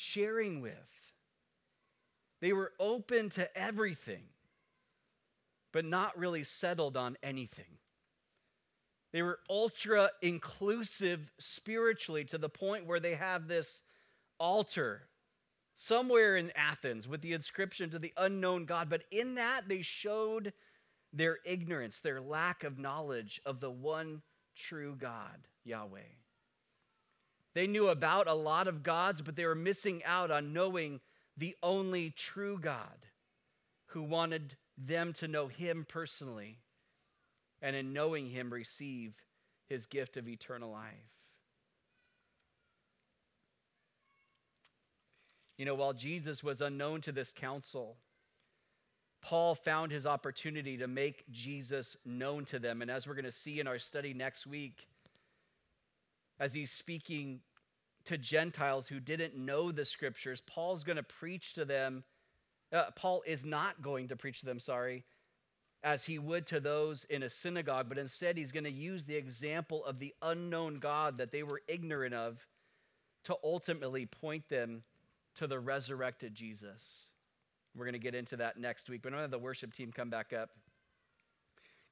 sharing 0.00 0.60
with, 0.60 0.72
they 2.40 2.52
were 2.52 2.72
open 2.80 3.30
to 3.30 3.58
everything, 3.58 4.24
but 5.72 5.84
not 5.84 6.18
really 6.18 6.44
settled 6.44 6.96
on 6.96 7.16
anything. 7.22 7.78
They 9.12 9.22
were 9.22 9.40
ultra 9.48 10.10
inclusive 10.22 11.30
spiritually 11.38 12.24
to 12.26 12.38
the 12.38 12.48
point 12.48 12.86
where 12.86 13.00
they 13.00 13.14
have 13.14 13.46
this 13.46 13.82
altar 14.38 15.02
somewhere 15.74 16.36
in 16.36 16.52
Athens 16.56 17.06
with 17.06 17.20
the 17.20 17.32
inscription 17.32 17.90
to 17.90 17.98
the 17.98 18.12
unknown 18.16 18.64
God. 18.64 18.88
But 18.88 19.02
in 19.10 19.34
that, 19.34 19.68
they 19.68 19.82
showed 19.82 20.52
their 21.12 21.38
ignorance, 21.44 22.00
their 22.00 22.20
lack 22.20 22.64
of 22.64 22.78
knowledge 22.78 23.40
of 23.44 23.60
the 23.60 23.70
one 23.70 24.22
true 24.56 24.96
God, 24.98 25.46
Yahweh. 25.64 26.00
They 27.54 27.66
knew 27.66 27.88
about 27.88 28.28
a 28.28 28.34
lot 28.34 28.68
of 28.68 28.82
gods, 28.82 29.22
but 29.22 29.36
they 29.36 29.44
were 29.44 29.54
missing 29.54 30.02
out 30.04 30.30
on 30.30 30.52
knowing 30.52 31.00
the 31.36 31.56
only 31.62 32.10
true 32.10 32.58
God 32.58 33.06
who 33.86 34.02
wanted 34.02 34.56
them 34.78 35.12
to 35.14 35.28
know 35.28 35.48
Him 35.48 35.84
personally 35.88 36.58
and 37.62 37.76
in 37.76 37.92
knowing 37.92 38.28
him 38.28 38.52
receive 38.52 39.14
his 39.68 39.86
gift 39.86 40.16
of 40.16 40.28
eternal 40.28 40.70
life. 40.70 40.94
You 45.58 45.66
know, 45.66 45.74
while 45.74 45.92
Jesus 45.92 46.42
was 46.42 46.62
unknown 46.62 47.02
to 47.02 47.12
this 47.12 47.32
council, 47.36 47.96
Paul 49.20 49.54
found 49.54 49.92
his 49.92 50.06
opportunity 50.06 50.78
to 50.78 50.86
make 50.86 51.30
Jesus 51.30 51.98
known 52.06 52.46
to 52.46 52.58
them. 52.58 52.80
And 52.80 52.90
as 52.90 53.06
we're 53.06 53.14
going 53.14 53.26
to 53.26 53.32
see 53.32 53.60
in 53.60 53.66
our 53.66 53.78
study 53.78 54.14
next 54.14 54.46
week, 54.46 54.86
as 56.40 56.54
he's 56.54 56.72
speaking 56.72 57.40
to 58.06 58.16
Gentiles 58.16 58.88
who 58.88 58.98
didn't 58.98 59.36
know 59.36 59.70
the 59.70 59.84
scriptures, 59.84 60.42
Paul's 60.46 60.82
going 60.82 60.96
to 60.96 61.02
preach 61.02 61.52
to 61.54 61.64
them. 61.64 62.02
Uh, 62.72 62.86
Paul 62.96 63.22
is 63.26 63.44
not 63.44 63.82
going 63.82 64.08
to 64.08 64.16
preach 64.16 64.40
to 64.40 64.46
them, 64.46 64.58
sorry, 64.58 65.04
as 65.84 66.04
he 66.04 66.18
would 66.18 66.46
to 66.46 66.58
those 66.58 67.04
in 67.10 67.22
a 67.22 67.30
synagogue, 67.30 67.88
but 67.88 67.98
instead 67.98 68.36
he's 68.36 68.52
going 68.52 68.64
to 68.64 68.70
use 68.70 69.04
the 69.04 69.16
example 69.16 69.84
of 69.84 69.98
the 69.98 70.14
unknown 70.22 70.78
God 70.78 71.18
that 71.18 71.30
they 71.30 71.42
were 71.42 71.60
ignorant 71.68 72.14
of 72.14 72.38
to 73.24 73.36
ultimately 73.44 74.06
point 74.06 74.48
them 74.48 74.82
to 75.36 75.46
the 75.46 75.58
resurrected 75.58 76.34
Jesus. 76.34 77.08
We're 77.76 77.84
going 77.84 77.92
to 77.92 77.98
get 77.98 78.14
into 78.14 78.36
that 78.38 78.58
next 78.58 78.88
week, 78.88 79.02
but 79.02 79.08
I'm 79.08 79.18
going 79.18 79.20
to 79.20 79.24
have 79.24 79.30
the 79.30 79.38
worship 79.38 79.74
team 79.74 79.92
come 79.92 80.10
back 80.10 80.32
up. 80.32 80.50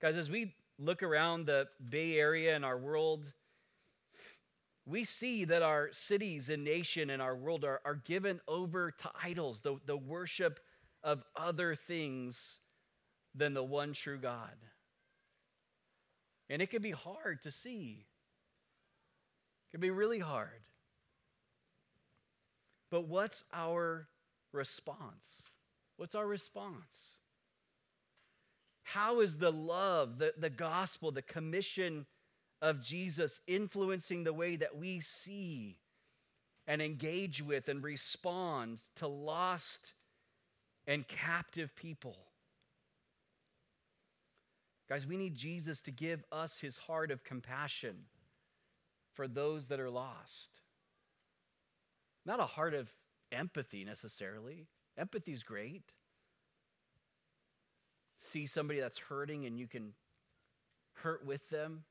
Guys, 0.01 0.17
as 0.17 0.31
we 0.31 0.55
look 0.79 1.03
around 1.03 1.47
the 1.47 1.67
Bay 1.91 2.19
Area 2.19 2.57
and 2.57 2.65
our 2.65 2.79
world, 2.79 3.33
we 4.89 5.05
see 5.05 5.45
that 5.45 5.62
our 5.62 5.91
cities 5.93 6.49
and 6.49 6.64
nation 6.64 7.11
and 7.11 7.20
our 7.20 7.36
world 7.36 7.62
are, 7.62 7.80
are 7.84 7.97
given 8.07 8.41
over 8.49 8.91
to 8.91 9.11
idols, 9.22 9.61
the, 9.61 9.76
the 9.84 9.97
worship 9.97 10.61
of 11.05 11.22
other 11.36 11.74
things 11.74 12.59
than 13.34 13.53
the 13.53 13.62
one 13.62 13.93
true 13.93 14.18
God. 14.18 14.57
And 16.49 16.62
it 16.62 16.70
can 16.70 16.80
be 16.80 16.91
hard 16.91 17.43
to 17.43 17.51
see. 17.51 18.07
It 19.68 19.70
can 19.72 19.80
be 19.80 19.91
really 19.91 20.20
hard. 20.20 20.62
But 22.91 23.07
what's 23.07 23.45
our 23.53 24.09
response? 24.53 25.43
What's 25.99 26.14
our 26.14 26.26
response? 26.26 27.18
How 28.84 29.20
is 29.20 29.36
the 29.36 29.53
love, 29.53 30.18
the, 30.18 30.32
the 30.39 30.49
gospel, 30.49 31.11
the 31.11 31.20
commission 31.20 32.07
of 32.61 32.83
Jesus 32.83 33.41
influencing 33.47 34.25
the 34.25 34.33
way 34.33 34.57
that 34.57 34.77
we 34.77 35.01
see 35.01 35.79
and 36.67 36.83
engage 36.83 37.43
with 37.43 37.69
and 37.69 37.83
respond 37.83 38.79
to 38.97 39.07
lost 39.07 39.93
and 40.87 41.07
captive 41.07 41.75
people? 41.77 42.17
Guys, 44.89 45.07
we 45.07 45.17
need 45.17 45.35
Jesus 45.35 45.81
to 45.83 45.91
give 45.91 46.25
us 46.33 46.59
his 46.59 46.79
heart 46.79 47.11
of 47.11 47.23
compassion 47.23 47.95
for 49.15 49.29
those 49.29 49.69
that 49.69 49.81
are 49.81 49.91
lost. 49.91 50.61
Not 52.25 52.41
a 52.41 52.47
heart 52.47 52.75
of 52.75 52.89
empathy 53.31 53.85
necessarily. 53.85 54.67
Empathy 54.97 55.33
is 55.33 55.43
great. 55.43 55.83
See 58.19 58.47
somebody 58.47 58.81
that's 58.81 58.99
hurting 58.99 59.45
and 59.45 59.59
you 59.59 59.67
can 59.67 59.93
hurt 60.95 61.25
with 61.25 61.49
them. 61.51 61.85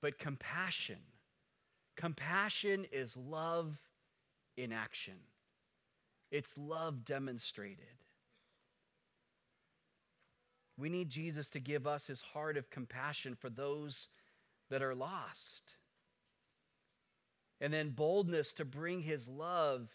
But 0.00 0.18
compassion, 0.18 0.98
compassion 1.96 2.86
is 2.92 3.16
love 3.16 3.76
in 4.56 4.72
action, 4.72 5.18
it's 6.30 6.52
love 6.56 7.04
demonstrated. 7.04 7.86
We 10.78 10.88
need 10.88 11.10
Jesus 11.10 11.50
to 11.50 11.60
give 11.60 11.86
us 11.86 12.06
his 12.06 12.22
heart 12.22 12.56
of 12.56 12.70
compassion 12.70 13.36
for 13.38 13.50
those 13.50 14.08
that 14.70 14.82
are 14.82 14.94
lost. 14.94 15.74
And 17.60 17.70
then 17.70 17.90
boldness 17.90 18.54
to 18.54 18.64
bring 18.64 19.02
his 19.02 19.28
love 19.28 19.88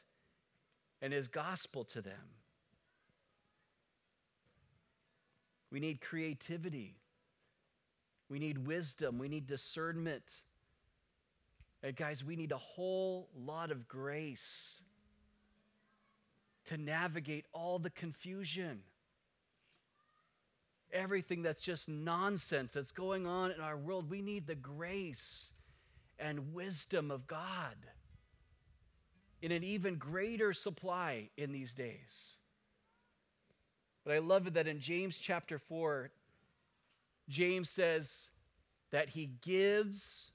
and 1.01 1.11
his 1.11 1.27
gospel 1.27 1.83
to 1.85 2.01
them. 2.01 2.13
We 5.71 5.79
need 5.79 6.01
creativity. 6.01 6.95
We 8.29 8.39
need 8.39 8.65
wisdom. 8.65 9.17
We 9.17 9.27
need 9.27 9.47
discernment. 9.47 10.23
And 11.83 11.95
guys, 11.95 12.23
we 12.23 12.35
need 12.35 12.51
a 12.51 12.57
whole 12.57 13.29
lot 13.37 13.71
of 13.71 13.87
grace 13.87 14.81
to 16.65 16.77
navigate 16.77 17.45
all 17.53 17.77
the 17.77 17.91
confusion 17.91 18.81
everything 20.95 21.43
that's 21.43 21.61
just 21.61 21.89
nonsense 21.89 22.73
that's 22.73 22.91
going 22.91 23.27
on 23.27 23.51
in 23.51 23.59
our 23.59 23.77
world. 23.77 24.09
We 24.09 24.21
need 24.21 24.47
the 24.47 24.55
grace 24.55 25.51
and 26.17 26.53
wisdom 26.53 27.11
of 27.11 27.27
God 27.27 27.75
in 29.41 29.51
an 29.51 29.63
even 29.63 29.97
greater 29.97 30.53
supply 30.53 31.29
in 31.37 31.51
these 31.51 31.73
days. 31.73 32.37
But 34.05 34.13
I 34.13 34.19
love 34.19 34.47
it 34.47 34.53
that 34.53 34.67
in 34.67 34.79
James 34.79 35.17
chapter 35.17 35.59
4, 35.59 36.09
James 37.29 37.69
says 37.69 38.29
that 38.91 39.09
he 39.09 39.31
gives 39.41 40.31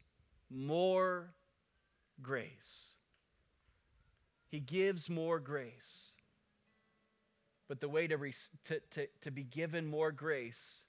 more 0.51 1.34
grace. 2.20 2.95
He 4.49 4.61
gives 4.61 5.09
more 5.09 5.38
grace. 5.38 6.16
But 7.68 7.80
the 7.80 7.88
way 7.88 8.09
to, 8.09 8.16
re- 8.16 8.34
to, 8.66 8.80
to, 8.95 9.07
to 9.22 9.30
be 9.30 9.45
given 9.45 9.86
more 9.86 10.11
grace 10.11 10.82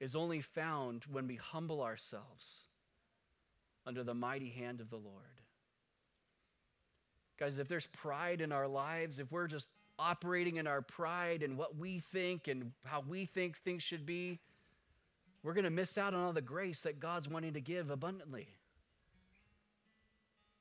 is 0.00 0.16
only 0.16 0.40
found 0.40 1.04
when 1.10 1.26
we 1.26 1.36
humble 1.36 1.82
ourselves 1.82 2.64
under 3.86 4.02
the 4.02 4.14
mighty 4.14 4.48
hand 4.48 4.80
of 4.80 4.88
the 4.88 4.96
Lord. 4.96 5.24
Guys, 7.38 7.58
if 7.58 7.68
there's 7.68 7.86
pride 7.86 8.40
in 8.40 8.52
our 8.52 8.68
lives, 8.68 9.18
if 9.18 9.30
we're 9.30 9.46
just 9.46 9.68
operating 9.98 10.56
in 10.56 10.66
our 10.66 10.82
pride 10.82 11.42
and 11.42 11.56
what 11.56 11.76
we 11.76 12.02
think 12.12 12.48
and 12.48 12.72
how 12.84 13.02
we 13.06 13.26
think 13.26 13.56
things 13.58 13.82
should 13.82 14.04
be, 14.04 14.40
we're 15.42 15.54
going 15.54 15.64
to 15.64 15.70
miss 15.70 15.98
out 15.98 16.14
on 16.14 16.20
all 16.24 16.32
the 16.32 16.40
grace 16.40 16.80
that 16.82 17.00
God's 17.00 17.28
wanting 17.28 17.52
to 17.54 17.60
give 17.60 17.90
abundantly. 17.90 18.48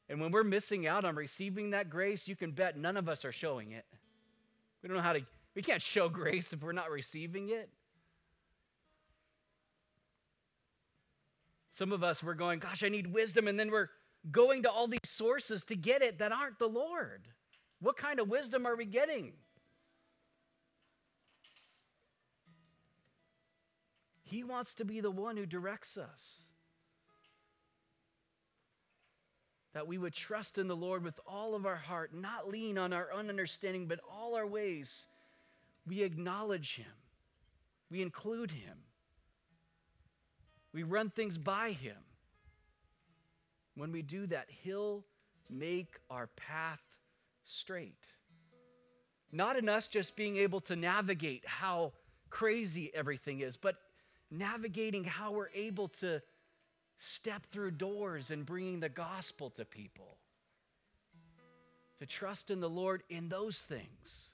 And 0.10 0.20
when 0.20 0.32
we're 0.32 0.44
missing 0.44 0.86
out 0.86 1.06
on 1.06 1.16
receiving 1.16 1.72
that 1.72 1.90
grace, 1.90 2.28
you 2.28 2.36
can 2.36 2.52
bet 2.52 2.78
none 2.78 2.98
of 2.98 3.08
us 3.08 3.24
are 3.24 3.32
showing 3.32 3.72
it. 3.72 3.86
We 4.82 4.90
don't 4.90 4.98
know 4.98 5.04
how 5.04 5.14
to, 5.14 5.22
we 5.56 5.62
can't 5.62 5.82
show 5.82 6.10
grace 6.10 6.52
if 6.52 6.62
we're 6.62 6.74
not 6.74 6.92
receiving 6.92 7.50
it. 7.50 7.70
Some 11.72 11.92
of 11.92 12.04
us, 12.04 12.22
we're 12.22 12.36
going, 12.36 12.60
gosh, 12.60 12.84
I 12.84 12.90
need 12.90 13.12
wisdom, 13.12 13.48
and 13.48 13.60
then 13.60 13.72
we're 13.72 13.90
going 14.32 14.64
to 14.64 14.70
all 14.70 14.88
these 14.88 15.00
sources 15.06 15.64
to 15.66 15.76
get 15.76 16.04
it 16.04 16.20
that 16.20 16.32
aren't 16.32 16.60
the 16.60 16.68
Lord. 16.68 17.28
What 17.84 17.98
kind 17.98 18.22
of 18.22 18.30
wisdom 18.30 18.66
are 18.66 18.78
we 18.78 18.86
getting? 18.86 19.34
He 24.24 24.46
wants 24.46 24.74
to 24.76 24.86
be 24.86 25.02
the 25.02 25.12
one 25.12 25.36
who 25.36 25.46
directs 25.46 25.98
us. 25.98 26.44
That 29.74 29.86
we 29.86 29.98
would 29.98 30.14
trust 30.14 30.58
in 30.58 30.70
the 30.70 30.76
Lord 30.78 31.04
with 31.04 31.20
all 31.28 31.56
of 31.56 31.66
our 31.66 31.76
heart, 31.76 32.14
not 32.14 32.50
lean 32.50 32.78
on 32.78 32.94
our 32.94 33.12
own 33.12 33.28
understanding, 33.28 33.88
but 33.88 34.00
all 34.10 34.36
our 34.36 34.48
ways. 34.48 35.06
We 35.86 36.04
acknowledge 36.04 36.78
Him, 36.78 36.94
we 37.92 38.02
include 38.02 38.52
Him, 38.52 38.78
we 40.74 40.84
run 40.84 41.10
things 41.10 41.38
by 41.38 41.74
Him. 41.74 41.98
When 43.76 43.92
we 43.92 44.04
do 44.04 44.26
that, 44.28 44.46
He'll 44.48 45.04
make 45.50 46.00
our 46.10 46.28
path 46.38 46.80
straight. 47.46 48.06
Not 49.32 49.58
in 49.58 49.68
us 49.68 49.88
just 49.88 50.16
being 50.16 50.38
able 50.38 50.62
to 50.62 50.76
navigate 50.76 51.44
how 51.46 51.94
crazy 52.30 52.92
everything 52.94 53.40
is, 53.40 53.58
but 53.58 53.76
navigating 54.30 55.04
how 55.04 55.32
we're 55.32 55.50
able 55.56 55.88
to 55.88 56.22
step 56.98 57.46
through 57.52 57.72
doors 57.72 58.32
and 58.32 58.46
bringing 58.46 58.80
the 58.80 58.90
gospel 58.90 59.50
to 59.52 59.66
people. 59.66 60.18
To 62.00 62.06
trust 62.06 62.52
in 62.52 62.60
the 62.60 62.70
Lord 62.70 63.04
in 63.10 63.30
those 63.30 63.58
things. 63.58 64.32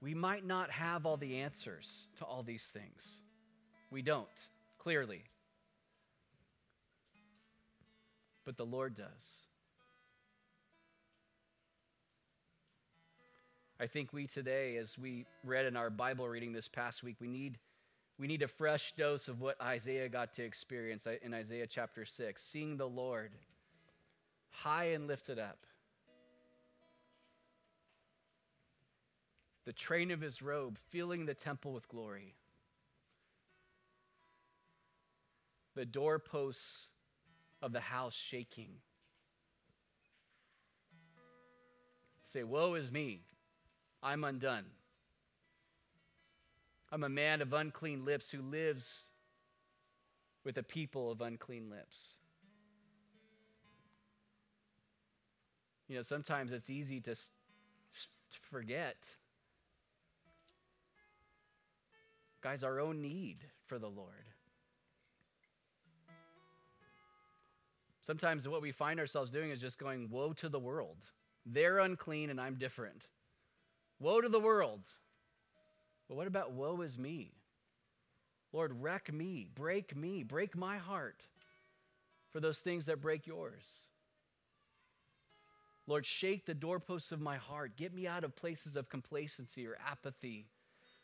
We 0.00 0.14
might 0.14 0.46
not 0.46 0.70
have 0.70 1.04
all 1.04 1.16
the 1.16 1.38
answers 1.38 2.06
to 2.18 2.24
all 2.24 2.42
these 2.42 2.64
things. 2.72 3.20
We 3.90 4.02
don't, 4.02 4.28
clearly. 4.78 5.24
But 8.46 8.56
the 8.56 8.64
Lord 8.64 8.96
does. 8.96 9.46
I 13.78 13.86
think 13.86 14.12
we 14.14 14.26
today, 14.26 14.78
as 14.78 14.96
we 14.96 15.26
read 15.44 15.66
in 15.66 15.76
our 15.76 15.90
Bible 15.90 16.26
reading 16.26 16.54
this 16.54 16.68
past 16.68 17.02
week, 17.02 17.16
we 17.20 17.28
need, 17.28 17.58
we 18.18 18.26
need 18.26 18.40
a 18.40 18.48
fresh 18.48 18.94
dose 18.96 19.28
of 19.28 19.42
what 19.42 19.60
Isaiah 19.60 20.08
got 20.08 20.32
to 20.34 20.44
experience 20.44 21.06
in 21.22 21.34
Isaiah 21.34 21.66
chapter 21.66 22.06
6, 22.06 22.42
seeing 22.42 22.78
the 22.78 22.88
Lord 22.88 23.32
high 24.48 24.92
and 24.92 25.06
lifted 25.06 25.38
up 25.38 25.58
the 29.66 29.72
train 29.72 30.12
of 30.12 30.20
his 30.20 30.40
robe, 30.40 30.78
filling 30.90 31.26
the 31.26 31.34
temple 31.34 31.72
with 31.72 31.86
glory. 31.88 32.34
The 35.74 35.84
doorposts 35.84 36.88
of 37.66 37.72
the 37.72 37.80
house 37.80 38.14
shaking. 38.14 38.70
Say, 42.32 42.44
Woe 42.44 42.74
is 42.74 42.90
me, 42.90 43.22
I'm 44.02 44.24
undone. 44.24 44.66
I'm 46.92 47.02
a 47.02 47.08
man 47.08 47.42
of 47.42 47.52
unclean 47.52 48.04
lips 48.04 48.30
who 48.30 48.40
lives 48.40 49.02
with 50.44 50.56
a 50.56 50.62
people 50.62 51.10
of 51.10 51.20
unclean 51.20 51.68
lips. 51.68 51.98
You 55.88 55.96
know, 55.96 56.02
sometimes 56.02 56.52
it's 56.52 56.70
easy 56.70 57.00
to, 57.00 57.14
to 57.14 58.38
forget 58.50 58.96
Guys, 62.46 62.62
our 62.62 62.78
own 62.78 63.02
need 63.02 63.38
for 63.66 63.76
the 63.76 63.88
Lord. 63.88 64.24
Sometimes 68.06 68.46
what 68.46 68.62
we 68.62 68.70
find 68.70 69.00
ourselves 69.00 69.32
doing 69.32 69.50
is 69.50 69.60
just 69.60 69.78
going, 69.78 70.08
Woe 70.10 70.32
to 70.34 70.48
the 70.48 70.60
world. 70.60 70.98
They're 71.44 71.80
unclean 71.80 72.30
and 72.30 72.40
I'm 72.40 72.54
different. 72.54 73.02
Woe 73.98 74.20
to 74.20 74.28
the 74.28 74.38
world. 74.38 74.82
But 76.08 76.16
what 76.16 76.28
about 76.28 76.52
woe 76.52 76.82
is 76.82 76.96
me? 76.96 77.32
Lord, 78.52 78.80
wreck 78.80 79.12
me, 79.12 79.48
break 79.54 79.96
me, 79.96 80.22
break 80.22 80.56
my 80.56 80.78
heart 80.78 81.20
for 82.30 82.38
those 82.38 82.58
things 82.58 82.86
that 82.86 83.00
break 83.00 83.26
yours. 83.26 83.64
Lord, 85.88 86.06
shake 86.06 86.46
the 86.46 86.54
doorposts 86.54 87.10
of 87.10 87.20
my 87.20 87.36
heart. 87.36 87.76
Get 87.76 87.92
me 87.92 88.06
out 88.06 88.24
of 88.24 88.36
places 88.36 88.76
of 88.76 88.88
complacency 88.88 89.66
or 89.66 89.76
apathy 89.84 90.46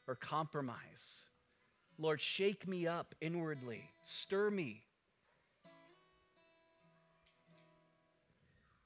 or 0.07 0.15
compromise. 0.15 1.27
Lord, 1.99 2.21
shake 2.21 2.67
me 2.69 2.87
up 2.87 3.15
inwardly, 3.21 3.83
stir 4.05 4.51
me. 4.51 4.85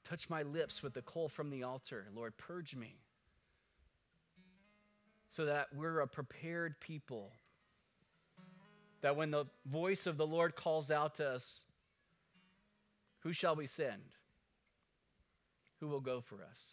Touch 0.09 0.29
my 0.29 0.43
lips 0.43 0.81
with 0.81 0.93
the 0.93 1.01
coal 1.01 1.27
from 1.27 1.49
the 1.49 1.63
altar. 1.63 2.07
Lord, 2.15 2.37
purge 2.37 2.75
me 2.75 2.95
so 5.29 5.45
that 5.45 5.67
we're 5.75 5.99
a 5.99 6.07
prepared 6.07 6.79
people. 6.79 7.31
That 9.01 9.15
when 9.15 9.31
the 9.31 9.45
voice 9.65 10.07
of 10.07 10.17
the 10.17 10.25
Lord 10.25 10.55
calls 10.55 10.89
out 10.89 11.15
to 11.17 11.27
us, 11.27 11.61
who 13.19 13.33
shall 13.33 13.55
we 13.55 13.67
send? 13.67 14.01
Who 15.79 15.87
will 15.87 15.99
go 15.99 16.21
for 16.21 16.35
us? 16.35 16.71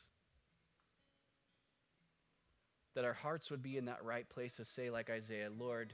That 2.95 3.05
our 3.05 3.13
hearts 3.13 3.51
would 3.51 3.63
be 3.63 3.77
in 3.77 3.87
that 3.87 4.05
right 4.05 4.29
place 4.29 4.57
to 4.57 4.65
say, 4.65 4.89
like 4.89 5.11
Isaiah, 5.11 5.51
Lord, 5.59 5.93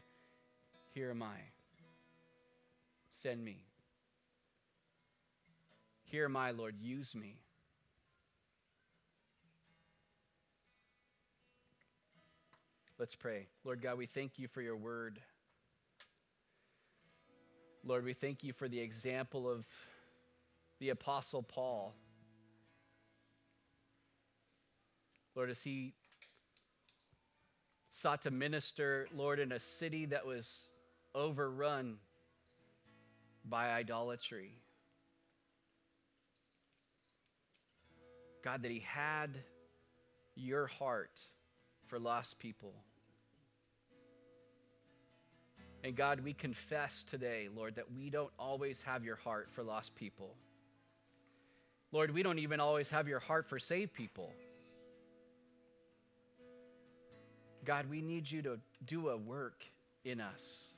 here 0.95 1.11
am 1.11 1.23
I. 1.23 1.39
Send 3.23 3.43
me. 3.43 3.65
Here 6.11 6.29
I, 6.37 6.51
Lord. 6.51 6.75
Use 6.81 7.15
me. 7.15 7.37
Let's 12.99 13.15
pray. 13.15 13.47
Lord 13.65 13.81
God, 13.81 13.97
we 13.97 14.07
thank 14.07 14.33
you 14.37 14.49
for 14.49 14.61
your 14.61 14.77
word. 14.77 15.21
Lord, 17.85 18.05
we 18.05 18.13
thank 18.13 18.43
you 18.43 18.53
for 18.53 18.69
the 18.69 18.81
example 18.81 19.49
of 19.49 19.65
the 20.81 20.89
Apostle 20.89 21.45
Paul. 21.45 21.95
Lord, 25.37 25.49
as 25.49 25.63
he 25.63 25.95
sought 27.93 28.25
to 28.25 28.33
minister, 28.33 29.07
Lord, 29.15 29.39
in 29.39 29.53
a 29.53 29.61
city 29.61 30.07
that 30.07 30.27
was 30.27 30.71
overrun 31.15 31.99
by 33.45 33.71
idolatry. 33.71 34.57
God, 38.43 38.63
that 38.63 38.71
He 38.71 38.85
had 38.87 39.31
your 40.35 40.67
heart 40.67 41.13
for 41.89 41.99
lost 41.99 42.39
people. 42.39 42.73
And 45.83 45.97
God, 45.97 46.21
we 46.21 46.35
confess 46.35 47.05
today, 47.11 47.49
Lord, 47.55 47.77
that 47.77 47.93
we 47.93 48.11
don't 48.11 48.33
always 48.39 48.83
have 48.83 49.05
your 49.05 49.17
heart 49.17 49.49
for 49.55 49.63
lost 49.63 49.95
people. 49.95 50.35
Lord, 51.93 52.13
we 52.13 52.23
don't 52.23 52.39
even 52.39 52.61
always 52.61 52.89
have 52.89 53.09
your 53.09 53.19
heart 53.19 53.49
for 53.49 53.59
saved 53.59 53.95
people. 53.95 54.31
God, 57.65 57.89
we 57.91 58.01
need 58.01 58.31
you 58.31 58.43
to 58.43 58.59
do 58.87 59.09
a 59.09 59.17
work 59.17 59.65
in 60.05 60.21
us. 60.21 60.69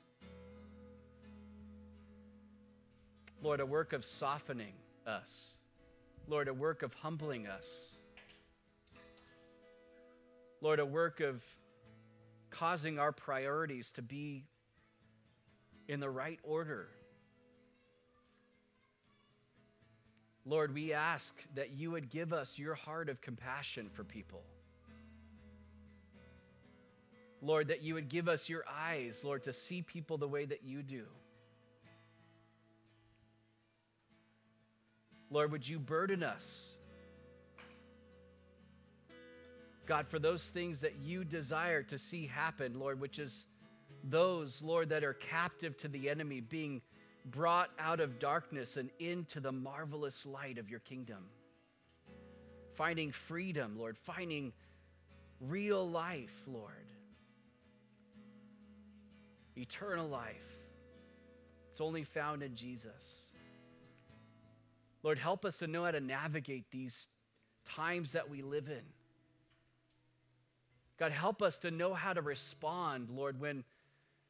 Lord, 3.41 3.59
a 3.59 3.65
work 3.65 3.93
of 3.93 4.05
softening 4.05 4.73
us. 5.05 5.57
Lord, 6.27 6.47
a 6.47 6.53
work 6.53 6.83
of 6.83 6.93
humbling 6.93 7.47
us. 7.47 7.95
Lord, 10.61 10.79
a 10.79 10.85
work 10.85 11.19
of 11.19 11.41
causing 12.49 12.97
our 12.97 13.11
priorities 13.11 13.91
to 13.95 14.01
be 14.01 14.45
in 15.87 15.99
the 15.99 16.09
right 16.09 16.39
order. 16.43 16.87
Lord, 20.45 20.73
we 20.73 20.93
ask 20.93 21.33
that 21.55 21.71
you 21.71 21.91
would 21.91 22.09
give 22.09 22.33
us 22.33 22.53
your 22.57 22.75
heart 22.75 23.09
of 23.09 23.21
compassion 23.21 23.89
for 23.93 24.03
people. 24.03 24.43
Lord, 27.41 27.67
that 27.67 27.81
you 27.81 27.93
would 27.93 28.07
give 28.07 28.29
us 28.29 28.47
your 28.47 28.63
eyes, 28.69 29.21
Lord, 29.23 29.43
to 29.43 29.53
see 29.53 29.81
people 29.81 30.17
the 30.17 30.27
way 30.27 30.45
that 30.45 30.63
you 30.63 30.81
do. 30.81 31.03
Lord, 35.33 35.51
would 35.51 35.67
you 35.67 35.79
burden 35.79 36.21
us? 36.21 36.75
God, 39.87 40.07
for 40.07 40.19
those 40.19 40.43
things 40.53 40.81
that 40.81 40.99
you 41.03 41.25
desire 41.25 41.81
to 41.83 41.97
see 41.97 42.27
happen, 42.27 42.79
Lord, 42.79 43.01
which 43.01 43.17
is 43.17 43.47
those, 44.03 44.61
Lord, 44.61 44.89
that 44.89 45.03
are 45.03 45.13
captive 45.13 45.75
to 45.79 45.87
the 45.87 46.09
enemy 46.09 46.39
being 46.39 46.81
brought 47.25 47.69
out 47.79 47.99
of 47.99 48.19
darkness 48.19 48.77
and 48.77 48.91
into 48.99 49.39
the 49.39 49.51
marvelous 49.51 50.23
light 50.25 50.59
of 50.59 50.69
your 50.69 50.81
kingdom. 50.81 51.25
Finding 52.75 53.11
freedom, 53.27 53.77
Lord, 53.77 53.97
finding 54.05 54.53
real 55.41 55.89
life, 55.89 56.31
Lord. 56.47 56.71
Eternal 59.57 60.07
life. 60.07 60.35
It's 61.71 61.81
only 61.81 62.03
found 62.03 62.43
in 62.43 62.55
Jesus. 62.55 63.32
Lord, 65.03 65.19
help 65.19 65.45
us 65.45 65.57
to 65.57 65.67
know 65.67 65.83
how 65.83 65.91
to 65.91 65.99
navigate 65.99 66.65
these 66.71 67.07
times 67.75 68.13
that 68.13 68.29
we 68.29 68.41
live 68.41 68.69
in. 68.69 68.83
God, 70.97 71.11
help 71.11 71.41
us 71.41 71.57
to 71.59 71.71
know 71.71 71.93
how 71.93 72.13
to 72.13 72.21
respond, 72.21 73.09
Lord, 73.09 73.39
when 73.39 73.63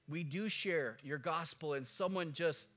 we 0.09 0.23
do 0.23 0.49
share 0.49 0.97
your 1.03 1.17
gospel 1.17 1.73
and 1.73 1.85
someone 1.85 2.33
just 2.33 2.67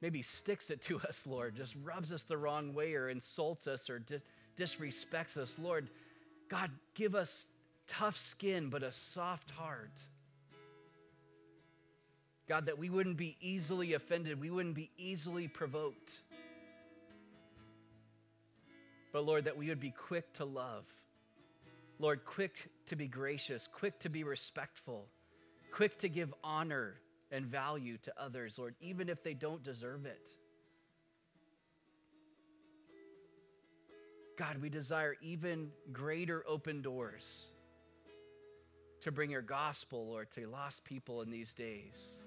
maybe 0.00 0.22
sticks 0.22 0.70
it 0.70 0.82
to 0.84 0.98
us, 1.08 1.24
Lord, 1.26 1.56
just 1.56 1.74
rubs 1.82 2.12
us 2.12 2.22
the 2.22 2.36
wrong 2.36 2.74
way 2.74 2.94
or 2.94 3.08
insults 3.08 3.66
us 3.66 3.90
or 3.90 3.98
di- 3.98 4.20
disrespects 4.56 5.36
us. 5.36 5.56
Lord, 5.58 5.88
God, 6.48 6.70
give 6.94 7.14
us 7.14 7.46
tough 7.88 8.16
skin 8.16 8.68
but 8.70 8.82
a 8.82 8.92
soft 8.92 9.50
heart. 9.50 9.92
God, 12.50 12.66
that 12.66 12.78
we 12.78 12.90
wouldn't 12.90 13.16
be 13.16 13.36
easily 13.40 13.92
offended, 13.92 14.40
we 14.40 14.50
wouldn't 14.50 14.74
be 14.74 14.90
easily 14.98 15.46
provoked. 15.46 16.10
But 19.12 19.24
Lord, 19.24 19.44
that 19.44 19.56
we 19.56 19.68
would 19.68 19.78
be 19.78 19.92
quick 19.92 20.34
to 20.34 20.44
love. 20.44 20.82
Lord, 22.00 22.24
quick 22.24 22.68
to 22.88 22.96
be 22.96 23.06
gracious, 23.06 23.68
quick 23.72 24.00
to 24.00 24.08
be 24.08 24.24
respectful, 24.24 25.06
quick 25.70 25.96
to 26.00 26.08
give 26.08 26.34
honor 26.42 26.94
and 27.30 27.46
value 27.46 27.98
to 27.98 28.12
others, 28.20 28.58
Lord, 28.58 28.74
even 28.80 29.08
if 29.08 29.22
they 29.22 29.34
don't 29.34 29.62
deserve 29.62 30.04
it. 30.04 30.32
God, 34.36 34.60
we 34.60 34.70
desire 34.70 35.14
even 35.22 35.70
greater 35.92 36.42
open 36.48 36.82
doors 36.82 37.50
to 39.02 39.12
bring 39.12 39.30
your 39.30 39.40
gospel, 39.40 40.08
Lord, 40.08 40.32
to 40.32 40.48
lost 40.48 40.82
people 40.82 41.22
in 41.22 41.30
these 41.30 41.52
days. 41.52 42.24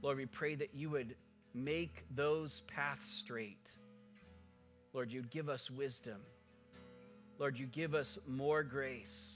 Lord, 0.00 0.16
we 0.16 0.26
pray 0.26 0.54
that 0.54 0.74
you 0.74 0.90
would 0.90 1.16
make 1.54 2.04
those 2.14 2.62
paths 2.66 3.08
straight. 3.18 3.66
Lord, 4.92 5.10
you'd 5.10 5.30
give 5.30 5.48
us 5.48 5.70
wisdom. 5.70 6.20
Lord, 7.38 7.58
you 7.58 7.66
give 7.66 7.94
us 7.94 8.18
more 8.26 8.62
grace. 8.62 9.34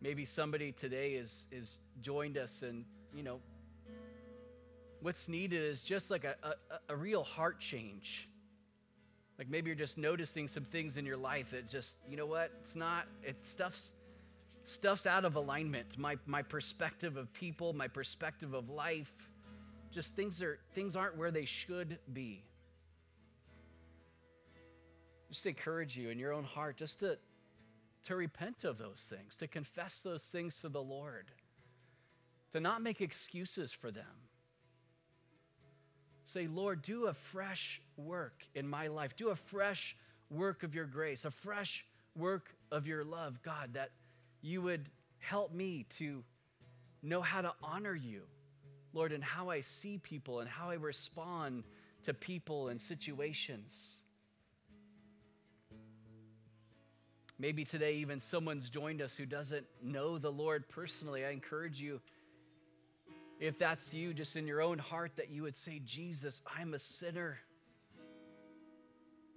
Maybe 0.00 0.24
somebody 0.24 0.72
today 0.72 1.12
is, 1.12 1.46
is 1.50 1.78
joined 2.00 2.38
us 2.38 2.62
and, 2.62 2.84
you 3.14 3.22
know, 3.22 3.40
what's 5.00 5.28
needed 5.28 5.62
is 5.62 5.82
just 5.82 6.10
like 6.10 6.24
a, 6.24 6.34
a, 6.42 6.92
a 6.92 6.96
real 6.96 7.24
heart 7.24 7.58
change. 7.58 8.28
Like 9.38 9.48
maybe 9.48 9.68
you're 9.68 9.76
just 9.76 9.98
noticing 9.98 10.48
some 10.48 10.64
things 10.64 10.96
in 10.96 11.04
your 11.04 11.16
life 11.16 11.50
that 11.52 11.68
just, 11.68 11.96
you 12.08 12.16
know 12.16 12.26
what, 12.26 12.50
it's 12.62 12.76
not, 12.76 13.06
it 13.22 13.36
stuff's 13.42 13.92
stuff's 14.68 15.06
out 15.06 15.24
of 15.24 15.36
alignment. 15.36 15.98
My 15.98 16.16
my 16.26 16.42
perspective 16.42 17.16
of 17.16 17.32
people, 17.32 17.72
my 17.72 17.88
perspective 17.88 18.54
of 18.54 18.68
life, 18.68 19.12
just 19.90 20.14
things 20.14 20.42
are 20.42 20.58
things 20.74 20.96
aren't 20.96 21.16
where 21.16 21.30
they 21.30 21.44
should 21.44 21.98
be. 22.12 22.44
Just 25.30 25.46
encourage 25.46 25.96
you 25.96 26.10
in 26.10 26.18
your 26.18 26.32
own 26.32 26.44
heart 26.44 26.76
just 26.76 27.00
to 27.00 27.18
to 28.04 28.16
repent 28.16 28.64
of 28.64 28.78
those 28.78 29.06
things, 29.08 29.36
to 29.36 29.46
confess 29.46 30.00
those 30.02 30.22
things 30.24 30.60
to 30.60 30.68
the 30.68 30.82
Lord, 30.82 31.30
to 32.52 32.60
not 32.60 32.82
make 32.82 33.00
excuses 33.00 33.72
for 33.72 33.90
them. 33.90 34.04
Say, 36.24 36.46
Lord, 36.46 36.82
do 36.82 37.06
a 37.06 37.14
fresh 37.14 37.80
work 37.96 38.42
in 38.54 38.68
my 38.68 38.88
life. 38.88 39.16
Do 39.16 39.30
a 39.30 39.36
fresh 39.36 39.96
work 40.30 40.62
of 40.62 40.74
your 40.74 40.84
grace, 40.84 41.24
a 41.24 41.30
fresh 41.30 41.84
work 42.14 42.54
of 42.70 42.86
your 42.86 43.02
love, 43.02 43.42
God, 43.42 43.70
that 43.72 43.90
you 44.42 44.62
would 44.62 44.88
help 45.18 45.52
me 45.52 45.86
to 45.98 46.22
know 47.02 47.20
how 47.20 47.40
to 47.40 47.52
honor 47.62 47.94
you, 47.94 48.22
Lord, 48.92 49.12
and 49.12 49.22
how 49.22 49.50
I 49.50 49.60
see 49.60 49.98
people 49.98 50.40
and 50.40 50.48
how 50.48 50.70
I 50.70 50.74
respond 50.74 51.64
to 52.04 52.14
people 52.14 52.68
and 52.68 52.80
situations. 52.80 53.98
Maybe 57.38 57.64
today, 57.64 57.94
even 57.96 58.20
someone's 58.20 58.68
joined 58.68 59.00
us 59.00 59.14
who 59.14 59.24
doesn't 59.24 59.64
know 59.80 60.18
the 60.18 60.30
Lord 60.30 60.68
personally. 60.68 61.24
I 61.24 61.30
encourage 61.30 61.80
you, 61.80 62.00
if 63.38 63.58
that's 63.60 63.94
you, 63.94 64.12
just 64.12 64.34
in 64.34 64.46
your 64.46 64.60
own 64.60 64.78
heart, 64.78 65.12
that 65.16 65.30
you 65.30 65.44
would 65.44 65.54
say, 65.54 65.80
Jesus, 65.84 66.40
I'm 66.58 66.74
a 66.74 66.80
sinner. 66.80 67.38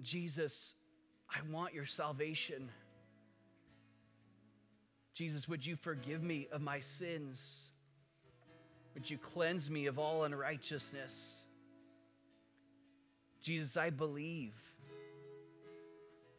Jesus, 0.01 0.73
I 1.29 1.47
want 1.51 1.75
your 1.75 1.85
salvation. 1.85 2.71
Jesus, 5.13 5.47
would 5.47 5.65
you 5.65 5.75
forgive 5.75 6.23
me 6.23 6.47
of 6.51 6.61
my 6.61 6.79
sins? 6.79 7.65
Would 8.93 9.09
you 9.09 9.17
cleanse 9.17 9.69
me 9.69 9.87
of 9.87 9.99
all 9.99 10.23
unrighteousness? 10.23 11.35
Jesus, 13.41 13.75
I 13.75 13.89
believe 13.89 14.53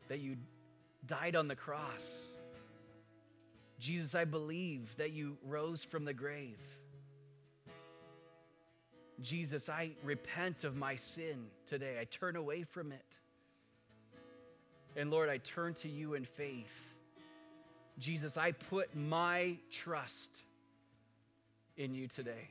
that 0.09 0.21
you 0.21 0.37
died 1.07 1.37
on 1.37 1.49
the 1.49 1.57
cross. 1.57 2.29
Jesus, 3.79 4.15
I 4.15 4.25
believe 4.25 4.89
that 4.99 5.11
you 5.11 5.37
rose 5.45 5.83
from 5.83 6.05
the 6.05 6.15
grave. 6.15 6.61
Jesus, 9.21 9.69
I 9.69 9.93
repent 10.03 10.65
of 10.65 10.77
my 10.77 10.97
sin 10.97 11.47
today. 11.67 11.99
I 12.01 12.05
turn 12.05 12.37
away 12.37 12.65
from 12.65 12.93
it. 12.93 13.05
And 14.97 15.11
Lord, 15.11 15.29
I 15.29 15.39
turn 15.39 15.75
to 15.75 15.89
you 15.89 16.15
in 16.15 16.25
faith. 16.25 16.67
Jesus, 18.03 18.37
I 18.37 18.51
put 18.51 18.97
my 18.97 19.57
trust 19.71 20.31
in 21.77 21.95
you 21.95 22.09
today. 22.09 22.49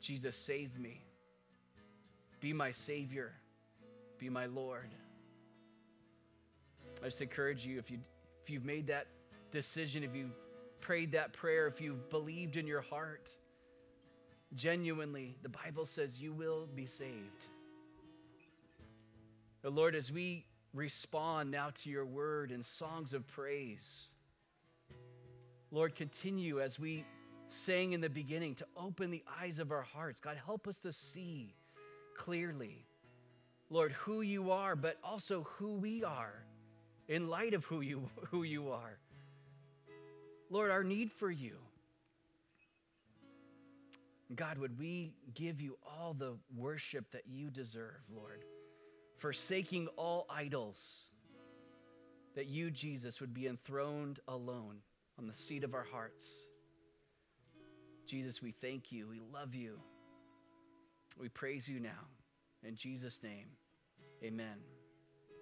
Jesus, 0.00 0.36
save 0.36 0.76
me. 0.76 1.00
Be 2.40 2.52
my 2.52 2.72
Savior. 2.72 3.30
Be 4.18 4.28
my 4.28 4.46
Lord. 4.46 4.88
I 7.00 7.06
just 7.06 7.20
encourage 7.20 7.64
you 7.64 7.78
if, 7.78 7.88
you 7.88 7.98
if 8.42 8.50
you've 8.50 8.64
made 8.64 8.88
that 8.88 9.06
decision, 9.52 10.02
if 10.02 10.12
you've 10.12 10.34
prayed 10.80 11.12
that 11.12 11.32
prayer, 11.32 11.68
if 11.68 11.80
you've 11.80 12.10
believed 12.10 12.56
in 12.56 12.66
your 12.66 12.80
heart, 12.80 13.28
genuinely, 14.56 15.36
the 15.44 15.50
Bible 15.50 15.86
says 15.86 16.18
you 16.18 16.32
will 16.32 16.66
be 16.74 16.86
saved. 16.86 17.46
The 19.62 19.70
Lord, 19.70 19.94
as 19.94 20.10
we 20.10 20.47
respond 20.74 21.50
now 21.50 21.70
to 21.82 21.90
your 21.90 22.06
word 22.06 22.50
in 22.50 22.62
songs 22.62 23.12
of 23.12 23.26
praise. 23.26 24.08
Lord, 25.70 25.94
continue 25.94 26.60
as 26.60 26.78
we 26.78 27.04
sang 27.48 27.92
in 27.92 28.00
the 28.00 28.08
beginning 28.08 28.54
to 28.56 28.66
open 28.76 29.10
the 29.10 29.22
eyes 29.40 29.58
of 29.58 29.72
our 29.72 29.82
hearts. 29.82 30.20
God, 30.20 30.36
help 30.44 30.68
us 30.68 30.78
to 30.78 30.92
see 30.92 31.54
clearly, 32.16 32.84
Lord, 33.70 33.92
who 33.92 34.22
you 34.22 34.50
are, 34.50 34.76
but 34.76 34.96
also 35.02 35.46
who 35.56 35.74
we 35.74 36.04
are 36.04 36.44
in 37.08 37.28
light 37.28 37.54
of 37.54 37.64
who 37.64 37.80
you, 37.80 38.08
who 38.30 38.42
you 38.42 38.70
are. 38.70 38.98
Lord, 40.50 40.70
our 40.70 40.84
need 40.84 41.10
for 41.12 41.30
you. 41.30 41.56
God, 44.34 44.58
would 44.58 44.78
we 44.78 45.14
give 45.34 45.60
you 45.60 45.78
all 45.86 46.14
the 46.14 46.34
worship 46.54 47.10
that 47.12 47.22
you 47.26 47.50
deserve, 47.50 48.00
Lord? 48.14 48.44
Forsaking 49.18 49.88
all 49.96 50.26
idols, 50.30 51.08
that 52.34 52.46
you, 52.46 52.70
Jesus, 52.70 53.20
would 53.20 53.34
be 53.34 53.46
enthroned 53.46 54.20
alone 54.28 54.76
on 55.18 55.26
the 55.26 55.34
seat 55.34 55.64
of 55.64 55.74
our 55.74 55.86
hearts. 55.90 56.28
Jesus, 58.06 58.40
we 58.40 58.52
thank 58.52 58.92
you. 58.92 59.08
We 59.08 59.20
love 59.32 59.54
you. 59.54 59.78
We 61.20 61.28
praise 61.28 61.68
you 61.68 61.80
now. 61.80 62.06
In 62.64 62.76
Jesus' 62.76 63.20
name, 63.22 63.46
amen. 64.22 64.77